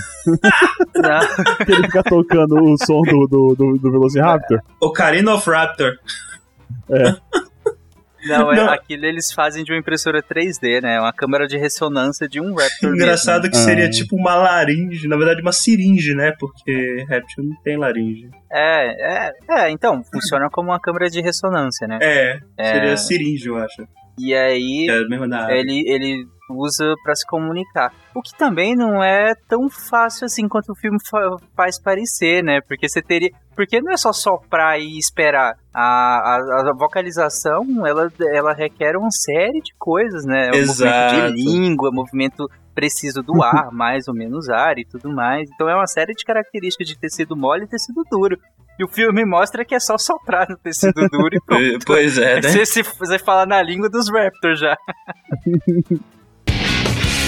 [1.66, 4.60] Que ele fica tocando o som do, do, do, do Velociraptor.
[4.82, 5.94] Ocarina of Raptor.
[8.26, 8.70] não, é, Não.
[8.70, 11.00] aquilo eles fazem de uma impressora 3D, né?
[11.00, 12.94] Uma câmera de ressonância de um Raptor.
[12.96, 13.52] Engraçado mesmo.
[13.52, 13.90] que seria Ah.
[13.90, 16.34] tipo uma laringe, na verdade uma siringe, né?
[16.40, 18.30] Porque réptil não tem laringe.
[18.52, 22.00] É, é, é, então, funciona como uma câmera de ressonância, né?
[22.02, 22.74] É, É.
[22.74, 23.88] seria siringe, eu acho.
[24.18, 27.92] E aí, É ele, ele usa pra se comunicar.
[28.14, 32.60] O que também não é tão fácil assim quanto o filme fa- faz parecer, né?
[32.68, 33.30] Porque você teria.
[33.56, 35.56] Porque não é só soprar e esperar.
[35.74, 40.50] A, a, a vocalização, ela, ela requer uma série de coisas, né?
[40.52, 41.14] O Exato.
[41.16, 45.50] movimento de língua, movimento preciso do ar, mais ou menos ar e tudo mais.
[45.54, 48.38] Então é uma série de características de tecido mole e tecido duro.
[48.78, 51.86] E o filme mostra que é só soprar no tecido duro e pronto.
[51.86, 52.50] Pois é, né?
[52.50, 54.76] Você, se, você fala na língua dos Raptors já.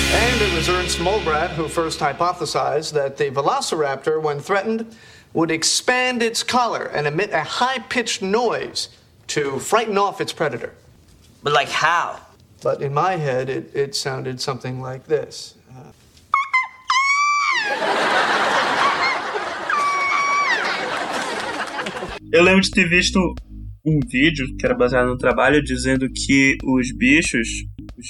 [0.10, 4.95] And it was Ernst Mulbrad who first hypothesized that the velociraptor, when threatened,
[5.34, 8.90] would expand its collar and emit a high pitched noise
[9.28, 10.74] to frighten off its predator.
[11.44, 12.19] But like how?
[12.64, 15.56] But in my head, it, it sounded something like this.
[15.69, 15.91] Uh,
[22.32, 23.20] Eu lembro de ter visto
[23.86, 27.48] um vídeo que era baseado no trabalho dizendo que os bichos,
[27.98, 28.08] os,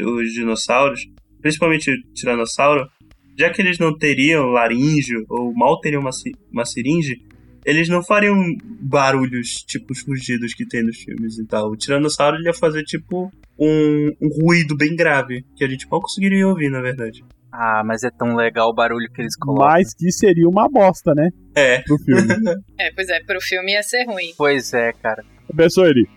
[0.00, 1.06] os dinossauros,
[1.40, 2.88] principalmente o tiranossauro,
[3.38, 6.10] já que eles não teriam laringe ou mal teriam uma,
[6.52, 7.22] uma seringe,
[7.64, 8.36] eles não fariam
[8.80, 11.70] barulhos tipo os rugidos que tem nos filmes e tal.
[11.70, 16.48] O tiranossauro ia fazer tipo um, um ruído bem grave, que a gente mal conseguiria
[16.48, 17.24] ouvir, na verdade.
[17.52, 19.68] Ah, mas é tão legal o barulho que eles colocam.
[19.68, 21.28] Mas que seria uma bosta, né?
[21.54, 21.78] É.
[21.82, 22.22] Pro filme.
[22.80, 24.32] É, pois é, pro filme ia ser ruim.
[24.36, 25.22] Pois é, cara.
[25.54, 26.08] Pensou ele.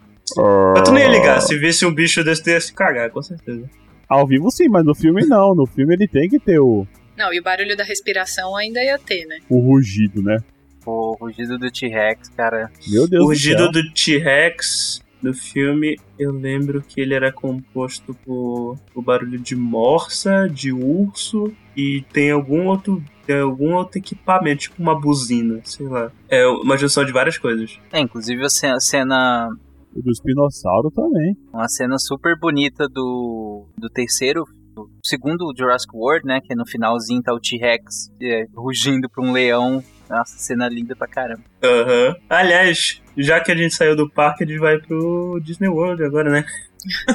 [0.74, 3.22] Mas tu nem ia ligar, se visse um bicho desse, tu ia se cagar, com
[3.22, 3.70] certeza.
[4.10, 5.53] Ao vivo sim, mas no filme não.
[5.53, 6.88] No filme ele tem que ter o,
[7.18, 9.38] Não, e o barulho da respiração ainda ia ter, né?
[9.49, 10.38] o rugido, né?
[10.84, 12.72] Pô, o rugido do T-Rex, cara.
[12.88, 18.14] Meu Deus O do rugido do T-Rex no filme, eu lembro que ele era composto
[18.26, 24.61] por o barulho de morsa, de urso e tem algum outro tem algum outro equipamento,
[24.61, 26.11] tipo uma buzina, sei lá.
[26.30, 27.80] É uma junção de várias coisas.
[27.91, 29.49] É, inclusive a ce- a cena.
[29.95, 31.35] O do espinossauro também.
[31.52, 34.43] Uma cena super bonita do, do terceiro.
[34.76, 36.39] Do segundo Jurassic World, né?
[36.43, 39.81] Que no finalzinho tá o T-Rex é, rugindo pra um leão.
[40.10, 41.44] Nossa, cena linda pra caramba.
[41.64, 42.15] Aham.
[42.30, 46.30] Aliás, já que a gente saiu do parque, a gente vai pro Disney World agora,
[46.30, 46.45] né?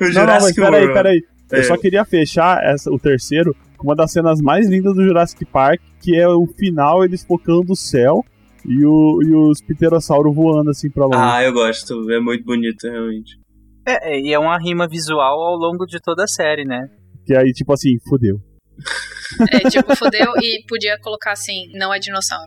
[0.00, 0.94] o Não, não, mas Jurassic peraí, World.
[0.94, 1.24] peraí.
[1.52, 1.58] É.
[1.58, 5.44] Eu só queria fechar essa, o terceiro com uma das cenas mais lindas do Jurassic
[5.44, 8.24] Park, que é o final, eles focando o céu
[8.64, 11.18] e, o, e os pterossauros voando assim pra longe.
[11.18, 12.10] Ah, eu gosto.
[12.10, 13.38] É muito bonito, realmente.
[13.86, 16.88] É, é, e é uma rima visual ao longo de toda a série, né?
[17.26, 18.40] Que aí, tipo assim, fodeu.
[19.50, 22.46] É, tipo, fodeu e podia colocar assim, não é dinossauro.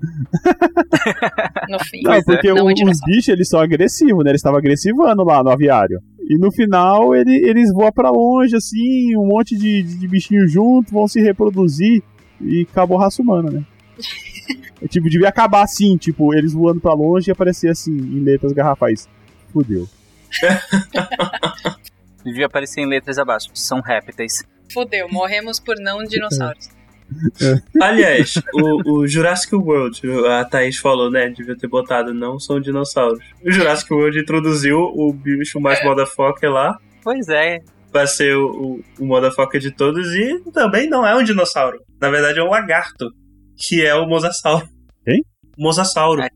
[1.68, 2.02] No fim.
[2.02, 4.30] Não, porque não o- é os bichos, eles são agressivos, né?
[4.30, 5.98] Eles estavam agressivando lá no aviário.
[6.28, 10.92] E no final, ele, eles voam pra longe, assim, um monte de, de, bichinhos junto,
[10.92, 12.02] vão se reproduzir
[12.40, 13.64] e acabou a raça humana, né?
[14.82, 18.52] É, tipo, devia acabar assim, tipo, eles voando pra longe e aparecer assim, em letras
[18.52, 19.08] garrafais.
[19.50, 19.88] Fudeu.
[22.22, 23.48] Devia aparecer em letras abaixo.
[23.54, 24.42] São répteis.
[24.72, 26.68] Fodeu, morremos por não dinossauros.
[27.80, 31.28] Aliás, o, o Jurassic World, a Thaís falou, né?
[31.28, 33.18] Devia ter botado, não são dinossauros.
[33.44, 37.60] O Jurassic World introduziu o bicho mais motherfucker lá, Pois é.
[37.92, 41.78] pra ser o, o, o motherfucker de todos, e também não é um dinossauro.
[42.00, 43.10] Na verdade, é um lagarto,
[43.56, 44.66] que é o mosasauro.
[45.04, 45.22] Quem?
[45.58, 46.22] Mosasauro.
[46.22, 46.28] É.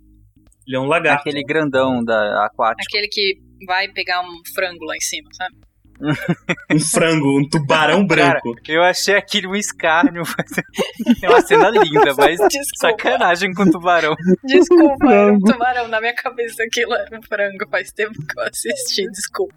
[0.66, 1.22] Ele é um lagarto.
[1.28, 2.82] Aquele grandão da aquático.
[2.86, 5.56] Aquele que vai pegar um frango lá em cima, sabe?
[6.70, 8.54] Um frango, um tubarão Cara, branco.
[8.68, 10.22] eu achei aquilo um escárnio.
[11.22, 12.76] é uma cena linda, mas Desculpa.
[13.02, 14.14] sacanagem com o tubarão.
[14.44, 15.88] Desculpa, era um tubarão.
[15.88, 17.68] Na minha cabeça aquilo era um frango.
[17.70, 19.54] Faz tempo que eu assisti, desculpa.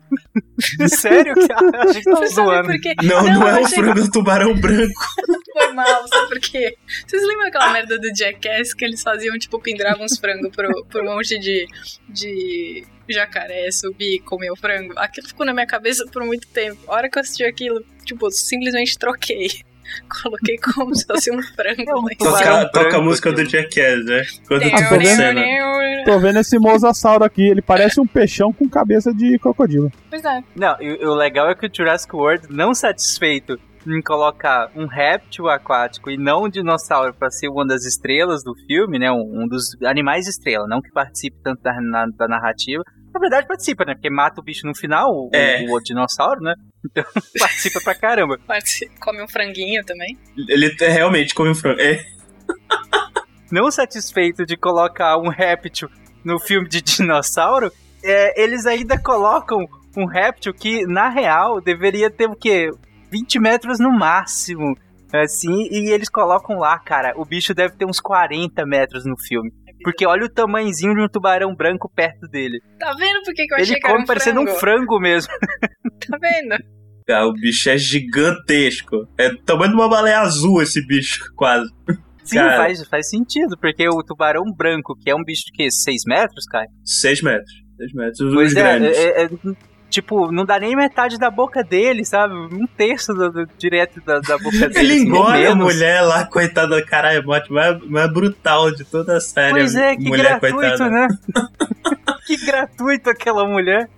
[0.87, 1.33] Sério?
[1.35, 2.69] que A gente tá zoando.
[2.79, 2.93] quê?
[3.03, 4.93] Não, não, é um achei frango, é um tubarão branco.
[5.83, 6.77] Que Foi mal, sabe por quê?
[7.07, 11.03] Vocês lembram aquela merda do Jackass que eles faziam, tipo, penduravam uns frangos pro, pro
[11.03, 11.67] monte de,
[12.09, 14.93] de jacaré subir e comer o frango?
[14.97, 16.79] Aquilo ficou na minha cabeça por muito tempo.
[16.87, 19.47] A hora que eu assisti aquilo, tipo, simplesmente troquei.
[20.23, 22.07] Coloquei como se fosse um frango.
[22.07, 22.15] né?
[22.17, 24.23] Toca, toca a música do Jackass, né?
[24.47, 25.41] Quando tá vendo?
[26.05, 29.91] Tô vendo esse mosasauro aqui, ele parece um peixão com cabeça de crocodilo.
[30.09, 30.41] Pois é.
[30.55, 35.49] Não, e o legal é que o Jurassic World, não satisfeito em colocar um réptil
[35.49, 39.11] aquático e não um dinossauro pra ser uma das estrelas do filme, né?
[39.11, 42.83] Um, um dos animais estrela, não que participe tanto da, na- da narrativa.
[43.13, 43.93] Na verdade, participa, né?
[43.93, 45.65] Porque mata o bicho no final, o, É.
[45.65, 46.53] o- o dinossauro, né?
[46.85, 47.03] Então
[47.39, 48.37] participa pra caramba.
[48.47, 50.17] Parece- Come um franguinho também.
[50.47, 51.81] Ele te- realmente come um frango.
[51.81, 51.99] É,
[53.51, 55.89] Não satisfeito de colocar um réptil
[56.23, 57.71] no filme de dinossauro,
[58.03, 59.65] é, eles ainda colocam
[59.97, 62.69] um réptil que, na real, deveria ter o quê?
[63.11, 64.75] 20 metros no máximo.
[65.13, 69.51] Assim, e eles colocam lá, cara, o bicho deve ter uns 40 metros no filme.
[69.83, 72.59] Porque olha o tamanhozinho de um tubarão branco perto dele.
[72.79, 74.51] Tá vendo por que, que eu achei Ele que era come um parecendo frango?
[74.55, 75.33] um frango mesmo.
[76.09, 76.55] Tá vendo?
[77.09, 79.07] Ah, o bicho é gigantesco.
[79.17, 81.69] É do tamanho de uma baleia azul esse bicho, quase.
[82.23, 82.57] Sim, Cara.
[82.57, 85.69] faz, faz sentido, porque o tubarão branco, que é um bicho de quê?
[85.69, 86.65] 6 metros, cara?
[86.85, 87.51] 6 metros.
[87.77, 88.19] 6 metros.
[88.21, 88.97] Os Pois é, grandes.
[88.97, 89.29] é, é,
[89.91, 92.33] tipo, não dá nem metade da boca dele, sabe?
[92.33, 94.79] Um terço do, do- direto da, da boca dele.
[94.79, 98.83] Ele assim, engole a mulher lá, coitada, cara, é a morte mais, mais brutal de
[98.85, 99.51] toda a série.
[99.51, 100.89] Pois é, que mulher gratuito, coitada.
[100.89, 101.07] né?
[102.25, 103.89] que gratuito aquela mulher.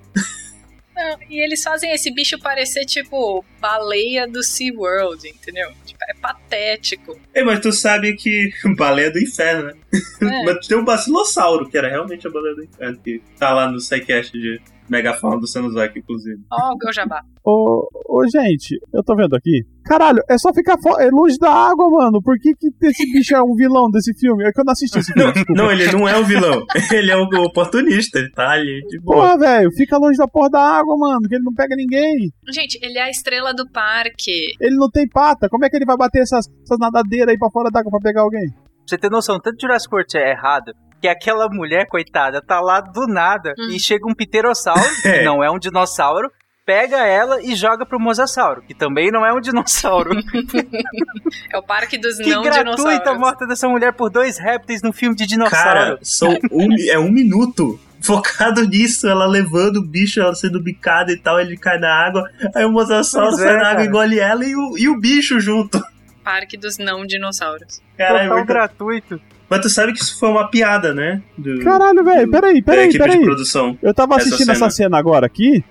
[0.96, 5.72] Não, e eles fazem esse bicho parecer, tipo, baleia do SeaWorld, entendeu?
[5.86, 7.20] Tipo, é patético.
[7.34, 9.74] Ei, mas tu sabe que baleia do inferno, né?
[10.22, 10.44] É.
[10.46, 13.80] mas tem um bacilossauro, que era realmente a baleia do inferno, que tá lá no
[13.80, 16.42] sidecast de Megafauna do Sanuzaki, inclusive.
[16.52, 17.22] Ó, o jabá.
[17.44, 19.66] Ô, ô, gente, eu tô vendo aqui.
[19.84, 22.22] Caralho, é só ficar é longe da água, mano.
[22.22, 24.44] Por que, que esse bicho é um vilão desse filme?
[24.46, 25.62] É que eu não assisti esse filme, desculpa.
[25.62, 26.66] Não, ele não é o vilão.
[26.92, 29.18] ele é o oportunista, ele tá ali de boa.
[29.18, 32.32] Porra, velho, fica longe da porra da água, mano, que ele não pega ninguém.
[32.54, 34.54] Gente, ele é a estrela do parque.
[34.60, 35.50] Ele não tem pata.
[35.50, 38.22] Como é que ele vai bater essas, essas nadadeiras aí pra fora d'água pra pegar
[38.22, 38.50] alguém?
[38.52, 40.74] Pra você ter noção, tanto Jurassic World é errado,
[41.04, 43.72] que aquela mulher, coitada, tá lá do nada Hum.
[43.72, 45.18] e chega um pterossauro, É.
[45.20, 46.32] que não é um dinossauro,
[46.66, 50.12] pega ela e joga pro mosasauro, que também não é um dinossauro.
[51.52, 54.94] É o parque dos que não gratuita a morte dessa mulher por dois répteis no
[54.94, 55.62] filme de dinossauro.
[55.62, 61.12] Cara, são um, é um minuto focado nisso, ela levando o bicho, ela sendo bicada
[61.12, 64.20] e tal, ele cai na água, aí o mosassauro Pois sai é, na água, engole
[64.20, 65.84] ela e o, e o bicho junto.
[66.24, 67.82] Parque dos não dinossauros.
[67.98, 68.48] Cara, é Total muito...
[68.48, 69.22] gratuito.
[69.54, 71.22] Mas tu sabe que isso foi uma piada, né?
[71.38, 73.24] Do, Caralho, velho, peraí, da peraí, equipe de peraí.
[73.24, 73.78] produção.
[73.84, 74.66] Eu tava Essa assistindo cena.
[74.66, 75.64] essa cena agora aqui.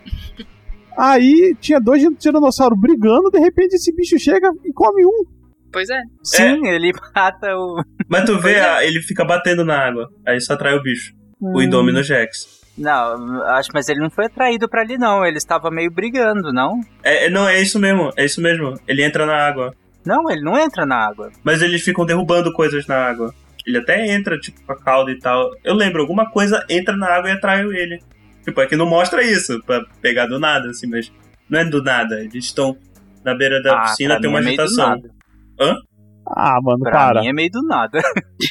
[0.96, 5.24] Aí tinha dois tiranossauros brigando, de repente esse bicho chega e come um.
[5.72, 6.00] Pois é.
[6.22, 7.82] Sim, ele mata o.
[8.08, 8.64] Mas tu vê, é.
[8.68, 11.12] a- ele fica batendo na água, aí isso atrai o bicho.
[11.40, 12.62] O Indominus Rex.
[12.78, 15.26] Não, acho, mas ele não foi atraído pra ali, não.
[15.26, 16.80] Ele estava meio brigando, não?
[17.02, 18.74] É, é- não, é isso mesmo, é isso mesmo.
[18.86, 19.74] Ele entra na água.
[20.06, 21.30] Não, ele não entra na água.
[21.42, 23.34] Mas eles ficam derrubando coisas na água.
[23.66, 25.50] Ele até entra, tipo, com a cauda e tal.
[25.64, 28.00] Eu lembro, alguma coisa entra na água e atrai ele.
[28.44, 31.12] Tipo, é que não mostra isso, pra pegar do nada, assim, mas
[31.48, 32.20] não é do nada.
[32.20, 32.76] Eles estão
[33.24, 34.88] na beira da Ah, piscina, tem uma é agitação.
[34.88, 35.10] nada.
[36.34, 37.20] Ah, mano, Pra para.
[37.20, 38.00] mim é meio do nada.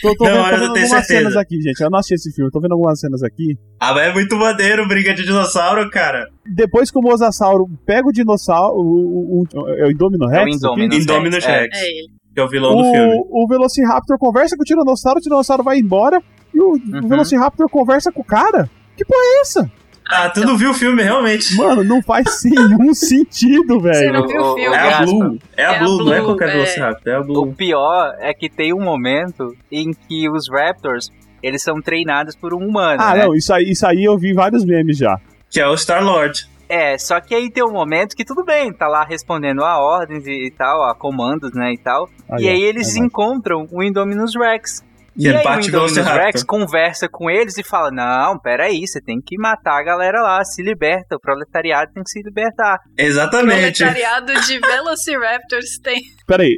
[0.01, 1.03] Tô, tô Não, vendo, tô eu vendo algumas certeza.
[1.19, 1.79] cenas aqui, gente.
[1.81, 3.57] Eu não assisti esse filme, tô vendo algumas cenas aqui.
[3.79, 6.27] Ah, mas é muito maneiro, briga de dinossauro, cara.
[6.45, 10.41] Depois que o Mosasauro pega o dinossauro, o, o, o- é o Indomino Rex?
[10.41, 10.49] É o?
[10.55, 11.03] Indominus.
[11.03, 12.13] Indominus É, Rex, É ele.
[12.33, 13.25] Que é o vilão do filme.
[13.29, 16.21] O, o Velociraptor conversa com o Tiranossauro, o Tiranossauro vai embora
[16.53, 17.05] e o, Uhum.
[17.05, 18.69] o Velociraptor conversa com o cara.
[18.97, 19.71] Que porra é essa?
[20.13, 21.55] Ah, tu não viu o filme, realmente.
[21.55, 24.13] Mano, não faz nenhum sentido, Você velho.
[24.13, 24.75] não viu o filme?
[24.75, 25.01] É a.
[25.03, 25.39] Blue.
[25.55, 26.51] É a É a Blue, não é Blue, qualquer é.
[26.53, 27.53] Velociraptor, é a O Blue.
[27.53, 31.09] pior é que tem um momento em que os Raptors,
[31.41, 33.23] eles são treinados por um humano, Ah, né?
[33.25, 35.17] não, isso aí, isso aí eu vi vários memes já.
[35.49, 36.49] Que é o Star-Lord.
[36.71, 40.25] É, só que aí tem um momento que tudo bem, tá lá respondendo a ordens
[40.25, 42.07] e, e tal, a comandos, né, e tal.
[42.29, 43.05] Aí, e ó, aí eles vai.
[43.05, 44.81] encontram o Indominus Rex.
[45.17, 45.97] E ele aí o Indominus.
[45.97, 50.41] Rex conversa com eles e fala, não, peraí, você tem que matar a galera lá,
[50.45, 52.79] se liberta, o proletariado tem que se libertar.
[52.97, 53.79] Exatamente.
[53.79, 55.99] Proletariado de Velociraptors tem.
[56.25, 56.57] Pera aí,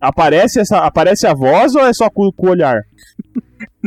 [0.00, 2.80] aparece, essa, aparece a voz ou é só com, com o olhar?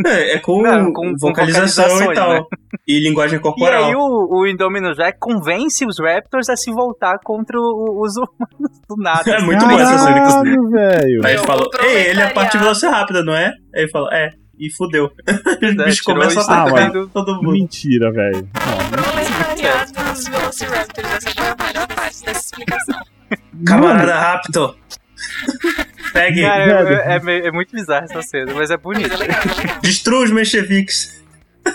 [0.06, 2.30] É, é com, Não, com- com vocalização e vocalizações, tal.
[2.34, 2.42] né?
[2.88, 3.86] E linguagem E corporal.
[3.86, 8.80] aí o, o Indominus Rex convence os Raptors a se voltar contra o- os humanos
[8.88, 9.24] do nada.
[9.30, 11.22] É muito boa essa cena, velho.
[11.26, 12.60] Aí ele falou, ei, ele é a parte proletariado.
[12.64, 13.48] velociraptor, não é?
[13.76, 15.06] Aí ele falou, é, e fudeu.
[15.28, 17.52] Os É, bichos começam a atacar do- todo mundo.
[17.52, 18.48] Mentira, velho.
[18.54, 21.08] Não, Proletariado dos Velociraptors.
[21.14, 23.00] Essa foi a melhor parte dessa explicação.
[23.66, 24.76] Camarada Raptor.
[26.14, 29.10] Pegue, Cara, é, é meio- é muito bizarro essa cena, mas é bonito.
[29.10, 29.80] Mas é legal, é legal.
[29.82, 31.20] destrua os mencheviques.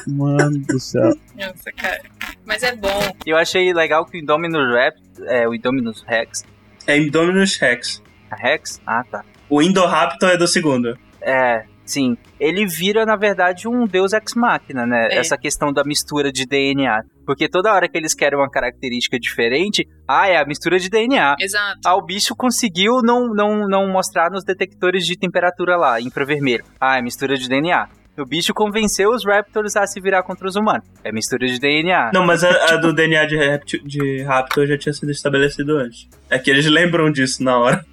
[0.09, 1.11] Mano do céu.
[1.37, 2.01] Nossa, cara.
[2.45, 3.17] Mas é bom.
[3.25, 4.97] Eu achei legal que o Indominus Rex,
[5.27, 6.45] é, o Indominus Rex,
[6.87, 8.03] É Indominus Rex.
[8.31, 8.81] A Rex?
[8.87, 9.25] Ah, tá.
[9.49, 10.99] O Indoraptor é do segundo.
[11.21, 12.17] É, sim.
[12.39, 15.09] Ele vira, na verdade, um deus ex-máquina, né?
[15.11, 15.19] É.
[15.19, 17.03] Essa questão da mistura de DNA.
[17.27, 21.37] Porque toda hora que eles querem uma característica diferente, ah, é a mistura de DNA.
[21.41, 21.81] Exato.
[21.85, 26.65] Ah, o bicho conseguiu não, não, não mostrar nos detectores de temperatura lá, infravermelho.
[26.81, 27.89] Ah, é mistura de DNA.
[28.17, 30.87] O bicho convenceu os Raptors a se virar contra os humanos.
[31.03, 32.13] É mistura de DNA.
[32.15, 36.09] Não, mas a, a do DNA de, de Raptor já tinha sido estabelecido antes.
[36.31, 37.85] É que eles lembram disso na hora.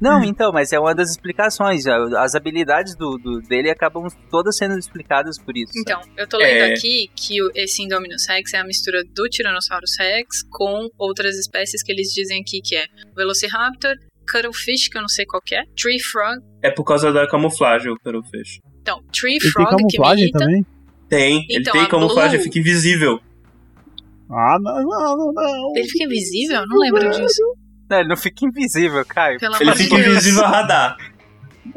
[0.00, 1.86] Não, então, mas é uma das explicações.
[1.86, 5.72] As habilidades do, do- dele acabam todas sendo explicadas por isso.
[5.76, 6.72] Então, eu tô lendo É.
[6.74, 11.82] aqui que o- esse Indominus Rex é a mistura do Tyrannosaurus Rex com outras espécies
[11.82, 12.84] que eles dizem aqui que é
[13.16, 13.94] Velociraptor,
[14.30, 16.40] Cuttlefish, que eu não sei qual que é, Tree Frog.
[16.62, 18.58] É por causa da camuflagem, o Perufish.
[18.82, 20.38] Então, Tree Ele tem Frog, que me camuflagem irrita.
[20.40, 20.66] também?
[21.08, 23.20] Tem, ele Então, tem a camuflagem, Blue- fica invisível.
[24.28, 25.72] Ah, não, não, não, não.
[25.76, 26.56] Ele fica invisível?
[26.60, 27.42] Eu não lembro disso.
[27.88, 29.38] Não, ele não fica invisível, Caio.
[29.38, 30.08] Pelo Ele fica Deus.
[30.08, 30.96] invisível ao radar.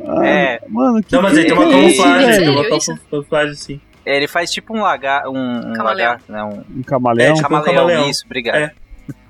[0.08, 0.62] Ah, É.
[0.68, 3.82] Mano, que Não, mas ele tem uma é camuflagem, tem uma camuflagem sim.
[4.06, 6.10] Ele faz tipo um lagar, um, um Camaleão.
[6.12, 6.44] lagarto, né?
[6.44, 7.32] Um Um camaleão?
[7.32, 8.10] É, tipo- camaleão, camaleão.
[8.10, 8.56] isso, obrigado.
[8.58, 8.72] É.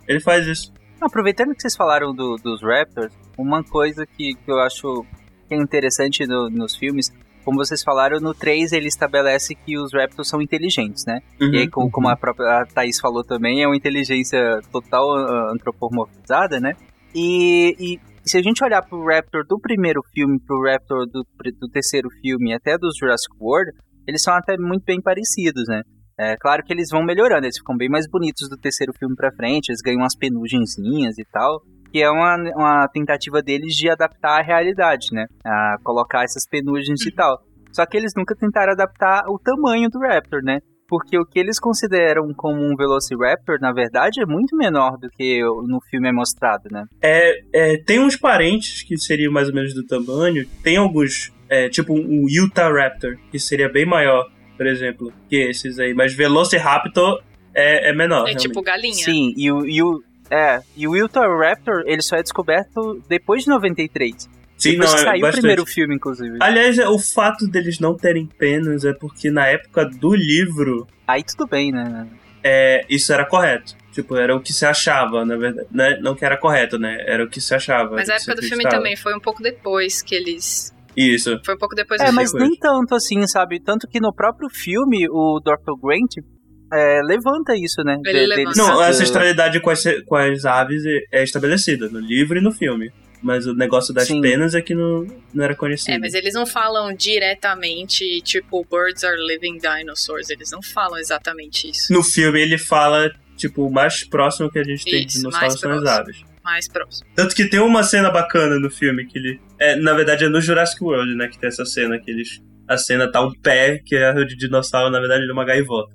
[0.08, 0.72] Ele faz isso.
[1.02, 5.06] Aproveitando que vocês falaram do- dos Raptors, uma coisa que, que eu acho
[5.48, 7.12] que é interessante no- nos filmes,
[7.44, 11.20] como vocês falaram, no 3 ele estabelece que os Raptors são inteligentes, né?
[11.42, 11.54] Uhum.
[11.54, 16.60] E aí, como, como a própria Thaís falou também, é uma inteligência total ah, antropomorfizada,
[16.60, 16.74] né?
[17.16, 21.26] E, e se a gente olhar pro Raptor do primeiro filme, pro Raptor do,
[21.60, 23.72] do terceiro filme, até dos Jurassic World,
[24.08, 25.82] eles são até muito bem parecidos, né?
[26.18, 29.32] É claro que eles vão melhorando, eles ficam bem mais bonitos do terceiro filme pra
[29.32, 31.62] frente, eles ganham umas penugenzinhas e tal,
[31.92, 35.26] que é uma, uma tentativa deles de adaptar a realidade, né?
[35.46, 37.42] A colocar essas penugens e tal.
[37.72, 40.60] Só que eles nunca tentaram adaptar o tamanho do Raptor, né?
[40.88, 45.40] Porque o que eles consideram como um Velociraptor, na verdade, é muito menor do que
[45.68, 46.86] no filme é mostrado, né?
[47.00, 50.48] É, é, tem uns parentes que seriam mais ou menos do tamanho.
[50.64, 55.78] Tem alguns, é, tipo o Utah Raptor, que seria bem maior, por exemplo, que esses
[55.78, 55.94] aí.
[55.94, 57.22] Mas Velociraptor
[57.54, 58.22] é, é menor.
[58.22, 58.48] É realmente.
[58.48, 58.94] tipo galinha.
[58.94, 60.92] Sim, e o, e o, é, e o
[61.40, 64.30] Raptor, ele só é descoberto depois de 93.
[64.58, 65.42] Sim, depois não, que é saiu o bastante.
[65.42, 66.38] primeiro filme, inclusive.
[66.42, 71.24] Aliás, é, o fato deles não terem penas é porque na época do livro, Aí
[71.24, 72.08] tudo bem, né?
[72.44, 73.76] é, isso era correto.
[73.92, 75.68] Tipo, era o que se achava, na verdade.
[75.72, 75.98] Né?
[76.02, 76.98] Não que era correto, né?
[77.08, 77.96] Era o que se achava.
[77.96, 80.74] Mas a o época do filme também foi um pouco depois que eles.
[80.96, 81.40] Isso.
[81.44, 82.46] Foi um pouco depois É, mas coisa.
[82.46, 83.60] nem tanto assim, sabe?
[83.60, 85.74] Tanto que no próprio filme, o Dr.
[85.82, 86.24] Grant
[86.72, 87.98] é, levanta isso, né?
[88.06, 88.36] Ele levanta.
[88.36, 90.82] deles- Não, a de- ancestralidade com as, com as aves
[91.12, 92.92] é estabelecida no livro e no filme.
[93.22, 94.22] Mas o negócio das Sim.
[94.22, 95.94] penas é que não, não era conhecido.
[95.94, 100.30] É, mas eles não falam diretamente, tipo, birds are living dinosaurs.
[100.30, 101.92] Eles não falam exatamente isso.
[101.92, 105.72] No filme ele fala, tipo, o mais próximo que a gente tem de dinossauros são
[105.72, 106.22] as aves.
[106.44, 107.10] Mais próximo.
[107.16, 109.40] Tanto que tem uma cena bacana no filme que ele.
[109.60, 111.28] É, na verdade é no Jurassic World, né?
[111.28, 112.42] Que tem essa cena que eles.
[112.68, 115.44] A cena tá um pé, que é o de dinossauro, na verdade ele é uma
[115.46, 115.94] gaivota.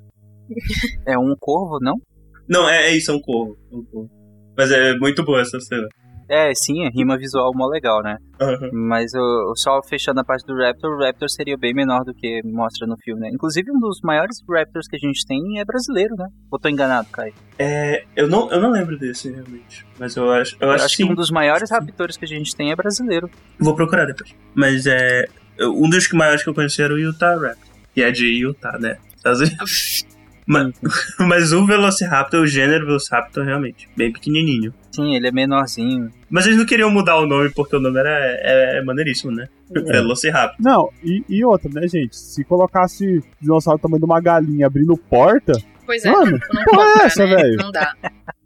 [1.06, 2.00] É um corvo, não?
[2.48, 3.56] Não, é, é isso, é um corvo.
[3.72, 4.10] é um corvo.
[4.56, 5.88] Mas é muito boa essa cena.
[6.28, 8.16] É, sim, a rima visual mó legal, né?
[8.40, 8.70] Aham.
[8.72, 12.40] Mas o, só fechando a parte do Raptor, o Raptor seria bem menor do que
[12.44, 13.30] mostra no filme, né?
[13.32, 16.26] Inclusive, um dos maiores Raptors que a gente tem é brasileiro, né?
[16.50, 17.34] Ou tô enganado, Caio?
[17.58, 19.86] É, eu, não, eu não lembro desse, realmente.
[19.98, 22.56] Mas eu acho, eu Eu acho, acho que um dos maiores raptores que a gente
[22.56, 23.28] tem é brasileiro.
[23.58, 24.34] Vou procurar depois.
[24.54, 25.26] Mas é.
[25.60, 27.74] Um dos que maiores que eu conheci era o Utah Raptor.
[27.94, 28.96] Que é de Utah, né?
[29.14, 30.04] Estados Unidos.
[30.46, 30.72] mas,
[31.20, 34.72] mas o Velociraptor, o gênero Velociraptor, realmente, bem pequenininho.
[34.92, 36.10] Sim, ele é menorzinho.
[36.30, 39.48] Mas eles não queriam mudar o nome porque o nome era, é, é maneiríssimo, né?
[39.70, 40.56] Velociraptor.
[40.60, 42.16] Não, e, e outra, né, gente?
[42.16, 45.52] Se colocasse dinossauro do tamanho de uma galinha abrindo porta,
[45.86, 47.36] Pois é, Mano, não porra é essa, né?
[47.36, 47.56] velho?
[47.58, 47.94] Não dá.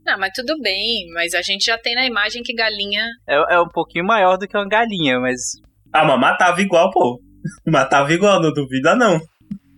[0.05, 3.05] Não, mas tudo bem, mas a gente já tem na imagem que galinha.
[3.29, 5.53] É, é um pouquinho maior do que uma galinha, mas
[5.93, 7.21] Ah, mas matava igual, pô.
[7.67, 9.21] Matava igual, não duvida não.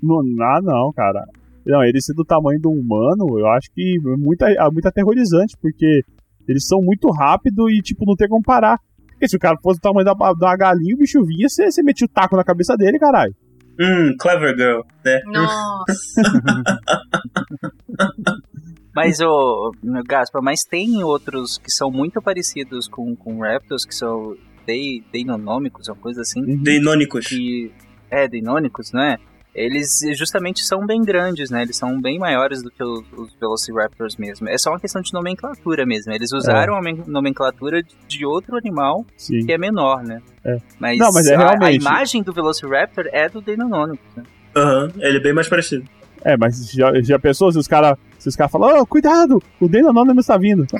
[0.02, 1.24] não, ah, não, cara.
[1.70, 5.56] Não, ele ser do tamanho do humano, eu acho que é muito, é muito aterrorizante,
[5.60, 6.02] porque
[6.48, 8.78] eles são muito rápidos e, tipo, não tem como parar.
[9.06, 11.82] Porque se o cara fosse do tamanho da, da galinha, o bicho vinha, você, você
[11.82, 13.34] metia o taco na cabeça dele, caralho.
[13.80, 15.20] Hum, clever girl, né?
[15.26, 16.22] Nossa.
[18.94, 23.94] Mas, ô, meu Gaspa, mas tem outros que são muito parecidos com, com Raptors, que
[23.94, 24.36] são
[24.66, 26.42] dei, deinonômicos, uma coisa assim.
[26.62, 27.28] Deinônicos.
[27.28, 27.70] Que,
[28.10, 29.16] é, deinônicos, não é?
[29.54, 31.62] Eles justamente são bem grandes, né?
[31.62, 34.48] Eles são bem maiores do que os, os Velociraptors mesmo.
[34.48, 36.12] É só uma questão de nomenclatura mesmo.
[36.12, 39.44] Eles usaram a men- nomenclatura de- outro animal Sim.
[39.44, 40.22] que é menor, né?
[40.44, 40.58] É.
[40.78, 44.22] Mas, Não, mas é a- a, realmente- imagem do Velociraptor é do Deinonônicos, né?
[44.56, 45.84] Aham, ele é bem mais parecido.
[46.24, 49.88] É, mas já, já pensou se os caras os caras falam, oh, cuidado, o Dane
[49.88, 50.66] Anonymous tá vindo.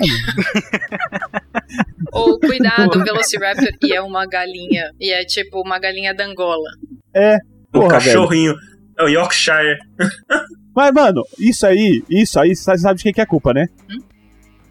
[2.11, 4.91] Ou cuidado, o Velociraptor e é uma galinha.
[4.99, 6.69] E é tipo uma galinha da Angola.
[7.13, 7.37] É.
[7.73, 8.55] Um Porra, cachorrinho.
[8.97, 9.77] É o Yorkshire.
[10.75, 13.67] Mas, mano, isso aí, isso aí, você sabe de quem que é a culpa, né?
[13.89, 13.99] Hum?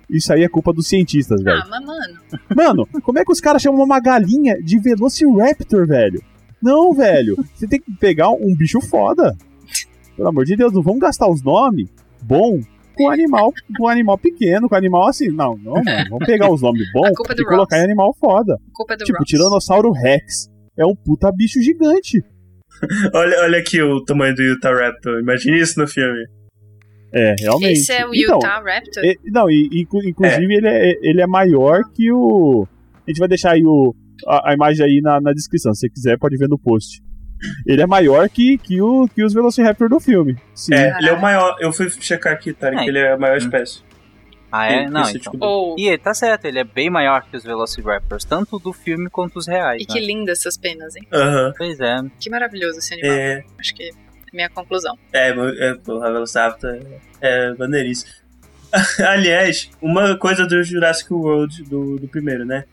[0.09, 1.61] Isso aí é culpa dos cientistas, velho.
[1.63, 2.21] Ah, mas mano.
[2.57, 6.21] Mano, como é que os caras chamam uma galinha de Velociraptor, velho?
[6.61, 7.37] Não, velho.
[7.55, 9.37] Você tem que pegar um bicho foda.
[10.17, 11.89] Pelo amor de Deus, não vamos gastar os nomes
[12.23, 12.61] bom
[12.97, 15.29] com animal, com animal pequeno, com animal assim.
[15.29, 16.11] Não, não, mano.
[16.11, 18.55] Vamos pegar os nomes bons é e colocar em animal foda.
[18.55, 19.29] A culpa é do Tipo, Ross.
[19.29, 20.51] Tiranossauro Rex.
[20.77, 22.23] É um puta bicho gigante.
[23.15, 25.21] Olha, olha aqui o tamanho do Utah Raptor.
[25.21, 26.25] Imagine isso no filme.
[27.13, 27.73] É, realmente.
[27.81, 29.05] Esse é o Então, Utah Raptor?
[29.05, 32.67] E- não, e, inclu- inclusive Ele, é, ele é maior que o.
[33.07, 33.95] A gente vai deixar aí o,
[34.27, 35.75] a, a imagem aí na, na descrição.
[35.75, 37.01] Se você quiser, pode ver no post.
[37.67, 40.37] Ele é maior que, que, o, que os Velociraptor do filme.
[40.55, 40.75] Sim.
[40.75, 41.57] É, ele é o maior.
[41.59, 42.87] Eu fui checar aqui, Tarek, É.
[42.87, 43.81] ele é a maior espécie.
[44.53, 44.89] Ah, é?
[44.89, 45.33] Não, então.
[45.33, 45.77] tipo- Ou.
[45.79, 49.39] E ele tá certo, ele é bem maior que os Velociraptors, tanto do filme quanto
[49.39, 49.83] os reais.
[49.83, 49.95] E né?
[49.95, 51.07] que lindas essas penas, hein?
[51.13, 51.53] Aham.
[51.57, 51.97] Pois é.
[52.19, 53.13] Que maravilhoso esse animal.
[53.13, 54.99] É, Acho que é a minha conclusão.
[55.13, 56.81] é, é, porra, Velociraptor é,
[57.21, 58.11] é maneiríssimo.
[59.07, 62.65] Aliás, uma coisa do Jurassic World do, do primeiro, né?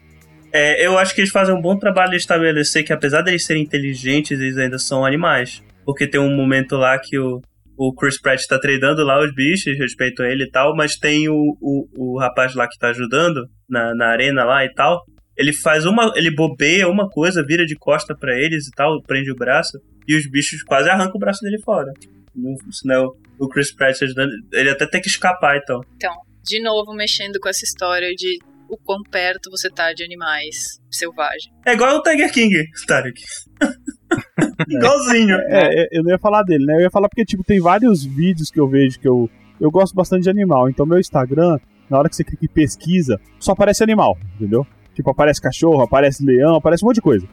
[0.52, 3.64] É, eu acho que eles fazem um bom trabalho de estabelecer que, apesar deles serem
[3.64, 5.62] inteligentes, eles ainda são animais.
[5.86, 7.42] Porque tem um momento lá que o,
[7.78, 11.30] o Chris Pratt tá treinando lá os bichos, respeito a ele e tal, mas tem
[11.30, 15.00] o, o, o rapaz lá que tá ajudando na, na arena lá e tal.
[15.38, 16.12] Ele faz uma.
[16.16, 19.78] Ele bobeia uma coisa, vira de costa pra eles e tal, prende o braço,
[20.08, 21.92] e os bichos quase arrancam o braço dele fora.
[22.36, 25.80] Não- Se não é o, o Chris Pratt ajudando, ele até tem que escapar então.
[25.96, 26.14] Então,
[26.44, 28.40] de novo mexendo com essa história de
[28.70, 30.56] o quão perto você tá de animais
[30.92, 31.54] selvagens.
[31.66, 33.22] É igual o Tiger King, Tarek.
[34.68, 35.36] Igualzinho.
[35.48, 36.76] É, é, eu não ia falar dele, né?
[36.76, 39.30] Eu ia falar porque, tipo, tem vários vídeos que eu vejo que eu.
[39.60, 40.70] Eu gosto bastante de animal.
[40.70, 41.58] Então, meu Instagram,
[41.90, 44.66] na hora que você clica em pesquisa, só aparece animal, entendeu?
[44.94, 47.28] Tipo, aparece cachorro, aparece leão, aparece um monte de coisa.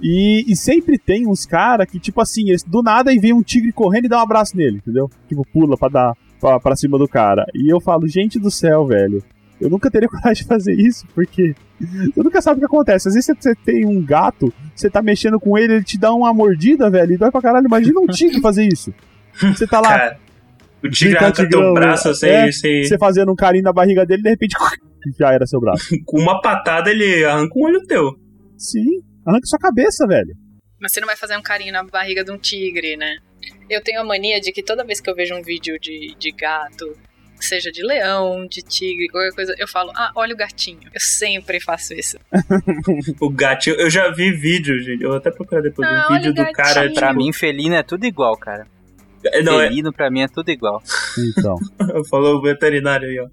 [0.00, 3.42] E, e sempre tem uns caras que, tipo assim, eles, do nada e vem um
[3.42, 5.10] tigre correndo e dá um abraço nele, entendeu?
[5.28, 7.46] Tipo, pula pra dar pra, pra cima do cara.
[7.54, 9.22] E eu falo, gente do céu, velho.
[9.60, 11.54] Eu nunca teria coragem de fazer isso, porque
[12.14, 13.08] você nunca sabe o que acontece.
[13.08, 16.32] Às vezes você, tem um gato, você tá mexendo com ele, ele te dá uma
[16.32, 17.66] mordida, velho, e dói pra caralho.
[17.66, 18.92] Imagina um tigre fazer isso.
[19.40, 20.18] Você tá lá, Cara,
[20.82, 22.14] o tigre arranca tigrão, teu braço né?
[22.14, 24.54] sem, É, sem- você fazendo um carinho na barriga dele, de repente,
[25.18, 25.88] já era seu braço.
[26.06, 28.12] Com uma patada ele arranca um olho teu.
[28.56, 30.34] Sim, arranca sua cabeça, velho.
[30.80, 33.16] Mas você não vai fazer um carinho na barriga de um tigre, né?
[33.68, 36.30] Eu tenho a mania de que toda vez que eu vejo um vídeo de, de
[36.32, 36.96] gato,
[37.44, 40.80] seja de leão, de tigre, qualquer coisa, eu falo, ah, olha o gatinho.
[40.92, 42.16] Eu sempre faço isso.
[43.20, 43.76] O gatinho.
[43.76, 45.02] Eu já vi vídeo, gente.
[45.02, 46.74] Eu vou até procurar depois Ah, um vídeo do cara.
[46.82, 46.94] gatinho.
[46.94, 48.66] Pra tipo, mim, felino é tudo igual, cara.
[49.24, 49.68] é, Não, é.
[49.68, 50.82] felino pra mim é tudo igual.
[51.18, 51.56] Então.
[52.10, 53.26] Falou o veterinário aí, ó.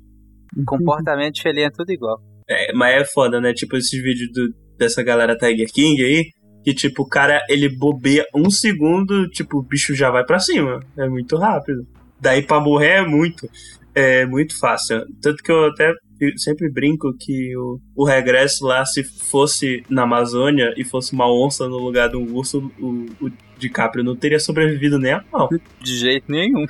[0.66, 2.22] Comportamento de felino é tudo igual.
[2.50, 3.54] É, mas é foda, né?
[3.54, 6.26] Tipo, esses vídeos do- dessa galera Tiger King aí.
[6.64, 10.80] Que, tipo, o cara, ele bobeia um segundo, tipo, o bicho já vai pra cima.
[10.98, 11.86] É muito rápido.
[12.22, 13.50] Daí pra morrer é muito.
[13.96, 15.06] É muito fácil.
[15.22, 15.94] Tanto que eu até
[16.38, 21.68] sempre brinco que o, o regresso lá, se fosse na Amazônia e fosse uma onça
[21.68, 25.50] no lugar de um urso, o, o DiCaprio não teria sobrevivido nem a pau.
[25.80, 26.66] De jeito nenhum.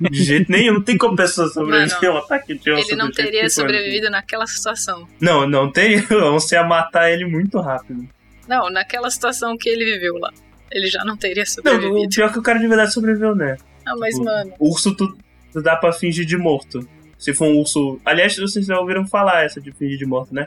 [0.00, 0.74] De jeito nenhum.
[0.74, 3.38] Não tem como a pessoa sobreviver a um ataque de onça Ele não teria que
[3.40, 3.50] foi.
[3.50, 5.08] sobrevivido naquela situação.
[5.20, 6.04] Não, não teria.
[6.10, 8.06] A onça ia matar ele muito rápido.
[8.48, 10.30] Não, naquela situação que ele viveu lá.
[10.70, 12.14] Ele já não teria Não, o sobrevivido.
[12.14, 13.56] pior é que o cara de verdade sobreviveu, né?
[13.86, 15.16] Ah, mas, tipo, mano, Urso, tu
[15.54, 16.80] dá pra fingir de morto.
[17.18, 18.00] Se for um urso.
[18.04, 20.46] Aliás, vocês já ouviram falar essa de fingir de morto, né?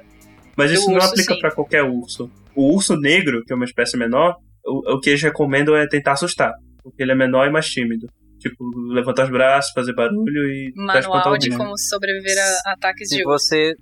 [0.56, 2.30] Mas isso não urso, aplica pra qualquer urso.
[2.56, 6.14] O urso negro, que é uma espécie menor, o, o que eles recomendam é tentar
[6.14, 6.54] assustar.
[6.84, 8.08] Porque ele é menor e mais tímido.
[8.40, 10.74] Tipo, levantar os braços, fazer barulho e.
[10.76, 13.48] manual de como sobreviver a ataques Se de urso.
[13.48, 13.74] você,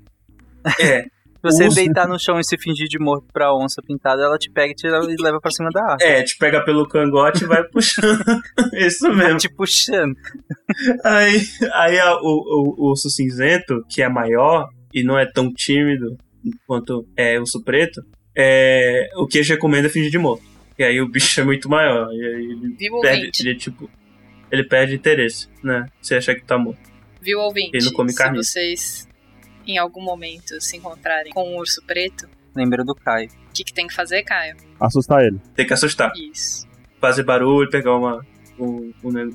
[0.80, 1.06] É.
[1.41, 1.76] se você Urso.
[1.76, 4.76] deitar no chão e se fingir de morto pra onça pintada, ela te pega e
[4.76, 6.03] te leva, pra cima da árvore.
[6.03, 8.23] É, te pega pelo cangote e vai puxando.
[8.73, 9.38] Isso mesmo.
[9.38, 10.15] Te puxando.
[11.03, 11.41] Aí,
[11.73, 16.18] aí a- o, o, o urso cinzento, que é maior e não é tão tímido
[16.68, 18.01] quanto é o urso preto,
[18.35, 20.43] é, o que eles recomendam é fingir de morto.
[20.77, 22.07] E aí o bicho é muito maior.
[22.11, 23.41] E aí ele Viu, perde, ouvinte?
[23.47, 23.89] ele, tipo,
[24.51, 25.85] ele perde interesse, né?
[26.01, 26.80] Você acha que tá morto.
[27.22, 27.72] Viu, ouvinte?
[27.73, 28.38] Ele não come Se carne.
[28.38, 29.07] vocês,
[29.65, 33.29] em algum momento, se encontrarem com um urso preto, Lembra do Caio.
[33.29, 34.57] o que, que tem que fazer, Caio?
[34.79, 35.39] Assustar ele.
[35.55, 36.11] Tem que assustar.
[36.15, 36.67] Isso.
[36.99, 38.25] Fazer barulho, pegar uma,
[38.59, 39.31] um, um,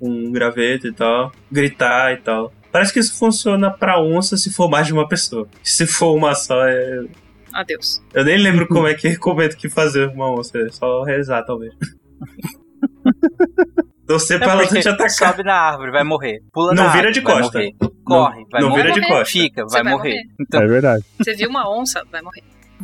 [0.00, 1.30] um graveto e tal.
[1.52, 2.52] Gritar e tal.
[2.72, 5.48] Parece que isso funciona pra onça se for mais de uma pessoa.
[5.62, 7.04] Se for uma só, é,
[7.52, 8.02] Adeus.
[8.12, 10.58] Eu nem lembro como é que recomendo que fazer uma onça.
[10.58, 11.74] É só rezar, talvez.
[14.06, 15.10] Torcer É pra ela não te atacar.
[15.10, 16.40] sobe na árvore, vai morrer.
[16.52, 17.58] Pula Não na vira árvore, de vai costa.
[17.58, 17.72] morrer.
[18.04, 18.82] Corre, vai não morrer.
[18.84, 19.24] vira de costa.
[19.24, 20.10] Fica, vai, vai morrer.
[20.10, 20.22] morrer.
[20.40, 21.04] Então É verdade.
[21.18, 22.42] Você viu uma onça, vai morrer.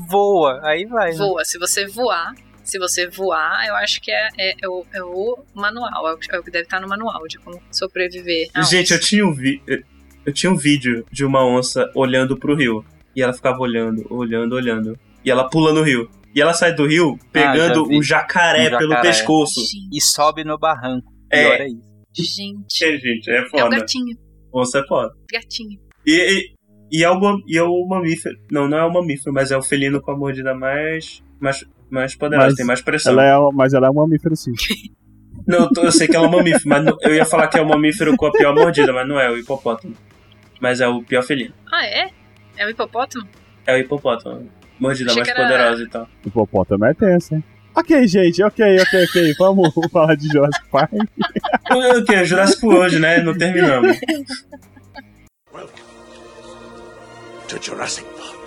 [0.09, 1.11] voa, aí vai.
[1.13, 1.17] né?
[1.17, 1.45] Voa.
[1.45, 2.33] Se você voar,
[2.65, 6.19] se você voar, eu acho que é, é, é o, é o manual, é o,
[6.19, 8.49] que- é o que deve estar no manual de como sobreviver.
[8.69, 9.07] Gente, eu onça.
[9.07, 9.63] tinha um vi...
[9.67, 9.83] eu-
[10.25, 12.85] eu tinha um vídeo de uma onça olhando pro rio.
[13.15, 14.99] E ela ficava olhando, olhando, olhando.
[15.25, 16.09] E ela pula no rio.
[16.35, 17.99] E ela sai do rio pegando já vi.
[17.99, 19.09] o jacaré, Um pelo jacaré.
[19.09, 19.61] pescoço.
[19.61, 21.12] Gente, E sobe no barranco.
[21.33, 21.43] É.
[21.45, 21.93] Pior é isso.
[22.37, 22.85] gente.
[22.85, 23.77] É, gente, é É o foda.
[23.79, 24.17] gatinho,
[24.55, 25.13] onça é foda.
[25.33, 25.79] gatinho.
[26.07, 26.13] E,
[26.93, 28.37] e, e, é o, e é o mamífero.
[28.51, 31.23] Não, não é o mamífero, mas é o felino com a mordida mais.
[31.41, 33.13] mais, mais poderosa, Mas tem mais pressão.
[33.13, 34.53] Ela é, mas ela é um mamífero sim.
[35.47, 37.49] Não, eu tô- eu sei que ela é um mamífero, mas não- eu ia falar
[37.49, 39.93] que é o mamífero com a pior mordida, mas não é, é o hipopótamo.
[40.61, 41.53] Mas é o pior felino.
[41.73, 42.11] Ah, é?
[42.57, 43.27] É o hipopótamo?
[43.67, 44.49] É o hipopótamo.
[44.79, 46.09] Mordida Achei mais era- poderosa e tal.
[46.25, 47.45] O hipopótamo é tenso, hein?
[47.75, 49.35] Ok, gente, ok, ok, ok.
[49.39, 50.93] Vamos falar de Jurassic Park.
[51.71, 52.25] O que?
[52.25, 53.23] Jurassic hoje, né?
[53.23, 53.97] Não terminamos.
[55.53, 55.73] Welcome
[57.49, 58.43] to Jurassic Park.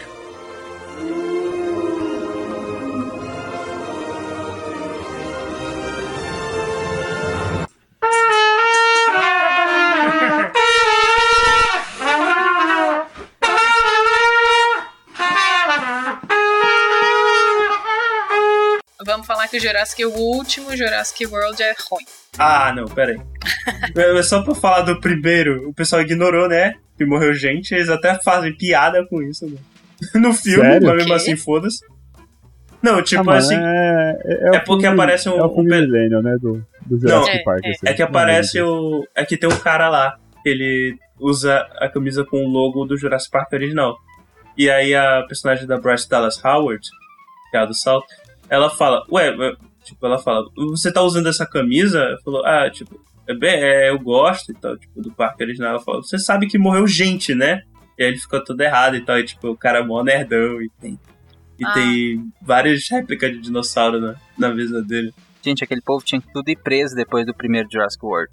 [19.59, 22.05] Que o Jurassic, o último Jurassic World é ruim.
[22.37, 23.19] Ah, não, pera aí.
[24.17, 26.73] É só pra falar do primeiro, o pessoal ignorou, né?
[26.97, 29.57] Que morreu gente, eles até fazem piada com isso, né?
[30.15, 30.87] No filme, Sério?
[30.87, 31.79] mas mesmo assim, foda-se.
[32.81, 35.79] Não, tipo Ah, assim, é, é, é porque filme- aparece um- É o filme um
[35.81, 36.35] Millennium, né?
[36.39, 37.65] Do, do Jurassic Não, Park.
[37.65, 37.79] é, assim.
[37.87, 39.07] é que aparece o.
[39.15, 42.97] É que tem um cara lá, que ele usa a camisa com o logo do
[42.97, 43.97] Jurassic Park original.
[44.57, 46.85] E aí a personagem da Bryce Dallas Howard,
[47.49, 48.05] que é a do salto,
[48.49, 51.99] ela fala, ué, ué", tipo, ela fala, você tá usando essa camisa?
[51.99, 55.71] Eu falo, ah, tipo, é bem, é, eu gosto e tal, tipo, do parque original.
[55.71, 57.61] Ela fala, você sabe que morreu gente, né?
[57.97, 60.61] E aí ele ficou todo errado e tal, e tipo, o cara é mó nerdão
[60.61, 60.99] e tem.
[61.57, 61.73] E Ah.
[61.73, 65.13] tem várias réplicas de dinossauro na, na mesa dele.
[65.41, 68.29] Gente, aquele povo tinha que tudo ir preso depois do primeiro Jurassic World.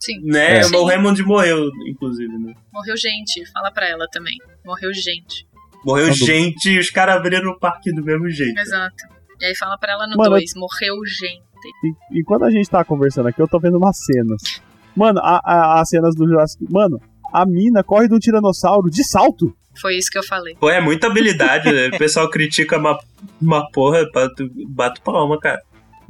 [0.00, 0.20] Sim.
[0.24, 0.62] Né?
[0.62, 0.74] Sim.
[0.76, 2.54] O Raymond morreu, inclusive, né?
[2.72, 3.44] Morreu gente.
[3.52, 4.36] Fala pra ela também.
[4.64, 5.46] Morreu gente.
[5.84, 8.58] Morreu Quando- gente e os caras abriram o parque do mesmo jeito.
[8.58, 8.96] Exato.
[9.40, 10.44] E aí fala pra ela no Mano, 2.
[10.56, 11.42] Morreu gente.
[12.12, 14.60] E, e quando a gente tá conversando aqui, eu tô vendo umas cenas.
[14.94, 16.64] Mano, a- a- as cenas do Jurassic.
[16.70, 17.00] Mano,
[17.32, 19.54] a mina corre de um tiranossauro de salto.
[19.80, 20.54] Foi isso que eu falei.
[20.58, 21.88] Pô, é muita habilidade, né?
[21.88, 22.98] O pessoal critica uma,
[23.42, 25.60] uma porra, bato, bato palma, cara.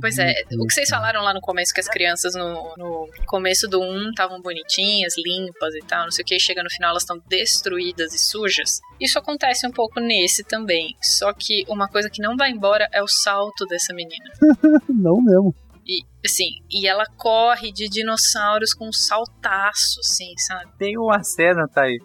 [0.00, 3.66] Pois é, o que vocês falaram lá no começo, que as crianças no, no começo
[3.66, 6.90] do 1 estavam bonitinhas, limpas e tal, não sei o que, e chega no final
[6.90, 8.80] elas estão destruídas e sujas.
[9.00, 10.96] Isso acontece um pouco nesse também.
[11.02, 14.24] Só que uma coisa que não vai embora é o salto dessa menina.
[14.88, 15.54] Não mesmo.
[15.86, 20.72] E, assim, e ela corre de dinossauros com um saltaço, assim, sabe?
[20.78, 22.00] Tem uma cena, tá aí.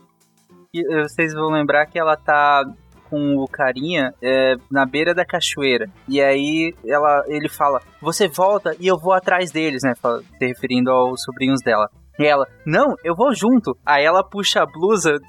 [0.73, 2.63] E vocês vão lembrar que ela tá
[3.11, 5.87] com o carinha é, na beira da cachoeira.
[6.07, 9.93] E aí ela, ele fala: Você volta e eu vou atrás deles, né?
[10.01, 11.87] Fala- Se referindo aos sobrinhos dela.
[12.17, 13.77] E ela, não, eu vou junto.
[13.85, 15.19] Aí ela puxa a blusa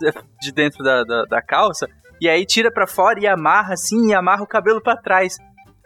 [0.41, 1.87] de dentro da, da, da calça
[2.21, 5.37] e aí tira pra fora e amarra assim e amarra o cabelo pra trás.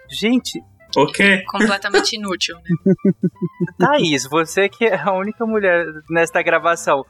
[0.09, 0.61] Gente,
[0.97, 1.43] Ok?
[1.47, 2.57] Completamente inútil.
[2.57, 2.95] Né?
[3.79, 7.05] Thaís, você que é a única mulher nesta gravação, o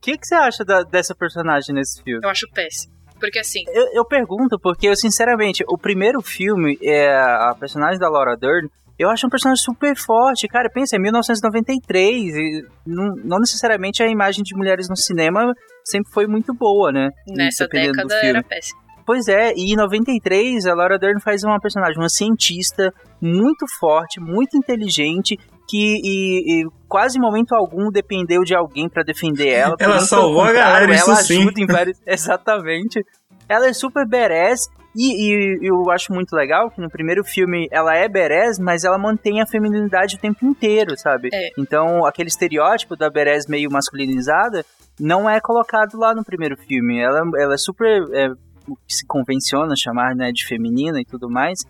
[0.00, 2.20] que, que você acha da- dessa personagem nesse filme?
[2.22, 2.92] Eu acho péssimo.
[3.20, 8.08] Porque assim, Eu, eu pergunto porque eu, sinceramente, o primeiro filme, é a personagem da
[8.08, 8.68] Laura Dern,
[8.98, 10.46] eu acho um personagem super forte.
[10.46, 16.12] Cara, pensa, é 1993, e não, não necessariamente a imagem de mulheres no cinema sempre
[16.12, 17.08] foi muito boa, né?
[17.28, 18.78] nessa década era péssimo.
[19.06, 24.20] Pois é, e em 93 a Laura Dern faz uma personagem, uma cientista muito forte,
[24.20, 25.36] muito inteligente,
[25.70, 29.76] que e, e quase em momento algum dependeu de alguém pra defender ela.
[29.78, 31.42] Ela salvou a galera, isso ela sim.
[31.42, 31.98] ajuda em vários.
[32.04, 33.06] Exatamente.
[33.48, 34.68] Ela é super badass.
[34.96, 38.98] E, e eu acho muito legal que no primeiro filme ela é badass, mas ela
[38.98, 41.28] mantém a feminilidade o tempo inteiro, sabe?
[41.32, 41.50] É.
[41.56, 44.66] Então aquele estereótipo da badass meio masculinizada
[44.98, 46.98] não é colocado lá no primeiro filme.
[46.98, 48.30] Ela, ela é super é,
[48.66, 51.60] o que se convenciona chamar né, de feminina e tudo mais.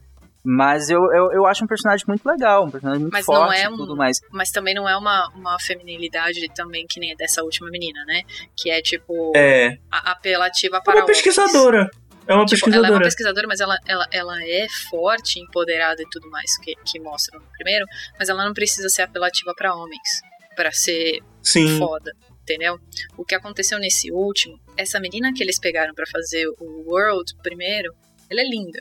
[0.43, 3.61] Mas eu, eu, eu acho um personagem muito legal, um personagem muito Mas não forte
[3.61, 4.19] é e um- tudo mais.
[4.31, 8.23] Mas também não é uma, uma feminilidade também que nem a dessa última menina, né?
[8.57, 9.77] Que é tipo É.
[9.91, 11.21] a- apelativa É para uma homens.
[11.23, 11.91] pesquisadora.
[12.27, 13.05] É uma Tipo, ela é uma pesquisadora.
[13.05, 17.45] pesquisadora, mas ela, ela, ela é forte, empoderada e tudo mais que, que mostra no
[17.57, 17.85] primeiro,
[18.19, 20.21] mas ela não precisa ser apelativa para homens
[20.57, 21.79] para ser Sim.
[21.79, 22.13] foda,
[22.43, 22.79] entendeu?
[23.17, 27.93] O que aconteceu nesse último, essa menina que eles pegaram para fazer o World primeiro,
[28.31, 28.81] ela é linda.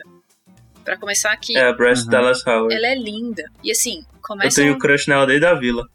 [0.90, 2.10] Pra começar aqui, É a Bryce Uhum.
[2.10, 2.74] Dallas Howard.
[2.74, 3.44] ela é linda.
[3.64, 5.88] E assim, Eu começa tenho crush nela desde a vila.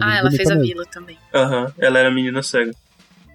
[0.00, 1.18] Ah, ela fez a vila também.
[1.34, 2.70] Aham, ela era menina cega.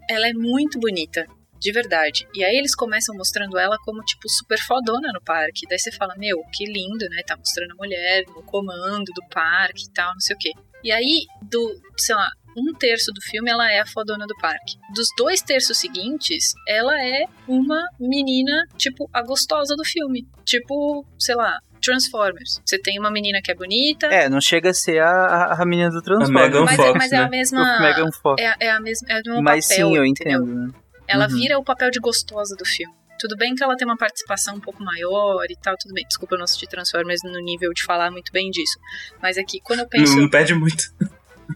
[0.09, 1.25] Ela é muito bonita.
[1.59, 2.25] De verdade.
[2.33, 5.67] E aí eles começam mostrando ela como, tipo, super fodona no parque.
[5.67, 7.23] Daí você fala, meu, que lindo, né?
[7.27, 10.51] Tá mostrando a mulher no comando do parque e tal, não sei o quê.
[10.81, 14.75] E aí, do, sei lá, um terço do filme ela é a fodona do parque.
[14.93, 20.25] Dos dois terços seguintes, ela é uma menina, tipo, a gostosa do filme.
[20.45, 22.59] Tipo, sei lá, Transformers.
[22.65, 24.07] Você tem uma menina que é bonita.
[24.07, 26.47] É, não chega a ser a, a, a menina do A Transformers.
[26.51, 27.23] Megan mas, Fox, é, mas é né?
[27.23, 27.61] a mesma.
[27.61, 28.41] O Megan Fox.
[28.41, 29.07] É, é a mesma.
[29.09, 30.41] É o Mas papel, sim, eu entendeu?
[30.43, 30.55] entendo.
[30.67, 30.73] né?
[31.07, 31.35] Ela Uhum.
[31.35, 32.93] vira o papel de gostosa do filme.
[33.19, 36.03] Tudo bem que ela tem uma participação um pouco maior e tal, tudo bem.
[36.07, 38.77] Desculpa eu não assistir Transformers no nível de falar muito bem disso.
[39.21, 40.15] Mas aqui, quando eu penso.
[40.15, 40.83] Não, não perde muito.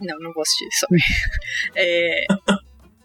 [0.00, 1.00] Não, não vou assistir, sorry.
[1.76, 2.26] É,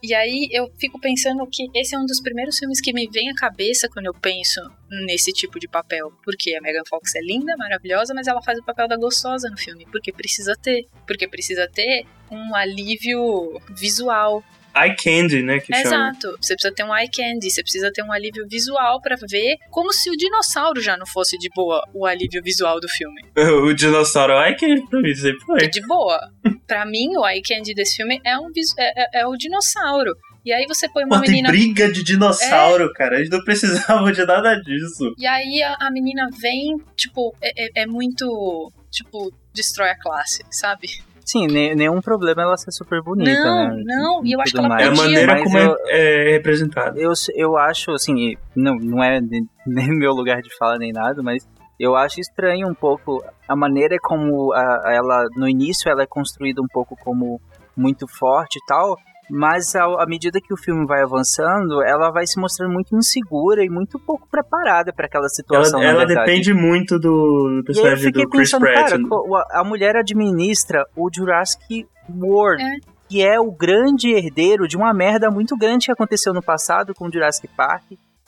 [0.05, 3.27] E aí eu fico pensando que esse é um dos primeiros filmes que me vem
[3.31, 4.61] à cabeça quando eu penso
[5.07, 6.11] nesse tipo de papel.
[6.23, 9.57] Porque a Megan Fox é linda, maravilhosa, mas ela faz o papel da gostosa no
[9.57, 9.87] filme.
[9.91, 10.87] Porque precisa ter.
[11.07, 14.43] Porque precisa ter um alívio visual.
[14.76, 15.60] Eye Candy, né?
[15.60, 16.10] Que chama.
[16.10, 16.38] Exato.
[16.41, 19.93] Você precisa ter um eye candy, você precisa ter um alívio visual pra ver, como
[19.93, 23.22] se o dinossauro já não fosse de boa o alívio visual do filme.
[23.65, 25.68] O dinossauro Eye Candy pra mim sempre foi.
[25.69, 26.19] De boa.
[26.68, 30.14] Pra mim, o eye candy desse filme é, um, é, é- é o dinossauro.
[30.45, 31.49] E aí você põe uma Pô, tem menina.
[31.49, 33.15] briga de dinossauro, cara.
[33.15, 35.14] A gente não precisava de nada disso.
[35.18, 38.72] E aí a, a menina vem, tipo, é, é- é muito.
[38.91, 40.88] Tipo, destrói a classe, sabe?
[41.26, 43.84] Sim, ne- nenhum problema ela ser super bonita, Não, né?
[43.84, 44.84] não, e eu acho que ela mais.
[44.84, 46.99] É a podia, maneira mas como eu- é, é representada.
[46.99, 51.23] Eu, eu acho, assim, não, não é ne- nem meu lugar de fala nem nada,
[51.23, 51.47] mas
[51.80, 56.61] eu acho estranho um pouco a maneira como a- ela, no início, ela é construída
[56.61, 57.41] um pouco como
[57.76, 58.95] muito forte e tal,
[59.30, 63.64] mas ao- à medida que o filme vai avançando, ela vai se mostrando muito insegura
[63.64, 65.81] e muito pouco preparada para aquela situação.
[65.81, 68.89] Ela, ela depende muito do personagem do Chris pensando, Pratt.
[68.91, 72.68] cara, co- a mulher administra o Jurassic World, É.
[73.10, 77.07] que é o grande herdeiro de uma merda muito grande que aconteceu no passado com
[77.07, 77.84] o Jurassic Park.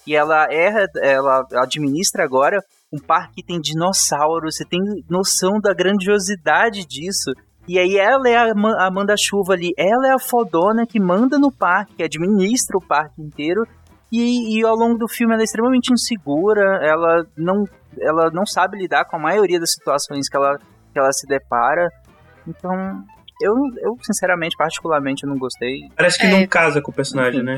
[0.06, 2.64] E ela é, ela administra agora
[2.94, 4.80] um parque que tem dinossauros, você tem
[5.10, 7.34] noção da grandiosidade disso.
[7.68, 8.52] E aí ela é a
[8.88, 13.22] a manda-chuva ali, ela é a fodona que manda no parque, que administra o parque
[13.22, 13.68] inteiro.
[14.12, 17.66] E, e ao longo do filme ela é extremamente insegura, ela não,
[18.00, 21.90] ela não sabe lidar com a maioria das situações que ela, que ela se depara.
[22.48, 22.72] Então,
[23.42, 23.54] eu,
[23.84, 25.90] eu sinceramente, particularmente, não gostei.
[25.96, 26.32] Parece que É.
[26.40, 27.58] não casa com o personagem, né?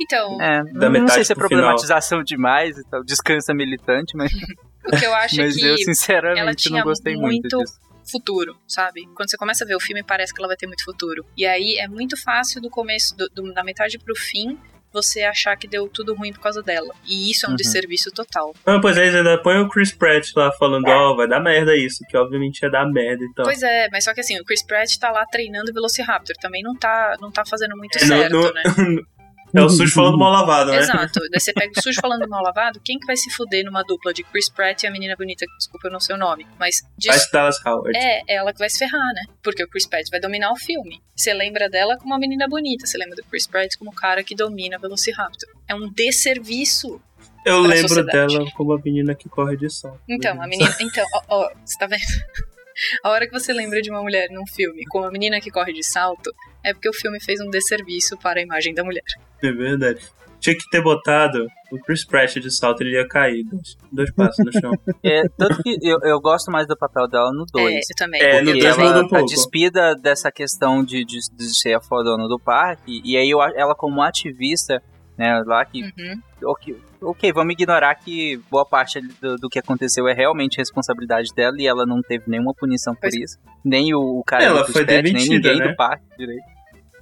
[0.00, 4.32] Então, É, Da não sei se é pro problematização demais, então, descansa militante, mas,
[4.90, 7.58] o que eu acho é mas que eu ela sinceramente tinha não gostei muito, muito
[7.58, 7.89] disso.
[8.10, 9.06] Futuro, sabe?
[9.14, 11.24] Quando você começa a ver o filme, parece que ela vai ter muito futuro.
[11.36, 14.58] E aí é muito fácil do começo, do- do- da metade pro fim,
[14.92, 16.92] você achar que deu tudo ruim por causa dela.
[17.06, 17.56] E isso é um Uhum.
[17.56, 18.52] desserviço total.
[18.66, 22.04] Ah, pois é, ainda põe o Chris Pratt lá falando, ó, vai dar merda isso,
[22.08, 23.44] que obviamente ia dar merda e tal.
[23.44, 26.62] Pois é, mas só que assim, o Chris Pratt tá lá treinando o Velociraptor, também
[26.64, 28.62] não tá, não tá fazendo muito É, não- certo, não- né?
[29.54, 30.78] É o sujo falando mal lavado, né?
[30.78, 31.20] Exato.
[31.30, 34.12] Daí você pega o sujo falando mal lavado, quem que vai se fuder numa dupla
[34.12, 37.08] de Chris Pratt e a menina bonita, desculpa eu não sei o nome, mas de
[37.08, 37.96] Vai Dallas Howard.
[37.96, 39.22] É, ela que vai se ferrar, né?
[39.42, 41.00] Porque o Chris Pratt vai dominar o filme.
[41.16, 44.22] Você lembra dela como uma menina bonita, você lembra do Chris Pratt como o cara
[44.22, 45.48] que domina Velociraptor.
[45.68, 47.00] É um desserviço.
[47.44, 48.34] Eu lembro sociedade.
[48.34, 49.98] dela como a menina que corre de sol.
[50.08, 50.74] Então, a menina.
[50.80, 52.00] Então, ó, ó, você tá vendo?
[53.04, 55.72] A hora que você lembra de uma mulher num filme como a menina que corre
[55.72, 56.30] de salto,
[56.64, 59.02] é porque o filme fez um desserviço para a imagem da mulher.
[59.42, 60.00] É verdade.
[60.38, 64.42] Tinha que ter botado o Chris Pratt de salto, ele ia cair dois, dois passos
[64.44, 64.72] no chão.
[65.04, 67.66] É, tanto que eu, eu gosto mais do papel dela no 2.
[67.74, 68.22] É, eu também.
[68.22, 69.26] É, no Porque dois ela muda um pouco.
[69.26, 73.52] despida dessa questão de, de, de ser a fodona do parque, e aí eu, a-
[73.54, 74.82] ela como ativista,
[75.20, 76.18] né, lá que Uhum.
[76.44, 81.56] ok, ok, vamos ignorar que boa parte do, do que aconteceu é realmente responsabilidade dela
[81.58, 83.38] e ela não teve nenhuma punição por isso.
[83.62, 85.68] Nem o, o cara Ela do foi Pratt, nem demitida, ninguém né?
[85.68, 86.42] do parque direito.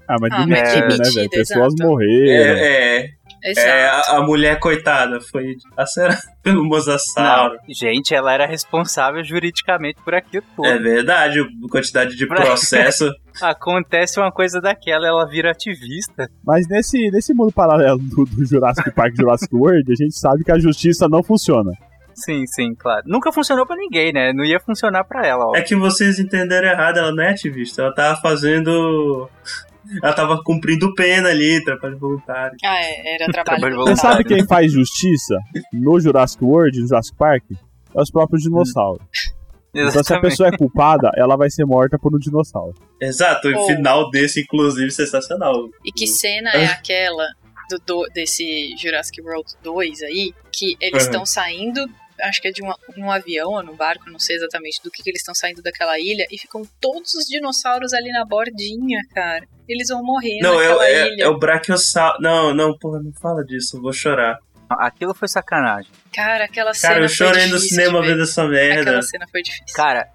[0.09, 1.31] Ah, mas Ah, demitida, mas né, demitida, velho?
[1.31, 1.89] Pessoas exato.
[1.89, 2.57] morreram.
[2.59, 3.11] É, é.
[3.45, 7.55] É a, a mulher coitada foi acerada pelo mosasauro.
[7.55, 10.67] Não, gente, ela era responsável juridicamente por aquilo tudo.
[10.67, 13.11] É verdade, a quantidade de processo.
[13.41, 16.29] Acontece uma coisa daquela, ela vira ativista.
[16.45, 20.43] Mas nesse, nesse mundo paralelo do, do Jurassic Park e Jurassic World, a gente sabe
[20.43, 21.73] que a justiça não funciona.
[22.19, 23.05] Sim, sim, claro.
[23.07, 24.33] Nunca funcionou pra ninguém, né?
[24.33, 25.57] Não ia funcionar pra ela, ó.
[25.57, 29.29] É que vocês entenderam errado, ela não é ativista, ela tava fazendo.
[30.03, 32.57] Ela tava cumprindo pena ali, trabalho voluntário.
[32.65, 34.17] Ah, é, era trabalho Trabalho Você voluntário.
[34.17, 35.37] sabe quem faz justiça
[35.73, 37.45] no Jurassic World no Jurassic Park?
[37.95, 39.07] É os próprios dinossauros.
[39.75, 42.75] Então se a pessoa é culpada, ela vai ser morta por um dinossauro.
[43.01, 43.67] Exato, o Oh.
[43.67, 45.69] final desse, inclusive, sensacional.
[45.85, 47.27] E que cena é aquela
[47.71, 51.09] do, do- desse Jurassic World 2 aí, que eles Uhum.
[51.11, 51.87] estão saindo
[52.21, 55.05] acho que é de um, um avião ou num barco, não sei exatamente do que,
[55.05, 59.47] que eles estão saindo daquela ilha, e ficam todos os dinossauros ali na bordinha, cara.
[59.69, 61.25] Eles vão morrer Não, é, o- naquela é, ilha.
[61.25, 62.17] é o Brachiosauro.
[62.21, 64.39] Não, não, porra, não fala disso, eu vou chorar.
[64.71, 65.91] Aquilo foi sacanagem.
[66.13, 68.81] Cara, aquela cena Cara, eu foi chorei no cinema vendo essa merda.
[68.83, 69.75] Aquela cena foi difícil.
[69.77, 70.07] Cara,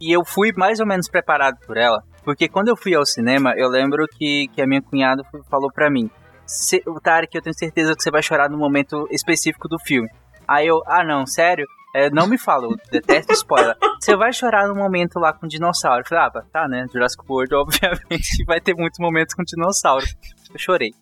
[0.00, 3.54] e eu fui mais ou menos preparado por ela, porque quando eu fui ao cinema,
[3.56, 6.10] eu lembro que, que a minha cunhada falou pra mim:
[6.46, 10.08] "Cê- o Tarek, eu tenho certeza que você vai chorar no momento específico do filme.
[10.46, 11.66] Aí eu, ah não, sério?
[11.98, 13.74] É, não me fala, eu detesto spoiler.
[14.00, 16.02] Você vai chorar no momento lá com dinossauro.
[16.02, 16.86] Eu falei, ah, tá, né?
[16.92, 20.04] Jurassic World, obviamente, vai ter muitos momentos com dinossauro.
[20.52, 20.92] Eu chorei.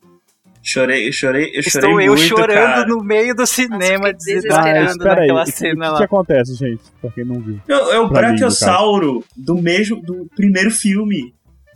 [0.63, 2.87] Chorei, eu chorei, eu chorei Estou eu muito, chorando cara.
[2.87, 5.29] no meio do cinema, Ah, desesperando espera aí.
[5.29, 5.99] naquela O que, cena o lá.
[5.99, 6.83] que acontece, gente?
[7.01, 7.61] Pra quem não viu.
[7.69, 11.33] Não, é o Brachiosauro do mesmo, do primeiro filme.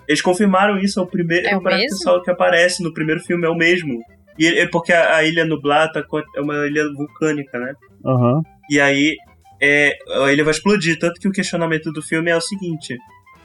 [0.08, 3.20] Eles confirmaram isso, é o primeiro É é o o Brachiosauro que aparece no primeiro
[3.20, 4.00] filme, é o mesmo.
[4.36, 6.04] E é porque a, a ilha nublada
[6.36, 7.72] é uma ilha vulcânica, né?
[8.04, 8.40] Aham.
[8.70, 9.16] E aí
[9.60, 9.98] é,
[10.32, 12.96] ilha vai explodir, tanto que o questionamento do filme é o seguinte.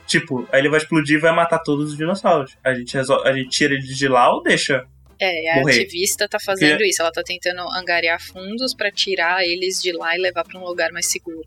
[0.06, 2.56] Tipo, a ilha vai explodir e vai matar todos os dinossauros.
[2.64, 4.86] A gente, resol- a gente tira eles de lá ou deixa?
[5.18, 5.80] É, a morrer.
[5.80, 7.02] ativista tá fazendo isso.
[7.02, 10.92] Ela tá tentando angariar fundos pra tirar eles de lá e levar pra um lugar
[10.92, 11.42] mais seguro.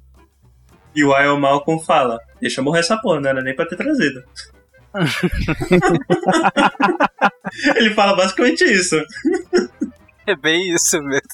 [0.96, 4.22] E o Iron Malcolm fala, deixa morrer essa porra, não era nem pra ter trazido.
[7.76, 8.96] Ele fala basicamente isso.
[10.28, 11.28] É bem isso mesmo.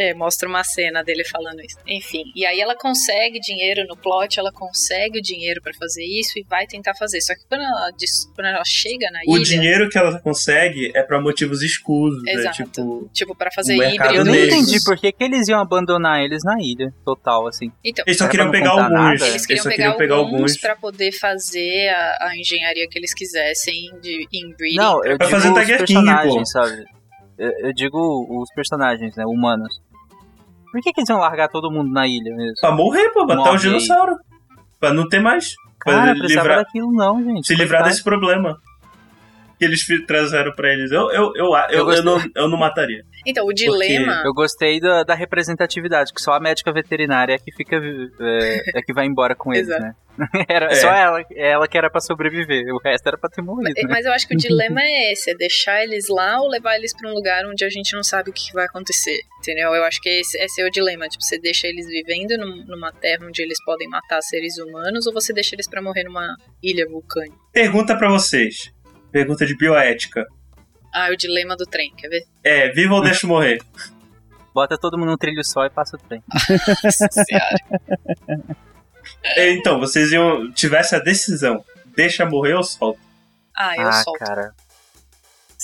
[0.00, 1.76] É, mostra uma cena dele falando isso.
[1.84, 6.38] Enfim, e aí ela consegue dinheiro no plot, ela consegue o dinheiro pra fazer isso
[6.38, 7.20] e vai tentar fazer.
[7.20, 7.90] Só que quando ela,
[8.36, 12.32] quando ela chega na O ilha, dinheiro que ela consegue é pra motivos escusos, é
[12.34, 12.62] Exato.
[12.62, 13.10] tipo...
[13.12, 14.24] tipo, pra fazer o Eu híbrido.
[14.24, 14.54] nem negros.
[14.58, 17.72] entendi por que, que eles iam abandonar eles na ilha, total, assim.
[17.84, 18.90] Então, Eles só queriam não pegar alguns.
[18.90, 19.26] nada?
[19.28, 20.60] eles queriam só pegar, queriam pegar alguns, alguns.
[20.60, 24.76] pra poder fazer a, a engenharia que eles quisessem de inbreeding.
[24.76, 26.84] Não, eu Pra digo fazer os King, personagens, sabe?
[27.36, 29.80] Eu, eu digo os personagens, né, humanos.
[30.72, 32.54] Por que, que eles iam largar todo mundo na ilha mesmo?
[32.60, 34.16] Pra morrer, pô, matar Morre os dinossauros.
[34.78, 35.54] Pra não ter mais.
[35.84, 37.46] Pra Cara, precisava livrar, daquilo não, gente.
[37.46, 38.58] se livrar desse problema.
[39.58, 40.90] Que eles trouxeram pra eles.
[40.92, 43.02] Eu, eu, eu, eu, eu, não, eu não mataria.
[43.26, 44.22] Então, o dilema.
[44.24, 47.76] Eu gostei da, da representatividade, que só a médica veterinária é que fica.
[47.76, 49.94] É, é que vai embora com eles, né?
[50.48, 50.74] Era É.
[50.74, 53.78] só ela, ela que era pra sobreviver, o resto era pra ter morrido.
[53.78, 53.88] É, Né?
[53.88, 56.92] Mas eu acho que o dilema é esse: é deixar eles lá ou levar eles
[56.96, 59.20] pra um lugar onde a gente não sabe o que vai acontecer.
[59.38, 59.72] Entendeu?
[59.74, 61.06] Eu acho que esse, esse é o dilema.
[61.08, 65.12] Tipo, você deixa eles vivendo num- numa terra onde eles podem matar seres humanos ou
[65.12, 66.26] você deixa eles pra morrer numa
[66.64, 67.36] ilha vulcânica.
[67.52, 68.72] Pergunta pra vocês.
[69.10, 70.26] Pergunta de bioética.
[70.92, 72.24] Ah, o dilema do trem, quer ver?
[72.42, 73.58] É, viva ou deixa morrer?
[74.54, 76.22] Bota todo mundo num trilho só e passa o trem.
[79.24, 80.52] É, Então, vocês iam.
[80.52, 81.64] Tivesse a decisão.
[81.96, 83.00] Deixa morrer ou solta?
[83.56, 84.18] Ah, eu ah, solto.
[84.18, 84.52] cara.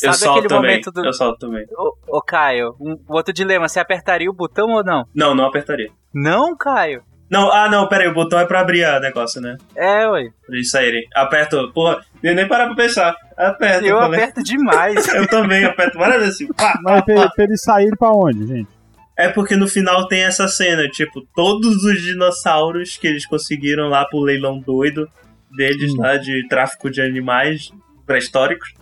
[0.02, 0.70] Eu Sabe solto aquele também.
[0.70, 1.04] momento do.
[1.04, 1.66] Eu solto também.
[1.76, 5.06] Ô, ô, Caio, um, outro dilema: você apertaria o botão ou não?
[5.14, 5.90] Não, não apertaria.
[6.12, 7.04] Não, Caio.
[7.30, 9.56] Não, ah, não, pera aí, o botão é pra abrir o negócio, né?
[9.74, 10.28] É, ué.
[10.46, 11.02] Pra eles saírem.
[11.14, 13.16] Aperto, porra, nem nem parar pra pensar.
[13.36, 14.20] Aperto Eu também.
[14.20, 15.08] aperto demais.
[15.12, 16.46] Eu também aperto várias vezes assim.
[16.52, 17.30] Pá, Mas pá, pra, pá.
[17.34, 18.68] pra eles saírem pra onde, gente?
[19.16, 24.04] É porque no final tem essa cena, tipo, todos os dinossauros que eles conseguiram lá
[24.04, 25.08] pro leilão doido
[25.56, 26.00] deles Hum.
[26.00, 27.70] lá de tráfico de animais
[28.06, 28.74] pré-históricos,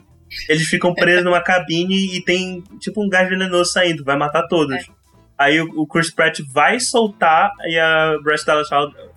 [0.48, 4.74] eles ficam presos numa cabine e tem tipo um gás venenoso saindo, vai matar todos.
[4.76, 5.01] É.
[5.38, 8.68] Aí o, o Chris Pratt vai soltar e a Bryce Dallas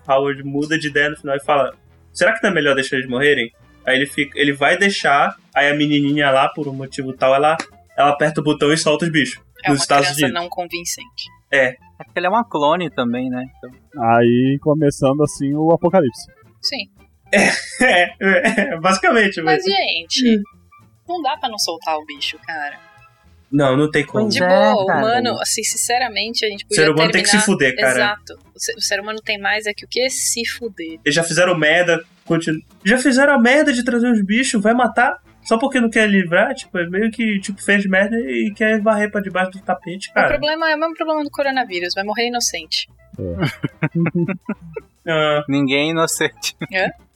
[0.06, 1.74] Howard- muda de ideia no final e fala:
[2.12, 3.52] Será que não é melhor deixar eles morrerem?
[3.86, 7.56] Aí ele fica, ele vai deixar, aí a menininha lá, por um motivo tal, ela,
[7.96, 9.40] ela aperta o botão e solta os bichos.
[9.64, 10.42] É nos uma Estados criança Unidos.
[10.42, 11.24] não convincente.
[11.52, 13.44] É porque ele é uma clone também, né?
[13.56, 13.70] Então,
[14.16, 16.26] Aí começando assim o apocalipse.
[16.60, 16.90] Sim.
[17.32, 17.50] É,
[18.74, 19.40] é, basicamente.
[19.42, 19.74] Mas, Mas...
[19.74, 20.42] gente,
[21.08, 22.78] não dá pra não soltar o bicho, cara.
[23.50, 24.28] Não, não tem como.
[24.28, 24.98] De é, boa, cara.
[24.98, 27.12] humano, assim, sinceramente, a gente O podia ser humano terminar...
[27.12, 27.90] tem que se fuder, cara.
[27.92, 28.38] Exato.
[28.54, 30.10] O ser, o ser humano tem mais é que o que?
[30.10, 30.98] Se fuder.
[31.04, 32.60] Eles já fizeram merda, continu...
[32.84, 36.52] já fizeram a merda de trazer os bichos, vai matar só porque não quer livrar,
[36.56, 40.14] tipo, é meio que tipo, fez merda e quer varrer pra debaixo do tapete, O
[40.14, 40.28] cara.
[40.28, 42.88] problema é o mesmo problema do coronavírus, vai morrer inocente.
[45.08, 46.56] Ah, ninguém é inocente.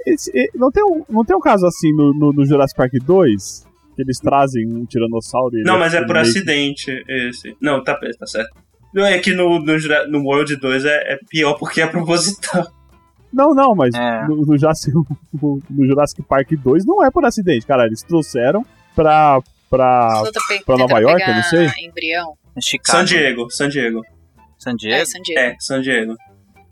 [0.07, 2.93] Esse- e- não, tem um, não tem um caso assim no, no, no Jurassic Park
[3.03, 3.67] 2?
[4.01, 7.55] Que eles trazem um tiranossauro e não, mas é por meio acidente esse.
[7.61, 8.51] Não, tá, tá certo.
[8.95, 9.77] Não, é que no, no,
[10.09, 12.67] no World 2 é, é pior porque é proposital.
[13.33, 14.27] Não, não, mas É.
[14.27, 14.93] no, no Jurassic,
[15.33, 17.87] no Jurassic Park 2 não é por acidente, cara.
[17.87, 18.65] Eles trouxeram
[18.97, 19.41] pra.
[19.69, 20.23] pra
[20.67, 21.69] pra Nova York, eu não sei.
[21.87, 22.35] embrião.
[22.61, 22.99] Chicago.
[22.99, 24.03] San Diego, San Diego.
[24.59, 25.07] San É, Diego?
[25.07, 25.41] San Diego.
[25.41, 26.17] É, San Diego.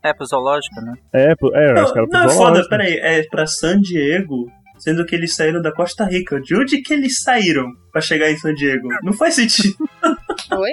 [0.02, 0.94] É, pro zoológico, né?
[1.12, 3.46] é, pro- é, eu Não, acho que era pro não é foda, peraí, é pra
[3.46, 6.40] San Diego, sendo que eles saíram da Costa Rica.
[6.40, 8.88] De onde que eles saíram pra chegar em San Diego?
[9.02, 9.74] Não faz sentido.
[10.52, 10.70] Oi?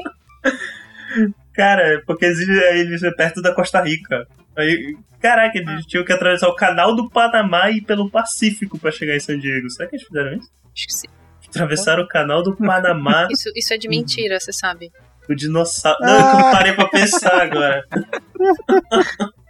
[1.54, 4.28] Cara, é porque eles, eles é perto da Costa Rica.
[4.58, 8.92] Aí, caraca, eles tinham que atravessar o canal do Panamá e ir pelo Pacífico pra
[8.92, 9.70] chegar em San Diego.
[9.70, 10.50] Será que eles fizeram isso?
[10.74, 11.08] Acho que sim.
[11.48, 14.92] Atravessaram o canal do Panamá, Isso, isso é de mentira, você sabe.
[15.30, 15.98] o dinossauro.
[16.02, 17.84] Não, eu parei pra pensar agora.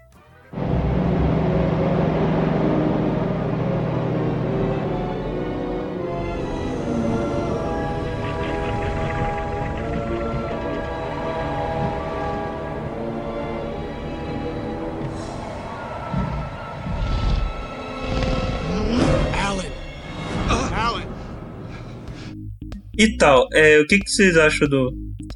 [22.98, 24.92] E tal, é, o que, que vocês acham do.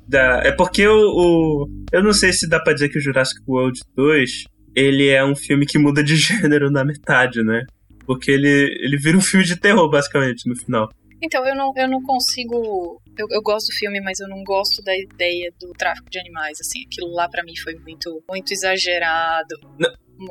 [0.08, 3.40] Da, é porque o, o- Eu não sei se dá pra dizer que o Jurassic
[3.48, 4.44] World 2
[4.76, 7.64] ele é um filme que muda de gênero na metade, né?
[8.06, 8.48] Porque ele,
[8.82, 10.90] ele vira um filme de terror, basicamente, no final.
[11.22, 13.02] Então, eu não, eu não consigo.
[13.18, 16.58] Eu, eu gosto do filme, mas eu não gosto da ideia do tráfico de animais.
[16.62, 19.56] Assim, aquilo lá pra mim foi muito, muito exagerado.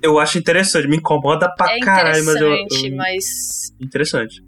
[0.03, 3.25] Eu acho interessante, me incomoda pra é caralho, mas eu- mas
[3.81, 4.43] Interessante.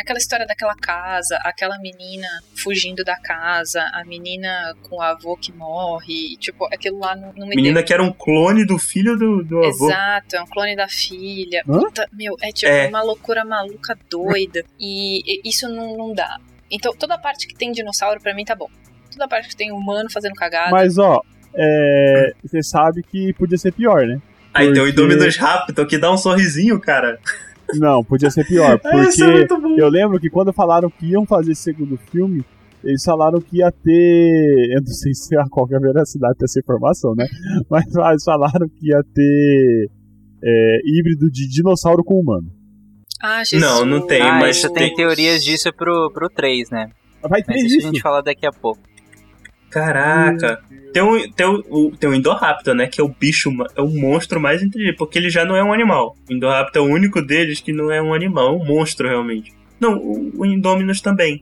[0.00, 5.52] Aquela história daquela casa, aquela menina fugindo da casa, a menina com o avô que
[5.52, 7.84] morre, tipo, aquilo lá não, não me Menina deu.
[7.84, 9.86] que era um clone do filho do, do avô.
[9.90, 11.62] Exato, é um clone da filha.
[11.68, 11.78] Hã?
[11.80, 12.88] Puta, meu, é tipo É.
[12.88, 14.62] uma loucura maluca doida.
[14.78, 16.36] E, e isso não, não dá.
[16.70, 18.68] Então, toda a parte que tem dinossauro, pra mim, tá bom.
[19.10, 20.70] Toda a parte que tem humano fazendo cagada.
[20.70, 21.20] Mas, ó,
[21.54, 24.20] é, você sabe que podia ser pior, né?
[24.54, 27.18] Aí tem o Porque- Indominus Raptor que dá um sorrisinho, cara.
[27.74, 28.80] Não, podia ser pior.
[29.08, 29.76] Isso é Porque muito bom.
[29.76, 32.44] eu lembro que quando falaram que iam fazer esse segundo filme,
[32.82, 34.72] eles falaram que ia ter.
[34.74, 37.26] Eu não sei se a é a veracidade dessa informação, né?
[37.70, 39.90] Mas eles falaram que ia ter
[40.42, 42.50] é, híbrido de dinossauro com humano.
[43.22, 43.60] Ah, Jesus.
[43.60, 46.90] Não, não tem, ah, mas tem teorias disso pro, pro 3, né?
[47.22, 47.86] Vai ter Mas isso a isso.
[47.88, 48.80] gente fala daqui a pouco.
[49.70, 50.60] Caraca.
[50.92, 52.86] Tem um, tem, um, o- tem o Indoraptor, né?
[52.88, 54.96] Que é o bicho, é o monstro mais inteligente.
[54.96, 56.16] Porque ele já não é um animal.
[56.28, 59.52] O Indoraptor é o único deles que não é um animal, é um monstro realmente.
[59.80, 61.40] Não, o, o Indominus também.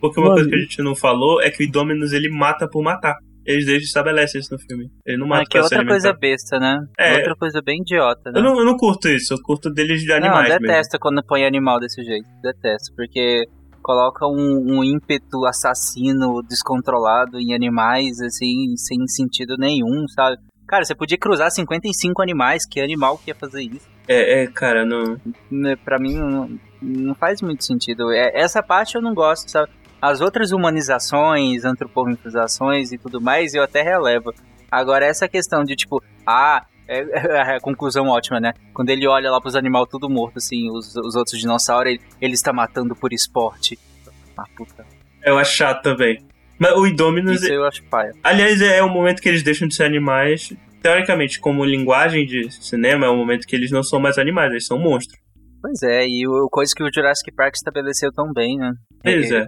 [0.00, 2.68] Porque uma Mano, coisa que a gente não falou é que o Indominus ele mata
[2.68, 3.16] por matar.
[3.46, 4.90] Eles eles estabelecem isso no filme.
[5.04, 6.78] Ele não mata Ah, que é pra se outra coisa besta, né?
[6.98, 7.16] É.
[7.16, 8.38] Outra coisa bem idiota, né?
[8.38, 10.66] Eu não, eu não curto isso, eu curto deles de animais não, mesmo.
[10.66, 12.26] detesto quando põe animal desse jeito.
[12.42, 13.44] Detesto, porque
[13.82, 20.38] coloca um, um ímpeto assassino descontrolado em animais, assim, sem sentido nenhum, sabe?
[20.66, 23.88] Cara, você podia cruzar 55 animais, que animal que ia fazer isso?
[24.06, 25.16] É, é, cara, não.
[25.50, 26.50] Né, Pra mim não,
[26.80, 28.12] não faz muito sentido.
[28.12, 29.70] É, essa parte eu não gosto, sabe?
[30.00, 34.32] As outras humanizações, antropomorfizações e tudo mais, eu até relevo.
[34.70, 36.64] Agora, essa questão de tipo, ah,
[36.98, 38.52] é, é a conclusão ótima, né?
[38.74, 42.34] Quando ele olha lá pros animais tudo morto, assim, os, os outros dinossauros, ele, ele
[42.34, 43.78] está matando por esporte.
[44.36, 44.84] Ah, puta.
[45.24, 46.24] Eu acho chato também.
[46.58, 47.42] Mas o Indominus.
[47.42, 48.12] Isso eu acho paia.
[48.22, 50.52] Aliás, é o momento que eles deixam de ser animais.
[50.82, 54.66] Teoricamente, como linguagem de cinema, é o momento que eles não são mais animais, eles
[54.66, 55.18] são monstros.
[55.60, 58.72] Pois é, e o, coisa que o Jurassic Park estabeleceu tão bem, né?
[59.02, 59.46] Pois é.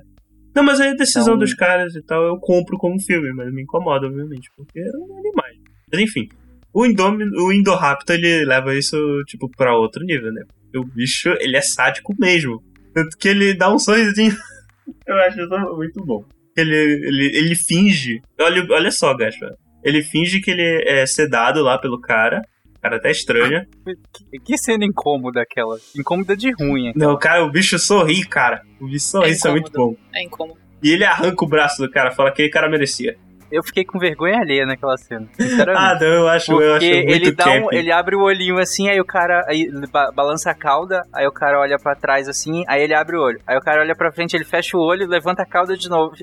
[0.55, 3.51] Não, mas aí a decisão Então- dos caras e tal eu compro como filme, mas
[3.52, 5.56] me incomoda, obviamente, porque são animais.
[5.90, 6.28] Mas enfim,
[6.72, 8.96] o, Indom o Indoraptor ele leva isso,
[9.26, 10.42] tipo, pra outro nível, né?
[10.48, 12.62] Porque o bicho, ele é sádico mesmo.
[12.94, 14.36] Tanto que ele dá um sorrisinho.
[15.06, 16.24] eu acho isso muito bom.
[16.56, 18.20] Ele, ele, ele finge.
[18.40, 19.54] Olha, olha só, Gacha.
[19.82, 22.42] Ele finge que ele é sedado lá pelo cara.
[22.76, 23.66] O cara até estranha.
[24.12, 25.78] Que, que cena incômoda aquela.
[25.96, 26.92] Incômoda de ruim, hein?
[26.96, 28.62] Não, cara, o bicho sorri, cara.
[28.80, 29.96] O bicho sorri, isso é muito bom.
[30.14, 30.60] É incômodo.
[30.82, 33.16] E ele arranca o braço do cara, fala que aquele cara merecia.
[33.52, 35.28] Eu fiquei com vergonha alheia naquela cena.
[35.76, 38.58] Ah, não, eu acho, Porque eu acho muito ele dá um, ele abre o olhinho
[38.58, 39.70] assim, aí o cara aí
[40.14, 43.40] balança a cauda, aí o cara olha pra trás assim, aí ele abre o olho.
[43.46, 46.14] Aí o cara olha pra frente, ele fecha o olho, levanta a cauda de novo.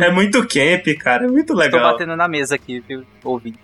[0.00, 1.24] É muito camp, cara.
[1.24, 1.92] É muito Tô legal.
[1.92, 3.04] batendo na mesa aqui, viu?
[3.24, 3.58] Ouvindo.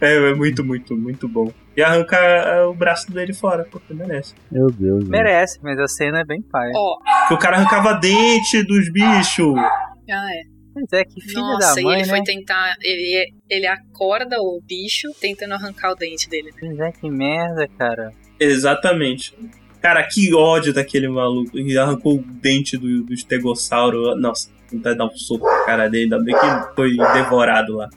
[0.00, 1.52] É, é muito, muito, muito bom.
[1.76, 4.34] E arranca é, o braço dele fora, porque merece.
[4.50, 5.08] Meu Deus.
[5.08, 6.72] Merece, mas a cena é bem paia.
[6.74, 9.56] Ó, Porque o cara arrancava dente dos bichos.
[9.56, 10.57] ah, é.
[10.80, 12.24] Mas é que filha Nossa, da e mãe, ele foi né?
[12.24, 12.76] tentar.
[12.80, 16.50] Ele, ele acorda o bicho tentando arrancar o dente dele.
[16.52, 16.68] né?
[16.68, 18.12] Mas é que merda, cara.
[18.38, 19.34] Exatamente.
[19.80, 21.56] Cara, que ódio daquele maluco.
[21.58, 24.14] Ele arrancou o dente do, do estegossauro.
[24.16, 26.04] Nossa, de dar um soco na cara dele.
[26.04, 27.88] Ainda bem que foi devorado lá.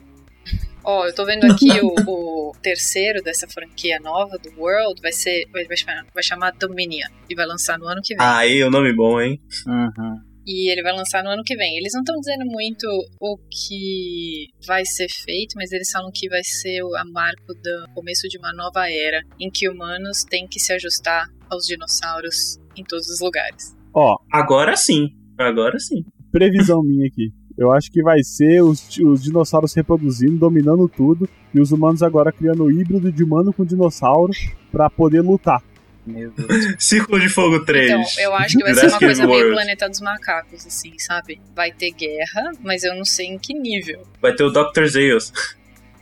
[0.84, 5.00] Ó, eu tô vendo aqui o, o terceiro dessa franquia nova do World.
[5.00, 5.46] Vai ser.
[5.52, 7.08] Vai, vai chamar, vai chamar Dominion.
[7.30, 8.26] E vai lançar no ano que vem.
[8.26, 9.40] Aí, o nome bom, hein?
[9.66, 10.31] Uhum.
[10.46, 11.76] E ele vai lançar no ano que vem.
[11.76, 12.86] Eles não estão dizendo muito
[13.20, 17.94] o que vai ser feito, mas eles falam que vai ser o a marco do
[17.94, 22.82] começo de uma nova era em que humanos têm que se ajustar aos dinossauros em
[22.84, 23.76] todos os lugares.
[23.94, 25.08] Ó, Agora sim.
[25.38, 26.04] Agora sim.
[26.30, 27.30] previsão minha aqui.
[27.56, 32.02] Eu acho que vai ser os, os dinossauros se reproduzindo, dominando tudo, e os humanos
[32.02, 34.32] agora criando o híbrido de humano com dinossauro
[34.70, 35.62] pra poder lutar.
[36.06, 36.76] Meu Deus.
[36.78, 37.90] Círculo de Fogo 3.
[37.90, 39.54] Então, eu acho que vai ser uma coisa meio World.
[39.54, 41.40] Planeta dos Macacos, assim, sabe?
[41.54, 44.02] Vai ter guerra, mas eu não sei em que nível.
[44.20, 44.84] Vai ter o Dr.
[44.86, 45.32] Zeus.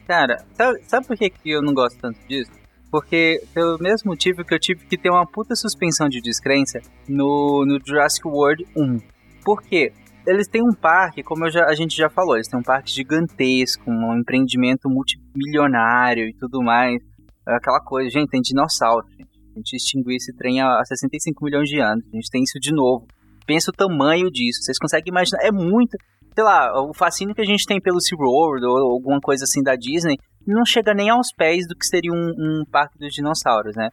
[0.06, 2.50] Cara, sabe, sabe por que, que eu não gosto tanto disso?
[2.90, 7.64] Porque, pelo mesmo motivo que eu tive que ter uma puta suspensão de descrença no,
[7.64, 8.98] no Jurassic World 1.
[9.44, 9.92] Por quê?
[10.26, 12.90] Eles têm um parque, como eu já- a gente já falou, eles têm um parque
[12.90, 17.00] gigantesco, um empreendimento multimilionário e tudo mais.
[17.46, 19.29] Aquela coisa, gente, tem dinossauro, gente.
[19.54, 22.04] A gente extinguiu esse trem há há 65 milhões de anos.
[22.12, 23.06] A gente tem isso de novo.
[23.46, 24.62] Pensa o tamanho disso.
[24.62, 25.42] Vocês conseguem imaginar?
[25.42, 25.96] É muito.
[26.34, 29.74] Sei lá, o fascínio que a gente tem pelo SeaWorld ou alguma coisa assim da
[29.74, 30.16] Disney
[30.46, 33.88] não chega nem aos pés do que seria um, um parque dos dinossauros, né?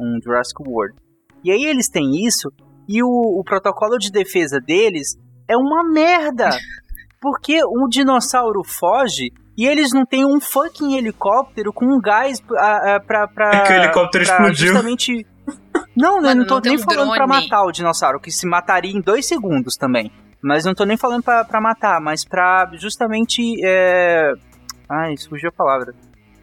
[0.00, 0.96] Um Jurassic World.
[1.44, 2.50] E aí eles têm isso
[2.88, 5.16] e o, o protocolo de defesa deles
[5.48, 6.50] é uma merda.
[7.20, 13.00] Porque um dinossauro foge e eles não têm um fucking helicóptero com um gás pra.
[13.28, 14.66] pra É que o helicóptero pra explodiu.
[14.68, 15.26] Justamente.
[15.96, 17.42] Não, eu Mano, não tô não tem nem um falando pra drone.
[17.42, 20.10] matar o dinossauro, que se mataria em dois segundos também.
[20.42, 23.42] Mas não tô nem falando pra, pra matar, mas pra justamente.
[23.64, 24.32] É...
[24.88, 25.94] Ai, surgiu a palavra.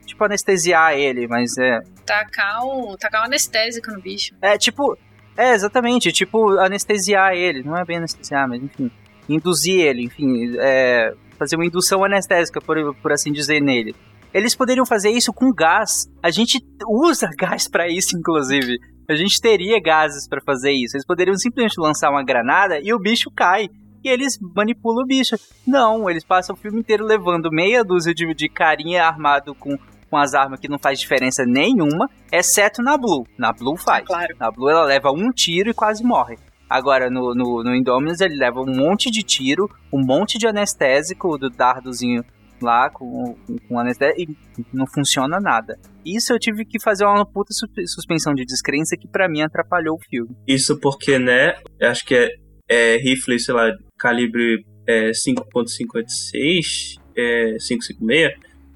[0.05, 1.79] Tipo, anestesiar ele, mas é.
[2.05, 4.33] Tacar um, tacar um anestésico no bicho.
[4.41, 4.97] É tipo.
[5.37, 7.63] É, exatamente, tipo, anestesiar ele.
[7.63, 8.91] Não é bem anestesiar, mas enfim.
[9.27, 10.55] Induzir ele, enfim.
[10.57, 13.95] É, fazer uma indução anestésica, por, por assim dizer, nele.
[14.33, 16.05] Eles poderiam fazer isso com gás.
[16.21, 18.77] A gente usa gás pra isso, inclusive.
[19.09, 20.95] A gente teria gases pra fazer isso.
[20.95, 23.67] Eles poderiam simplesmente lançar uma granada e o bicho cai.
[24.03, 25.35] E eles manipulam o bicho.
[25.65, 29.77] Não, eles passam o filme inteiro levando meia dúzia de, de carinha armado com,
[30.09, 33.25] com as armas que não faz diferença nenhuma, exceto na Blue.
[33.37, 34.05] Na Blue faz.
[34.05, 34.35] Claro.
[34.39, 36.37] Na Blue ela leva um tiro e quase morre.
[36.69, 41.37] Agora no, no, no Indominus ele leva um monte de tiro, um monte de anestésico
[41.37, 42.23] do dardozinho
[42.61, 43.35] lá com,
[43.67, 45.79] com, anestésico e não funciona nada.
[46.05, 49.95] Isso eu tive que fazer uma puta sus- suspensão de descrença que pra mim atrapalhou
[49.95, 50.29] o filme.
[50.47, 51.53] Isso porque, né?
[51.81, 52.29] Acho que é,
[52.69, 58.31] é rifle, sei lá, calibre é, 5.56, é, 5.56.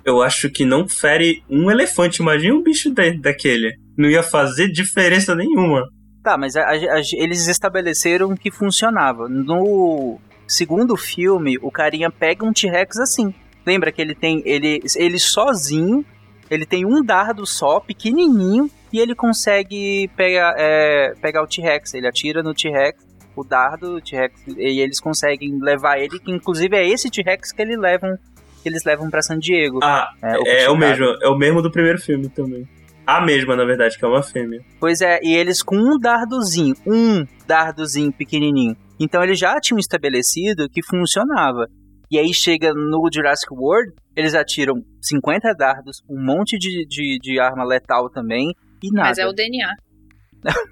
[0.05, 2.21] Eu acho que não fere um elefante.
[2.21, 3.73] Imagina um bicho da- daquele.
[3.97, 5.81] Não ia fazer diferença nenhuma.
[6.23, 9.27] Tá, mas a- a- eles estabeleceram que funcionava.
[9.27, 10.17] No
[10.47, 13.33] segundo filme, o carinha pega um T-Rex assim.
[13.65, 14.41] Lembra que ele tem.
[14.45, 16.05] Ele, ele sozinho,
[16.49, 21.93] ele tem um dardo só, pequenininho, e ele consegue pegar, é, pegar o T-Rex.
[21.93, 22.97] Ele atira no T-Rex,
[23.35, 27.61] o dardo, o T-Rex, e eles conseguem levar ele, que inclusive é esse T-Rex que
[27.61, 28.17] eles levam,
[28.61, 29.79] que eles levam pra San Diego.
[29.83, 30.77] Ah, É, o é, o Chicago.
[30.77, 31.05] mesmo.
[31.21, 32.67] É o mesmo do primeiro filme também.
[33.05, 34.61] A mesma, na verdade, que é uma fêmea.
[34.79, 38.75] Pois é, e eles com um dardozinho, um dardozinho pequenininho.
[38.99, 41.67] Então eles já tinham estabelecido que funcionava.
[42.09, 47.39] E aí chega no Jurassic World, eles atiram 50 dardos, um monte de, de, de
[47.39, 48.53] arma letal também,
[48.83, 49.09] e nada.
[49.09, 49.73] Mas é o DNA.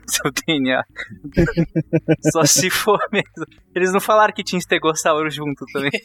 [0.07, 0.83] Seu DNA.
[2.31, 3.45] Só se for mesmo.
[3.75, 5.91] Eles não falaram que tinha estegossauro junto também.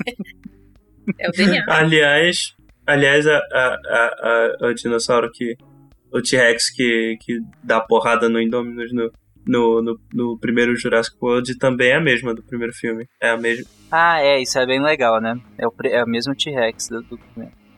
[1.21, 1.65] É o DNA.
[1.69, 2.53] Aliás,
[2.85, 5.55] aliás a, a, a, a- o dinossauro que.
[6.17, 9.11] O T-Rex que, que dá porrada no Indominus no,
[9.47, 13.07] no, no, no primeiro Jurassic World também é a mesma do primeiro filme.
[13.21, 13.65] É a mesma.
[13.91, 15.39] ah, é, isso é bem legal, né?
[15.59, 17.19] É o, é o mesmo T-Rex do, do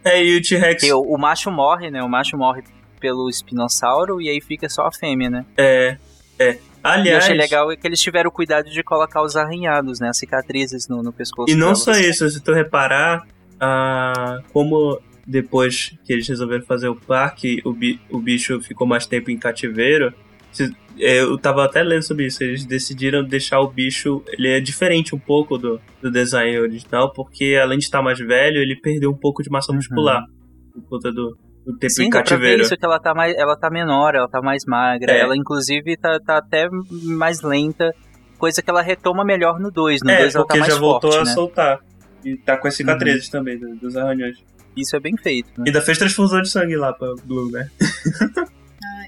[0.05, 0.85] É, e o T-Rex.
[0.91, 2.03] O, o macho morre, né?
[2.03, 2.63] O macho morre
[3.01, 5.45] pelo espinossauro e aí fica só a fêmea, né?
[5.57, 5.97] É.
[6.39, 6.53] É.
[6.53, 7.25] E eu Aliás.
[7.25, 10.09] achei legal é que eles tiveram cuidado de colocar os arranhados, né?
[10.09, 11.51] As cicatrizes no, no pescoço.
[11.51, 11.83] E não delas.
[11.83, 13.27] só isso, se tu reparar,
[13.61, 19.07] ah, como depois que eles resolveram fazer o parque, o, bi- o bicho ficou mais
[19.07, 20.13] tempo em cativeiro.
[20.99, 25.15] é, Eu tava até lendo sobre isso, eles decidiram deixar o bicho, ele é diferente
[25.15, 29.17] um pouco do, do design original, porque além de estar mais velho, ele perdeu um
[29.19, 30.23] pouco de massa muscular
[30.73, 31.37] por conta do,
[31.67, 32.63] do tempo Sim, em cativeiro.
[32.63, 35.21] isso que ela tá mais, ela tá menor, ela tá mais magra, É.
[35.21, 36.69] ela inclusive tá, tá até
[37.05, 37.93] mais lenta,
[38.39, 40.81] coisa que ela retoma melhor no 2, no É, 2 ela tá porque mais já
[40.81, 41.31] voltou forte, a né?
[41.31, 41.35] Uhum.
[41.35, 41.81] soltar.
[42.25, 44.37] E tá com as cicatrizes também do- dos arranhões.
[44.77, 45.65] Isso é bem feito, né?
[45.67, 47.69] E ainda fez transfusão de sangue lá pra Blue, né?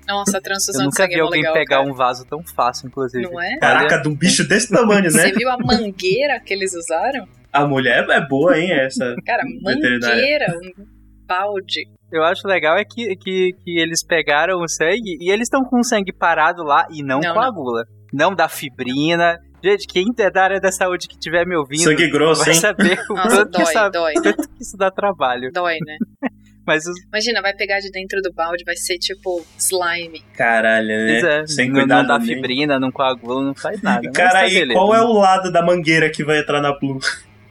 [0.08, 1.88] Nossa, a Eu transfusão de nunca sangue vi é mó alguém legal, pegar cara.
[1.88, 3.22] um vaso tão fácil, inclusive.
[3.22, 3.56] Não é?
[3.58, 5.10] Caraca, de um bicho desse tamanho, né?
[5.10, 7.28] Você viu a mangueira que eles usaram?
[7.52, 9.14] A mulher é boa, hein, essa.
[9.24, 10.84] Cara, mangueira, um
[11.26, 11.82] balde.
[12.12, 15.78] Eu acho legal é que, que, que eles pegaram o sangue e eles estão com
[15.78, 17.84] o sangue parado lá e não, Não, coagula.
[18.12, 18.34] Não.
[18.34, 19.38] dá fibrina.
[19.62, 22.60] Gente, quem é da área da saúde que estiver me ouvindo Sangue grosso, vai hein?
[22.60, 24.12] saber o Nossa, quanto que, dói, isso, dói.
[24.14, 25.50] quanto que isso dá trabalho.
[25.52, 25.96] Dói, né?
[26.66, 30.22] Mas os, Imagina, vai pegar de dentro do balde, vai ser tipo slime.
[30.36, 31.40] Caralho, né?
[31.40, 34.06] é, Sem não, cuidado não dá fibrina, não coagula, não faz nada.
[34.06, 34.74] E, Cara, tá e beleza.
[34.78, 37.00] qual é o lado da mangueira que vai entrar na Blue?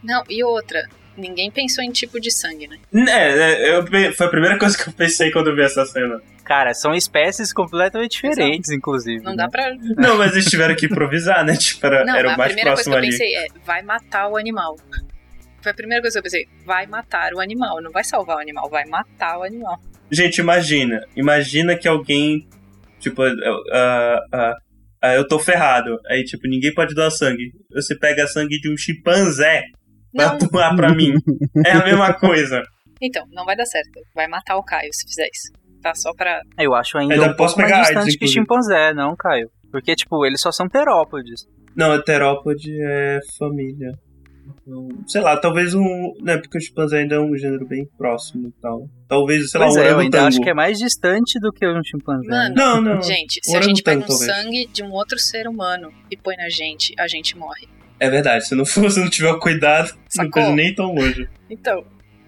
[0.03, 0.87] Não, e outra,
[1.19, 2.77] ninguém pensou em tipo de sangue, né?
[3.07, 6.21] É, é, eu foi a primeira coisa que eu pensei quando eu vi essa cena.
[6.43, 9.23] Cara, são espécies completamente diferentes, inclusive.
[9.23, 9.37] Não né?
[9.37, 9.71] dá pra.
[9.97, 11.55] Não, mas eles tiveram que improvisar, né?
[11.55, 13.11] Tipo, era, Não, era a o mais primeira coisa próximo que eu ali.
[13.11, 14.75] pensei é: vai matar o animal.
[15.61, 17.79] Foi a primeira coisa que eu pensei: vai matar o animal.
[17.81, 19.79] Não vai salvar o animal, vai matar o animal.
[20.09, 21.05] Gente, imagina.
[21.15, 22.47] Imagina que alguém,
[22.99, 24.55] tipo, ah, ah,
[25.03, 25.99] ah, eu tô ferrado.
[26.09, 27.51] Aí, tipo, ninguém pode doar sangue.
[27.71, 29.65] Você pega sangue de um chimpanzé
[30.13, 30.37] pra Não.
[30.37, 31.13] doar pra mim.
[31.65, 32.61] É a mesma coisa.
[33.01, 33.99] Então, não vai dar certo.
[34.13, 35.51] Vai matar o Caio se fizer isso.
[35.81, 36.41] Tá só pra.
[36.57, 39.49] Eu acho ainda Ainda um posso pouco mais pegar distante AIDS, que chimpanzé, não, Caio?
[39.71, 41.47] Porque, tipo, eles só são terópodes.
[41.75, 43.91] Não, heterópode é família.
[44.67, 46.13] Então, sei lá, talvez um.
[46.21, 48.89] Né, porque o chimpanzé ainda é um gênero bem próximo e tal.
[49.07, 51.65] Talvez, sei pois lá, um é, eu ainda acho que é mais distante do que
[51.67, 52.27] um chimpanzé.
[52.29, 53.01] Mano, Não, não.
[53.01, 54.25] gente, se a gente pega um talvez.
[54.29, 57.69] sangue de um outro ser humano e põe na gente, a gente morre.
[57.99, 60.31] É verdade, se não for, se não tiver cuidado, não Sacou?
[60.31, 61.29] precisa nem ir tão longe.
[61.49, 61.85] Então,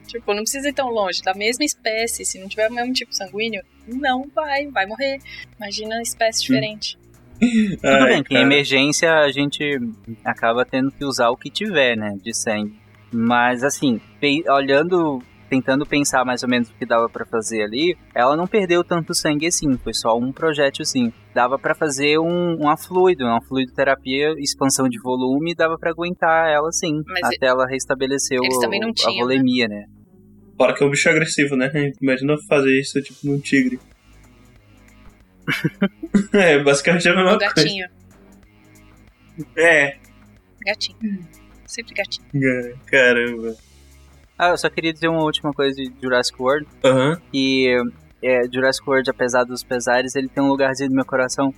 [0.07, 1.21] tipo, não precisa ir tão longe.
[1.21, 5.19] Da mesma espécie, se não tiver o mesmo tipo sanguíneo, não vai, vai morrer.
[5.57, 6.97] Imagina espécie diferente.
[7.41, 9.79] Tudo Ai, bem que em emergência a gente
[10.23, 12.79] acaba tendo que usar o que tiver, né, de sangue.
[13.11, 13.99] Mas assim,
[14.47, 15.21] olhando,
[15.51, 19.13] tentando pensar mais ou menos o que dava pra fazer ali, ela não perdeu tanto
[19.13, 21.13] sangue assim, foi só um projétilzinho.
[21.35, 27.01] Dava pra fazer um, fluido, uma fluidoterapia, expansão de volume, dava pra aguentar ela sim,
[27.05, 29.19] Mas até ela restabelecer a né?
[29.19, 29.83] volemia, né?
[30.57, 31.69] Fora que é um bicho agressivo, né?
[32.01, 33.77] Imagina fazer isso, tipo, num tigre.
[36.31, 37.53] é, basicamente é a mesma O coisa.
[37.55, 37.87] gatinho.
[39.57, 39.97] É,
[40.65, 40.97] Gatinho.
[41.65, 42.25] Sempre gatinho.
[42.35, 43.53] é, caramba.
[44.41, 47.15] Ah, eu só queria dizer uma última coisa de Jurassic World, Aham.
[47.31, 47.77] que
[48.23, 51.53] é, Jurassic World, apesar dos pesares, ele tem um lugarzinho no meu coração,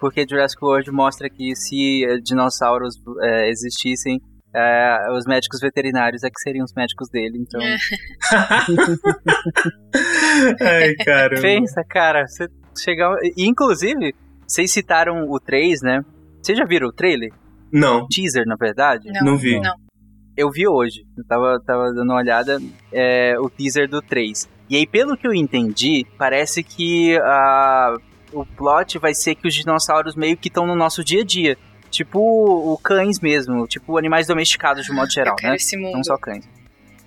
[0.00, 4.18] porque Jurassic World mostra que se eh, dinossauros eh, existissem,
[4.54, 7.60] eh, os médicos veterinários é que seriam os médicos dele, então...
[7.60, 7.76] É.
[10.86, 11.42] Ai, caramba.
[11.42, 12.48] Pensa, cara, você
[12.82, 13.14] chegar...
[13.36, 14.14] Inclusive,
[14.48, 16.00] vocês citaram o 3, né?
[16.42, 17.30] Vocês já viram o trailer?
[17.70, 19.10] Não, Teaser, na verdade?
[19.12, 19.60] Não, não vi.
[19.60, 19.81] Não.
[20.42, 22.60] Eu vi hoje, eu tava, tava dando uma olhada,
[22.92, 24.48] é, o teaser do 3.
[24.68, 27.94] E aí, pelo que eu entendi, parece que a,
[28.32, 31.56] o plot vai ser que os dinossauros meio que estão no nosso dia a dia.
[31.90, 35.50] Tipo o cães mesmo, tipo animais domesticados de modo geral, né?
[35.92, 36.48] Não só cães.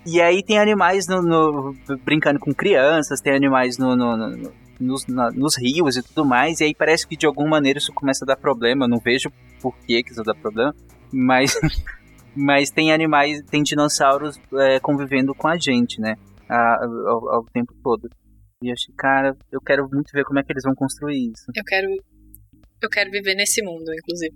[0.06, 5.04] E aí tem animais no, no- brincando com crianças, tem animais no, no- no- nos,
[5.08, 8.24] na- nos rios e tudo mais, e aí parece que de alguma maneira isso começa
[8.24, 8.84] a dar problema.
[8.84, 9.28] Eu não vejo
[9.60, 10.72] por que que isso dá problema,
[11.12, 11.58] mas,
[12.36, 16.14] mas tem animais, tem dinossauros é, convivendo com a gente, né?
[16.48, 18.08] a- ao, ao tempo todo.
[18.62, 21.44] E eu achei, cara, eu quero muito ver como é que eles vão construir isso.
[21.54, 21.88] Eu quero.
[22.82, 24.34] Eu quero viver nesse mundo, inclusive.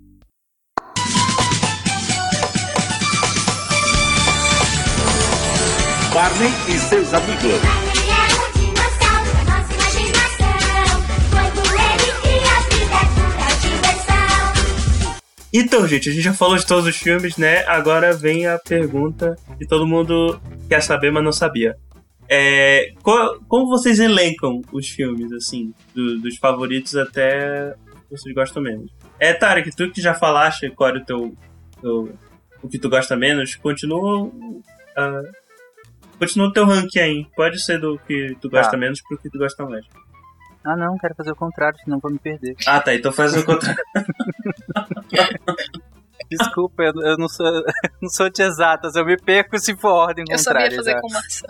[6.13, 8.00] Barney e seus amigos.
[15.53, 17.65] Então, gente, a gente já falou de todos os filmes, né?
[17.65, 21.75] Agora vem a pergunta que todo mundo quer saber, mas não sabia.
[22.29, 27.75] É, qual- como vocês elencam os filmes, assim, do- dos favoritos até
[28.09, 28.89] vocês gostam menos?
[29.19, 31.33] É, Tarek, tu que já falaste qual era o teu,
[31.81, 32.13] teu-
[32.63, 34.31] o que tu gosta menos, continua
[34.95, 35.21] ah,
[36.17, 37.25] continua o teu ranking aí.
[37.35, 38.77] Pode ser do que tu gosta Tá.
[38.77, 39.85] menos pro que tu gosta mais.
[40.63, 42.55] Ah, não, quero fazer o contrário, senão vou me perder.
[42.67, 43.81] Ah, tá, então faz o contrário.
[46.29, 47.45] Desculpa, eu, eu não sou
[48.01, 50.77] não sou de exatas, eu me perco se for ordem Eu sabia contrária.
[50.77, 51.01] fazer já.
[51.01, 51.47] com maçã.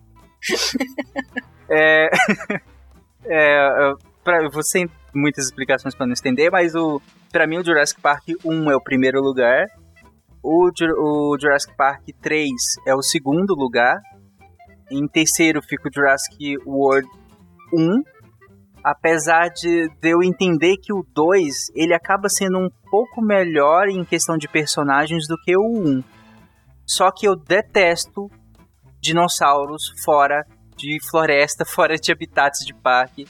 [1.72, 2.08] É,
[3.26, 7.00] é, eu- pra, eu vou sem muitas explicações para não estender, mas o
[7.32, 9.66] para mim o Jurassic Park 1 é o primeiro lugar,
[10.42, 10.68] o,
[10.98, 12.50] o Jurassic Park 3
[12.86, 13.96] é o segundo lugar,
[14.90, 17.08] em terceiro fica o Jurassic World
[17.72, 18.02] 1,
[18.82, 24.36] apesar de, eu entender que o 2 ele acaba sendo um pouco melhor em questão
[24.36, 26.02] de personagens do que o 1.
[26.86, 28.28] Só que eu detesto
[29.00, 30.44] dinossauros fora
[30.76, 33.26] de floresta, fora de habitats de parque.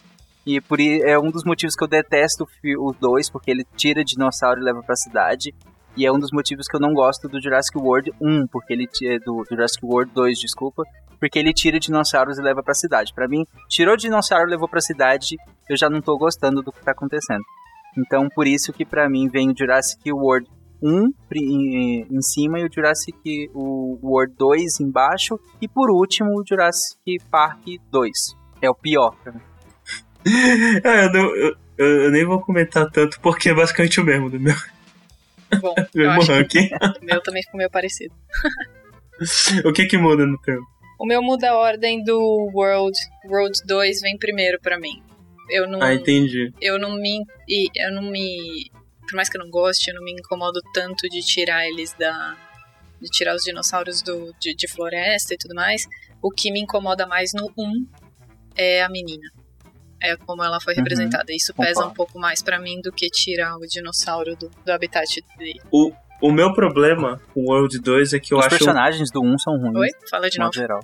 [0.47, 3.65] E por é um dos motivos que eu detesto o fi- o 2, porque ele
[3.77, 5.55] tira dinossauro e leva pra cidade.
[5.97, 8.87] E é um dos motivos que eu não gosto do Jurassic World 1, porque ele
[8.87, 10.83] ti- do Jurassic World 2, desculpa,
[11.21, 13.13] porque ele tira dinossauros e leva pra cidade.
[13.15, 15.37] Pra mim, tirou dinossauro e levou pra cidade,
[15.69, 17.43] eu já não tô gostando do que tá acontecendo.
[17.97, 20.49] Então, por isso que pra mim vem o Jurassic World
[20.83, 26.31] 1 pri- em, em cima e o Jurassic o World 2 embaixo e por último
[26.41, 27.61] o Jurassic Park
[27.91, 28.13] 2.
[28.63, 29.41] É o pior pra mim.
[30.85, 34.41] Ah, eu, não- eu- eu- nem vou comentar tanto porque é basicamente o mesmo do
[34.41, 34.55] meu.
[35.61, 36.69] Bom, Mesmo ranking.
[37.03, 38.15] o meu também ficou meio parecido.
[39.67, 40.61] o que que muda no teu?
[41.01, 42.19] O meu muda a ordem do
[42.55, 42.97] World.
[43.25, 45.03] World 2 vem primeiro pra mim.
[45.49, 45.83] Eu não.
[45.83, 46.53] Ah, entendi.
[46.61, 47.25] eu não me.
[47.49, 48.71] e Eu não me.
[49.09, 52.37] Por mais que eu não goste, eu não me incomodo tanto de tirar eles da.
[53.01, 55.87] De tirar os dinossauros do, de, de floresta e tudo mais.
[56.23, 57.87] O que me incomoda mais no 1
[58.57, 59.27] é a menina.
[60.03, 61.33] É como ela foi Uhum, representada.
[61.33, 61.91] Isso pesa concordo.
[61.91, 65.61] um pouco mais pra mim do que tirar o dinossauro do, do habitat dele.
[65.73, 68.57] O, o meu problema com o World 2 é que eu Os acho.
[68.57, 69.77] personagens do 1 são ruins.
[69.77, 69.89] Oi?
[70.11, 70.53] Fala de novo.
[70.53, 70.81] geral.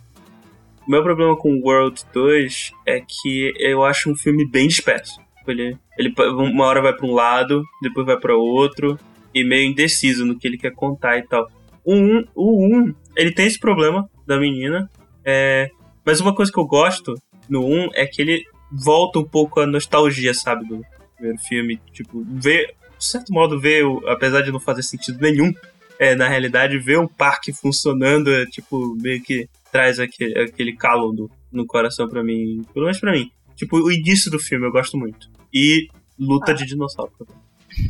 [0.87, 5.21] O meu problema com o World 2 é que eu acho um filme bem disperso.
[5.47, 8.99] Ele, ele uma hora vai pra um lado, depois vai pra outro,
[9.35, 11.49] e meio indeciso no que ele quer contar e tal.
[11.85, 14.91] O 1, o 1 ele tem esse problema da menina,
[15.25, 15.69] é,
[16.05, 17.15] mas uma coisa que eu gosto
[17.49, 20.83] no 1 é que ele volta um pouco a nostalgia, sabe, do
[21.15, 21.81] primeiro filme.
[21.93, 25.53] Tipo, ver, de certo modo, ver, o- apesar de não fazer sentido nenhum,
[25.99, 31.13] é, na realidade, ver um parque funcionando, é, tipo, meio que traz aquele, aquele calo
[31.13, 32.65] no, no coração pra mim.
[32.73, 33.31] Pelo menos pra mim.
[33.55, 35.29] Tipo, o início do filme eu gosto muito.
[35.53, 37.13] E luta de dinossauro.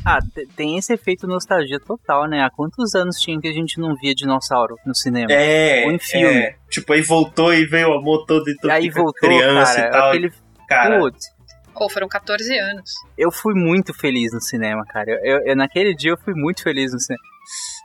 [0.04, 2.42] Ah, te- tem esse efeito nostalgia total, né?
[2.42, 5.30] Há quantos anos tinha que a gente não via dinossauro no cinema?
[5.32, 6.26] É, Ou em filme.
[6.26, 6.56] é.
[6.70, 8.70] Tipo, aí voltou e veio o amor todo e tudo.
[8.70, 10.08] Aí fica voltou, criança cara, e tal.
[10.10, 10.32] aquele...
[10.68, 11.26] Cara, Putz,
[11.78, 12.90] Ou foram 14 anos.
[13.18, 15.10] eu fui muito feliz no cinema, cara.
[15.10, 17.22] Eu, eu- eu- naquele dia eu fui muito feliz no cinema.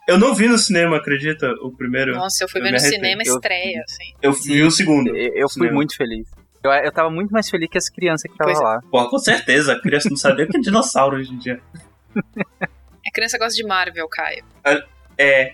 [0.07, 1.51] eu não vi no cinema, acredita?
[1.61, 2.13] O primeiro.
[2.15, 4.13] Nossa, eu fui Eu ver no cinema Eu- estreia, assim.
[4.21, 5.15] Eu vi o segundo.
[5.15, 6.27] Eu, eu fui muito feliz.
[6.63, 8.57] Eu, eu tava muito mais feliz que as crianças que estavam é.
[8.63, 8.81] lá.
[8.91, 9.73] Pô, com certeza.
[9.73, 11.59] A criança não sabia o que é dinossauro hoje em dia.
[12.15, 14.43] A criança gosta de Marvel, Caio.
[14.63, 14.83] É.
[15.17, 15.53] É,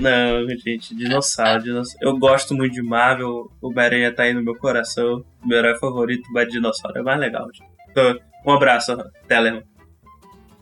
[0.00, 1.98] não, gente, dinossauro, dinossauro.
[2.00, 5.24] Eu gosto muito de Marvel, o Homem-Aranha tá aí no meu coração.
[5.44, 7.46] Meu herói favorito, mas dinossauro é mais legal.
[7.52, 7.68] gente.
[7.90, 8.96] Então, um abraço,
[9.28, 9.62] Telemann.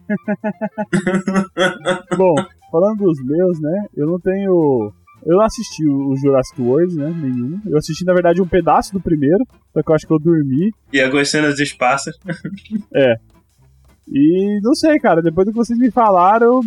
[2.17, 2.35] Bom,
[2.71, 3.87] falando dos meus, né?
[3.97, 4.93] Eu não tenho.
[5.25, 7.09] Eu não assisti o Jurassic World, né?
[7.09, 7.61] Nenhum.
[7.67, 10.73] Eu assisti, na verdade, um pedaço do primeiro, só que eu acho que eu dormi.
[10.93, 12.19] E algumas cenas de espaços.
[14.09, 16.61] E não sei, cara, depois do que vocês me falaram,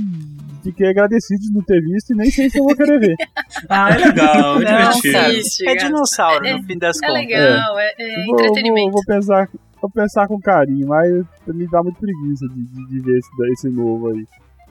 [0.66, 3.16] fiquei agradecido de não ter visto e nem sei se eu vou querer ver.
[3.70, 5.18] Ah, é legal, é divertido.
[5.18, 7.22] Assiste, é dinossauro, É- no fim das É contas.
[7.24, 8.92] legal, é, é vou, vou, entretenimento.
[8.92, 9.50] vou pensar,
[9.82, 11.10] vou pensar com carinho, mas
[11.48, 14.26] me dá muito preguiça de, de, de ver esse, esse novo aí.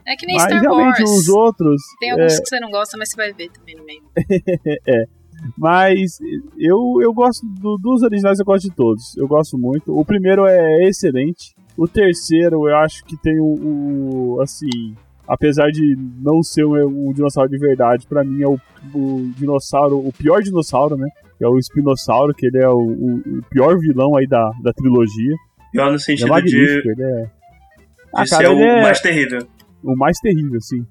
[0.06, 1.10] É que nem mas Star realmente Wars.
[1.10, 1.80] os outros.
[1.98, 4.02] Tem é, alguns que você não gosta, mas você vai ver também no meio.
[5.58, 6.18] Mas
[6.58, 9.14] eu, eu gosto do- dos originais, eu gosto de todos.
[9.16, 9.94] Eu gosto muito.
[9.98, 11.54] O primeiro é excelente.
[11.76, 14.94] O terceiro, eu acho que tem o, o- assim,
[15.28, 18.58] apesar de não ser um, um dinossauro de verdade, pra mim é o,
[18.94, 21.08] o dinossauro, o pior dinossauro, né?
[21.38, 24.72] Que é o espinossauro, que ele é o, o- o pior vilão aí da, da
[24.72, 25.34] trilogia.
[25.72, 27.30] Pior no Ele é sentido de, ele é.
[28.48, 29.38] o ele é mais terrível.
[29.82, 30.86] o mais terrível, sim.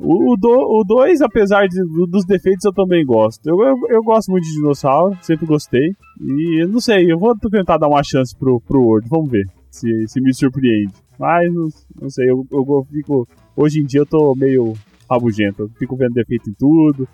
[0.00, 3.46] O 2, o dois, apesar de- do- dos defeitos, eu também gosto.
[3.48, 5.94] Eu, eu, eu gosto muito de dinossauro, sempre gostei.
[6.20, 9.88] E não sei, eu vou tentar dar uma chance pro, pro World, vamos ver se,
[10.06, 10.92] se me surpreende.
[11.18, 11.52] Mas
[12.00, 13.28] não, sei, eu, eu, eu fico.
[13.56, 14.74] Hoje em dia eu tô meio
[15.10, 17.08] rabugento, eu fico vendo defeito em tudo.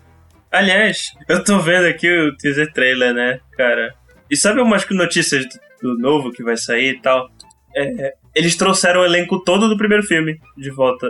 [0.51, 3.95] Aliás, eu tô vendo aqui o teaser trailer, né, cara?
[4.31, 5.47] E sabe umas notícias
[5.81, 7.31] do, do novo que vai sair e tal?
[7.75, 11.07] É, eles trouxeram o elenco todo do primeiro filme de volta.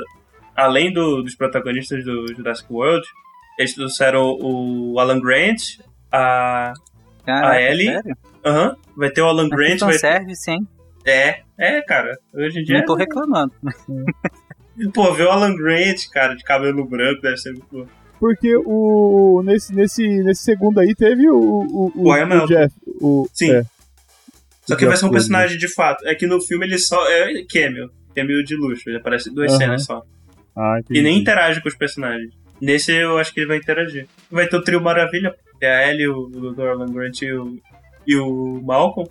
[0.54, 3.04] Além do- dos protagonistas do Jurassic World,
[3.58, 5.60] eles trouxeram o Alan Grant,
[6.10, 6.72] a.
[7.24, 7.86] Caraca, A Ellie?
[7.86, 8.16] sério?
[8.44, 9.78] Aham, vai ter o Alan Mas Grant.
[9.80, 10.66] Vai, fanservice, hein?
[11.04, 12.16] É, é, cara.
[12.32, 12.78] Hoje em dia.
[12.78, 13.52] Não tô reclamando.
[14.94, 17.88] Pô, ver o Alan Grant, cara, de cabelo branco, deve ser muito.
[18.18, 19.42] Porque o.
[19.44, 21.36] Nesse, nesse, nesse segundo aí teve o.
[21.36, 22.46] O, o, O.
[22.46, 22.74] Jeff.
[23.00, 23.52] O, Sim.
[23.52, 23.62] é,
[24.66, 26.06] Só que vai ser um personagem de fato.
[26.06, 27.90] É que no filme ele só é cameo.
[28.14, 28.88] Cameo de luxo.
[28.88, 29.58] Ele aparece em duas Aham.
[29.58, 30.02] cenas só.
[30.56, 31.00] Ah, entendi.
[31.00, 32.32] E nem interage com os personagens.
[32.60, 34.06] Nesse eu acho que ele vai interagir.
[34.30, 36.68] Vai ter o trio Maravilha, que é a Ellie, o, o Dr.
[36.68, 37.58] Alan Grant e o,
[38.06, 39.10] e o Malcolm.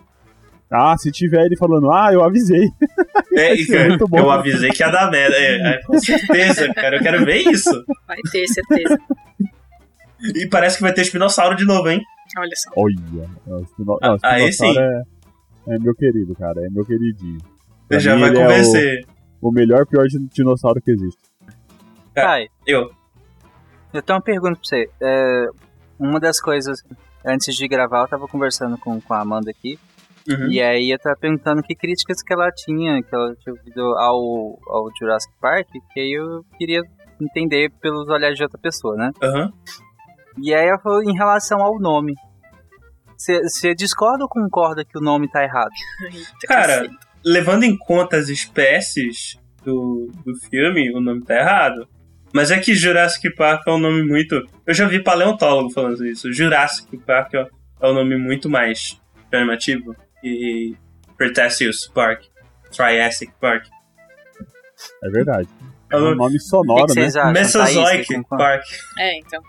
[0.72, 2.70] Ah, se tiver ele falando, ah, eu avisei.
[3.34, 4.20] É, cara, muito bom.
[4.20, 5.36] eu avisei que ia dar merda.
[5.38, 6.98] É, é, com certeza, cara.
[6.98, 7.70] Eu quero ver isso.
[8.06, 8.98] Vai ter, certeza.
[10.36, 12.02] E parece que vai ter espinossauro de novo, hein?
[12.38, 12.70] Olha só.
[12.76, 13.30] Olha.
[13.48, 15.04] O Espino- Ah, aí Espinossauro
[15.68, 16.66] É, é meu querido, cara.
[16.66, 17.40] É meu queridinho.
[17.88, 19.06] Pra Já mim, vai ele é convencer.
[19.42, 21.22] o, o melhor, pior di- dinossauro que existe.
[22.14, 22.92] Cara, Eu.
[23.94, 24.90] eu tenho uma pergunta pra você.
[25.02, 25.46] É,
[25.98, 26.84] uma das coisas,
[27.26, 29.80] antes de gravar, eu tava conversando com, com a Amanda aqui.
[30.30, 30.52] Uhum.
[30.52, 34.60] E aí eu tava perguntando que críticas que ela tinha, que ela tinha ouvido ao,
[34.68, 36.82] ao Jurassic Park, que aí eu queria
[37.20, 39.12] entender pelos olhares de outra pessoa, né?
[39.22, 39.52] Aham.
[40.42, 42.14] E aí ela falou em relação ao nome.
[43.18, 45.72] Você discorda ou concorda que o nome tá errado?
[46.48, 46.88] Cara,
[47.24, 51.88] levando em conta as espécies, do, do filme, o nome tá errado.
[52.34, 54.42] Mas é que Jurassic Park é um nome muito.
[54.66, 56.32] Eu já vi paleontólogo falando isso.
[56.32, 57.46] Jurassic Park é
[57.82, 59.02] é um nome muito mais
[59.34, 59.96] chamativo.
[60.24, 60.76] E
[61.18, 62.24] Cretaceous Park,
[62.72, 63.66] Triassic Park.
[65.04, 65.48] É verdade.
[65.92, 67.22] É um nome que sonoro, que vocês né?
[67.22, 67.34] acham?
[67.34, 68.24] Mesozoic?
[68.30, 68.64] Park.
[68.98, 69.42] É, então.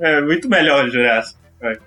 [0.00, 1.80] É muito melhor Jurassic Park.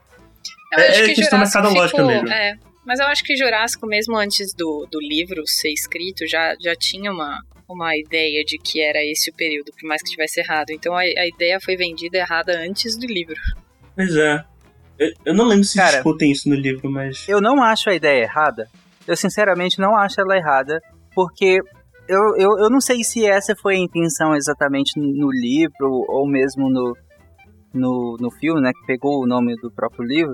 [0.73, 2.29] Eu É- acho é que questão Jurássico mercadológica ficou, mesmo.
[2.29, 6.75] É, mas eu acho que Jurássico, mesmo antes do, do livro ser escrito, já, já
[6.75, 7.39] tinha uma,
[7.69, 10.71] uma ideia de que era esse o período, por mais que tivesse errado.
[10.71, 13.35] Então a, a ideia foi vendida errada antes do livro.
[13.95, 14.43] Pois é.
[14.97, 17.27] Eu, eu não lembro se Cara, discutem isso no livro, mas.
[17.27, 18.67] Eu não acho a ideia errada.
[19.07, 20.81] Eu sinceramente não acho ela errada,
[21.13, 21.59] porque
[22.07, 26.69] eu, eu, eu não sei se essa foi a intenção exatamente no, livro ou mesmo
[26.69, 26.95] no,
[27.73, 30.33] no, no filme, né, que pegou o nome do próprio livro.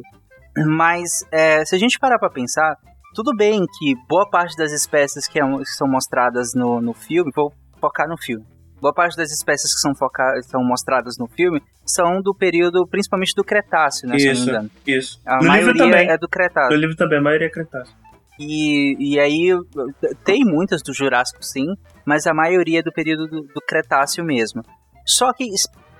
[0.57, 2.75] Mas é, se a gente parar pra pensar,
[3.13, 7.31] tudo bem que boa parte das espécies que, é- que são mostradas no, no filme,
[7.35, 8.45] vou focar no filme.
[8.81, 13.33] Boa parte das espécies que são, foca, são mostradas no filme são do período, principalmente
[13.35, 14.17] do Cretáceo, né?
[14.17, 14.71] se eu não me Isso, engano.
[14.87, 15.21] isso.
[15.25, 16.09] A no maioria livro também.
[16.09, 16.71] é do Cretáceo.
[16.71, 17.93] No livro também, a maioria é Cretáceo.
[18.39, 19.49] E, e aí
[20.23, 21.65] tem muitas do Jurássico sim,
[22.05, 24.63] mas a maioria é do período do, do Cretáceo mesmo.
[25.05, 25.49] Só que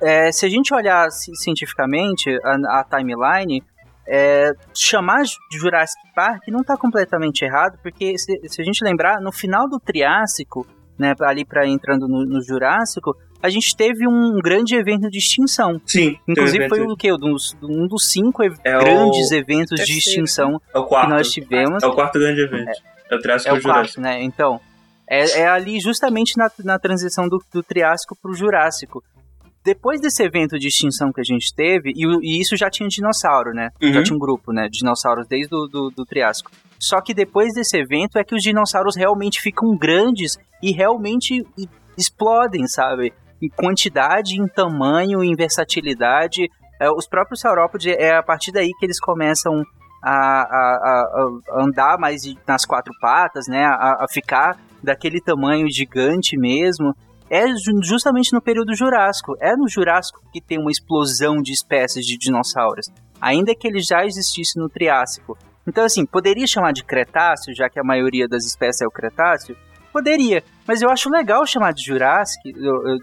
[0.01, 3.61] é, se a gente olhar ci- cientificamente a, a timeline,
[4.07, 9.19] é, chamar de Jurassic Park não está completamente errado, porque se, se a gente lembrar,
[9.21, 10.65] no final do Triássico,
[11.01, 15.81] né, ali para entrando no, no Jurássico, a gente teve um grande evento de extinção.
[15.85, 16.15] Sim.
[16.27, 17.11] Inclusive teve foi evento- o quê?
[17.11, 21.07] Um dos, um dos cinco É o grandes eventos de extinção É o quarto.
[21.07, 21.83] que nós tivemos.
[21.83, 22.69] É o quarto grande evento.
[23.09, 23.99] É, o Triássico É e o o Jurássico.
[23.99, 24.23] quarto, né?
[24.23, 24.61] Então,
[25.09, 29.03] é, é ali justamente na, na transição do, do Triássico pro Jurássico.
[29.63, 32.89] Depois desse evento de extinção que a gente teve, e, o- e isso já tinha
[32.89, 33.69] dinossauro, né?
[33.81, 34.03] Já Uhum.
[34.03, 34.63] tinha um grupo, né?
[34.67, 36.49] De dinossauros desde o do, do Triássico.
[36.81, 41.45] Só que depois desse evento é que os dinossauros realmente ficam grandes e realmente
[41.95, 43.13] explodem, sabe?
[43.41, 46.49] Em quantidade, em tamanho, em versatilidade.
[46.79, 49.63] É, os próprios saurópodes, é a partir daí que eles começam
[50.03, 51.05] a, a-
[51.53, 53.63] a- andar mais nas quatro patas, né?
[53.65, 56.95] A, a ficar daquele tamanho gigante mesmo.
[57.29, 59.35] É ju- justamente no período Jurássico.
[59.39, 62.87] É no Jurássico que tem uma explosão de espécies de dinossauros.
[63.21, 65.37] Ainda que ele já existisse no Triássico.
[65.67, 69.55] Então, assim, poderia chamar de Cretáceo, já que a maioria das espécies é o Cretáceo?
[69.93, 72.97] Poderia, mas eu acho legal chamar de Jurássico, eu- eu-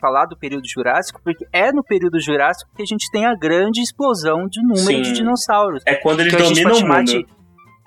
[0.00, 3.80] falar do período Jurássico, porque é no período Jurássico que a gente tem a grande
[3.80, 5.02] explosão de número Sim.
[5.02, 5.82] de dinossauros.
[5.86, 7.04] É quando eles dominam o mundo.
[7.04, 7.26] de-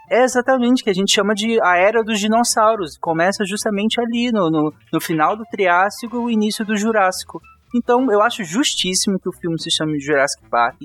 [0.09, 2.95] É exatamente, que a gente chama de a era dos dinossauros.
[2.99, 7.41] Começa justamente ali, no, no, no final do Triássico o início do Jurássico.
[7.75, 10.77] Então, eu acho justíssimo que o filme se chame Jurassic Park.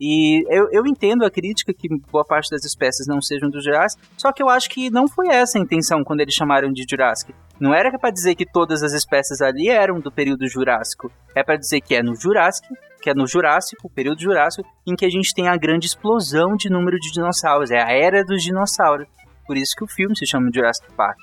[0.00, 4.02] E eu, eu entendo a crítica que boa parte das espécies não sejam do Jurassic,
[4.16, 7.34] só que eu acho que não foi essa a intenção quando eles chamaram de Jurassic.
[7.60, 11.12] Não era para dizer que todas as espécies ali eram do período Jurássico.
[11.36, 14.96] É para dizer que é no Jurássico, que é no Jurássico, o período Jurássico, em
[14.96, 17.70] que a gente tem a grande explosão de número de dinossauros.
[17.70, 19.06] É a era dos dinossauros.
[19.46, 21.18] Por isso que o filme se chama Jurassic Park.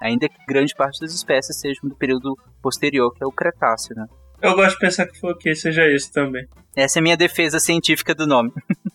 [0.00, 4.06] Ainda que grande parte das espécies sejam do período posterior, que é o Cretáceo, né?
[4.42, 6.46] Eu gosto de pensar que, for, que seja isso também.
[6.74, 8.52] Essa é a minha defesa científica do nome.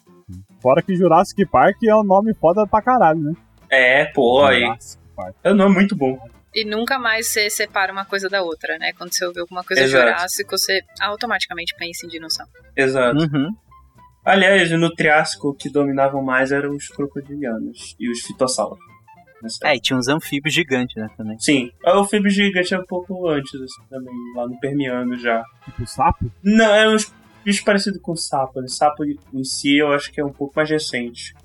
[0.62, 3.34] Fora que Jurassic Park é um nome foda pra caralho, né?
[3.70, 4.62] É, pô, aí.
[4.62, 5.36] Jurassic Park.
[5.44, 6.18] É um nome muito bom.
[6.54, 8.94] E nunca mais você separa uma coisa da outra, né?
[8.98, 10.08] Quando você ouve alguma coisa Exato.
[10.08, 12.52] Jurássico, você automaticamente pensa em dinossauro.
[12.76, 13.18] Exato.
[13.20, 13.54] Uhum.
[14.24, 18.80] Aliás, no Triássico, o que dominavam mais eram os crocodilianos e os fitossauros.
[19.46, 21.40] Nessa É, e tinha uns anfíbios gigantes, né, também.
[21.40, 25.44] Sim, o anfíbio gigante é um pouco antes, assim, também, lá no Permiano já.
[25.66, 26.32] Tipo sapo?
[26.44, 27.14] Não, é uns
[27.44, 28.60] bichos parecidos com sapo.
[28.60, 28.68] né?
[28.68, 31.36] Sapo em si eu acho que é um pouco mais recente.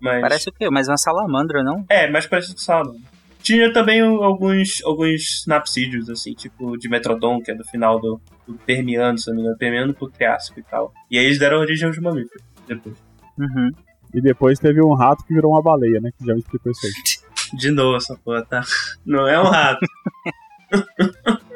[0.00, 0.22] Mas...
[0.22, 0.70] Parece o quê?
[0.70, 1.84] Mas uma salamandra, não?
[1.88, 3.02] É, mais parecido com salamandra.
[3.42, 8.54] Tinha também alguns, alguns sinapsídeos, assim, tipo de Metrodon, que é do final do, do
[8.54, 10.92] Permiano, se não me engano, Permiano pro Triássico e tal.
[11.10, 12.96] E aí eles deram origem aos mamíferos depois.
[13.38, 13.70] Uhum.
[14.12, 16.10] E depois teve um rato que virou uma baleia, né?
[16.18, 16.92] Que já me explicou isso aí.
[17.54, 18.62] De novo essa porra, tá?
[19.04, 19.86] Não é um rato.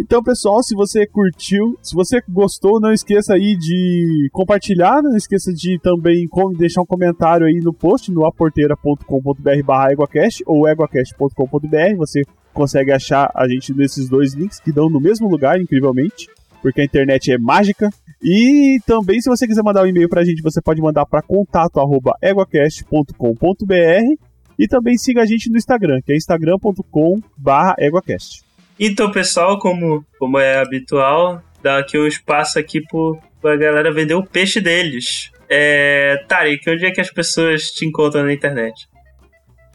[0.00, 5.52] Então, pessoal, se você curtiu, se você gostou, não esqueça aí de compartilhar, não esqueça
[5.52, 12.22] de também deixar um comentário aí no post no aporteira.com.br barra eguacast ou eguacast.com.br, você
[12.54, 16.28] consegue achar a gente nesses dois links que dão no mesmo lugar, incrivelmente,
[16.62, 17.90] porque a internet é mágica.
[18.22, 21.80] E também, se você quiser mandar um e-mail pra gente, você pode mandar para contato
[21.80, 24.27] arroba eguacast.com.br
[24.58, 28.42] e também siga a gente no Instagram, que é instagram.com barra eguacast.
[28.78, 34.14] Então, pessoal, como, como é habitual, dá aqui um espaço aqui pro, pra galera vender
[34.14, 35.30] o peixe deles.
[35.48, 38.88] É, Tarek, onde é que as pessoas te encontram na internet?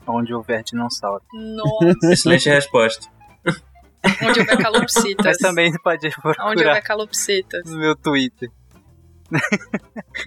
[0.07, 1.23] Onde houver dinossauro.
[1.33, 2.11] Nossa.
[2.11, 3.07] Excelente resposta.
[4.21, 5.25] Onde houver calopsitas.
[5.25, 7.63] Mas também pode Onde procurar houver calopsitas.
[7.65, 8.49] no meu Twitter.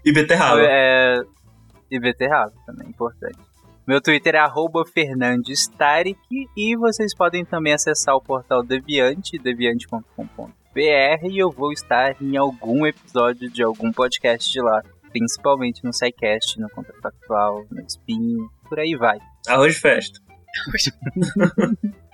[0.04, 0.62] E beterraba.
[0.62, 1.20] É,
[1.90, 3.38] e beterraba também, importante.
[3.86, 6.18] Meu Twitter é arroba Fernandes Tarek
[6.56, 10.50] e vocês podem também acessar o portal Deviante, deviante.com.br
[11.30, 14.82] e eu vou estar em algum episódio de algum podcast de lá,
[15.12, 19.20] principalmente no SciCast, no Contrafactual, no Spin, por aí vai.
[19.46, 20.18] Arroz festa.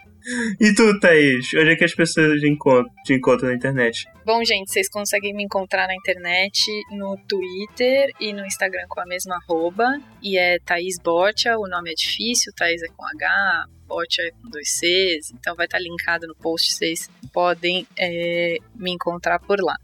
[0.60, 1.52] E tu, Thaís?
[1.54, 4.06] Onde é que as pessoas te encontram, te encontram na internet?
[4.24, 9.06] Bom, gente, vocês conseguem me encontrar na internet, no Twitter e no Instagram com a
[9.06, 10.00] mesma arroba.
[10.22, 14.48] E é Thaís Botia, o nome é difícil, Thaís é com H, Botia é com
[14.48, 19.76] dois Cs, então vai estar linkado no post, vocês podem é, me encontrar por lá.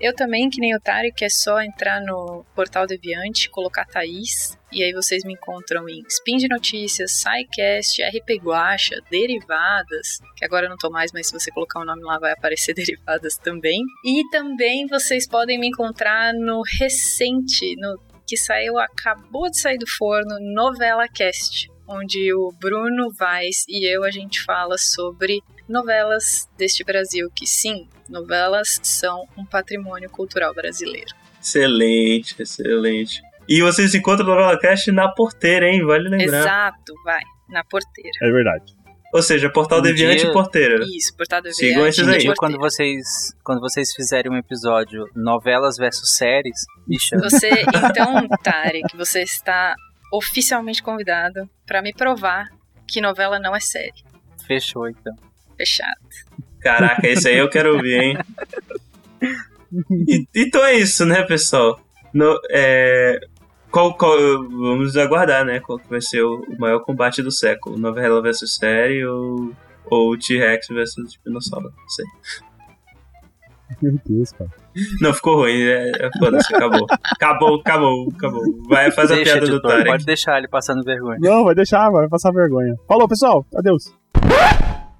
[0.00, 4.82] Eu também, que nem o Tarek, é só entrar no portal Deviante, colocar Thaís, e
[4.82, 10.70] aí vocês me encontram em Spin de Notícias, SciCast, RP Guacha, Derivadas, que agora eu
[10.70, 13.82] não tô mais, mas se você colocar o nome lá vai aparecer Derivadas também.
[14.04, 19.86] E também vocês podem me encontrar no recente, no que saiu, acabou de sair do
[19.86, 26.84] forno, Novela Cast, onde o Bruno Vaz e eu a gente fala sobre novelas deste
[26.84, 31.14] Brasil, que sim, novelas são um patrimônio cultural brasileiro.
[31.40, 33.22] Excelente, excelente.
[33.48, 35.84] E vocês se encontram no Novela Cast na porteira, hein?
[35.84, 36.40] Vale lembrar.
[36.40, 38.10] Exato, vai, na porteira.
[38.22, 38.74] É verdade.
[39.12, 40.84] Ou seja, Portal Um Deviante dia- e Porteira.
[40.84, 42.18] Isso, portal do Sigam Deviante esses e aí.
[42.22, 43.04] Dia, quando vocês,
[43.44, 46.56] quando vocês fizerem um episódio novelas versus séries,
[46.88, 47.22] me chama.
[47.30, 49.76] Você, então, Tarek, você está
[50.12, 52.48] oficialmente convidado para me provar
[52.88, 54.02] que novela não é série.
[54.48, 55.14] Fechou então.
[55.56, 55.98] Fechado.
[56.60, 58.18] Caraca, esse aí eu quero ouvir, hein?
[60.08, 61.80] E- então é isso, né, pessoal?
[62.12, 63.18] No- é,
[63.72, 64.16] qual, qual-
[64.48, 65.58] vamos aguardar, né?
[65.60, 67.76] Qual que vai ser o, o maior combate do século?
[67.76, 69.52] Novela versus série ou,
[69.86, 71.72] ou T-Rex versus dinossauro?
[71.76, 72.04] Não sei.
[73.82, 74.50] Meu Deus, cara.
[75.00, 75.60] Não, ficou ruim.
[75.60, 76.86] É, é, Foda-se, acabou.
[76.90, 78.42] Acabou, acabou, acabou.
[78.68, 79.86] Vai, faz a piada do Tarek.
[79.88, 81.18] pode deixar ele passando vergonha.
[81.20, 82.76] Não, vai deixar, vai passar vergonha.
[82.86, 83.44] Falou, pessoal.
[83.56, 83.92] Adeus.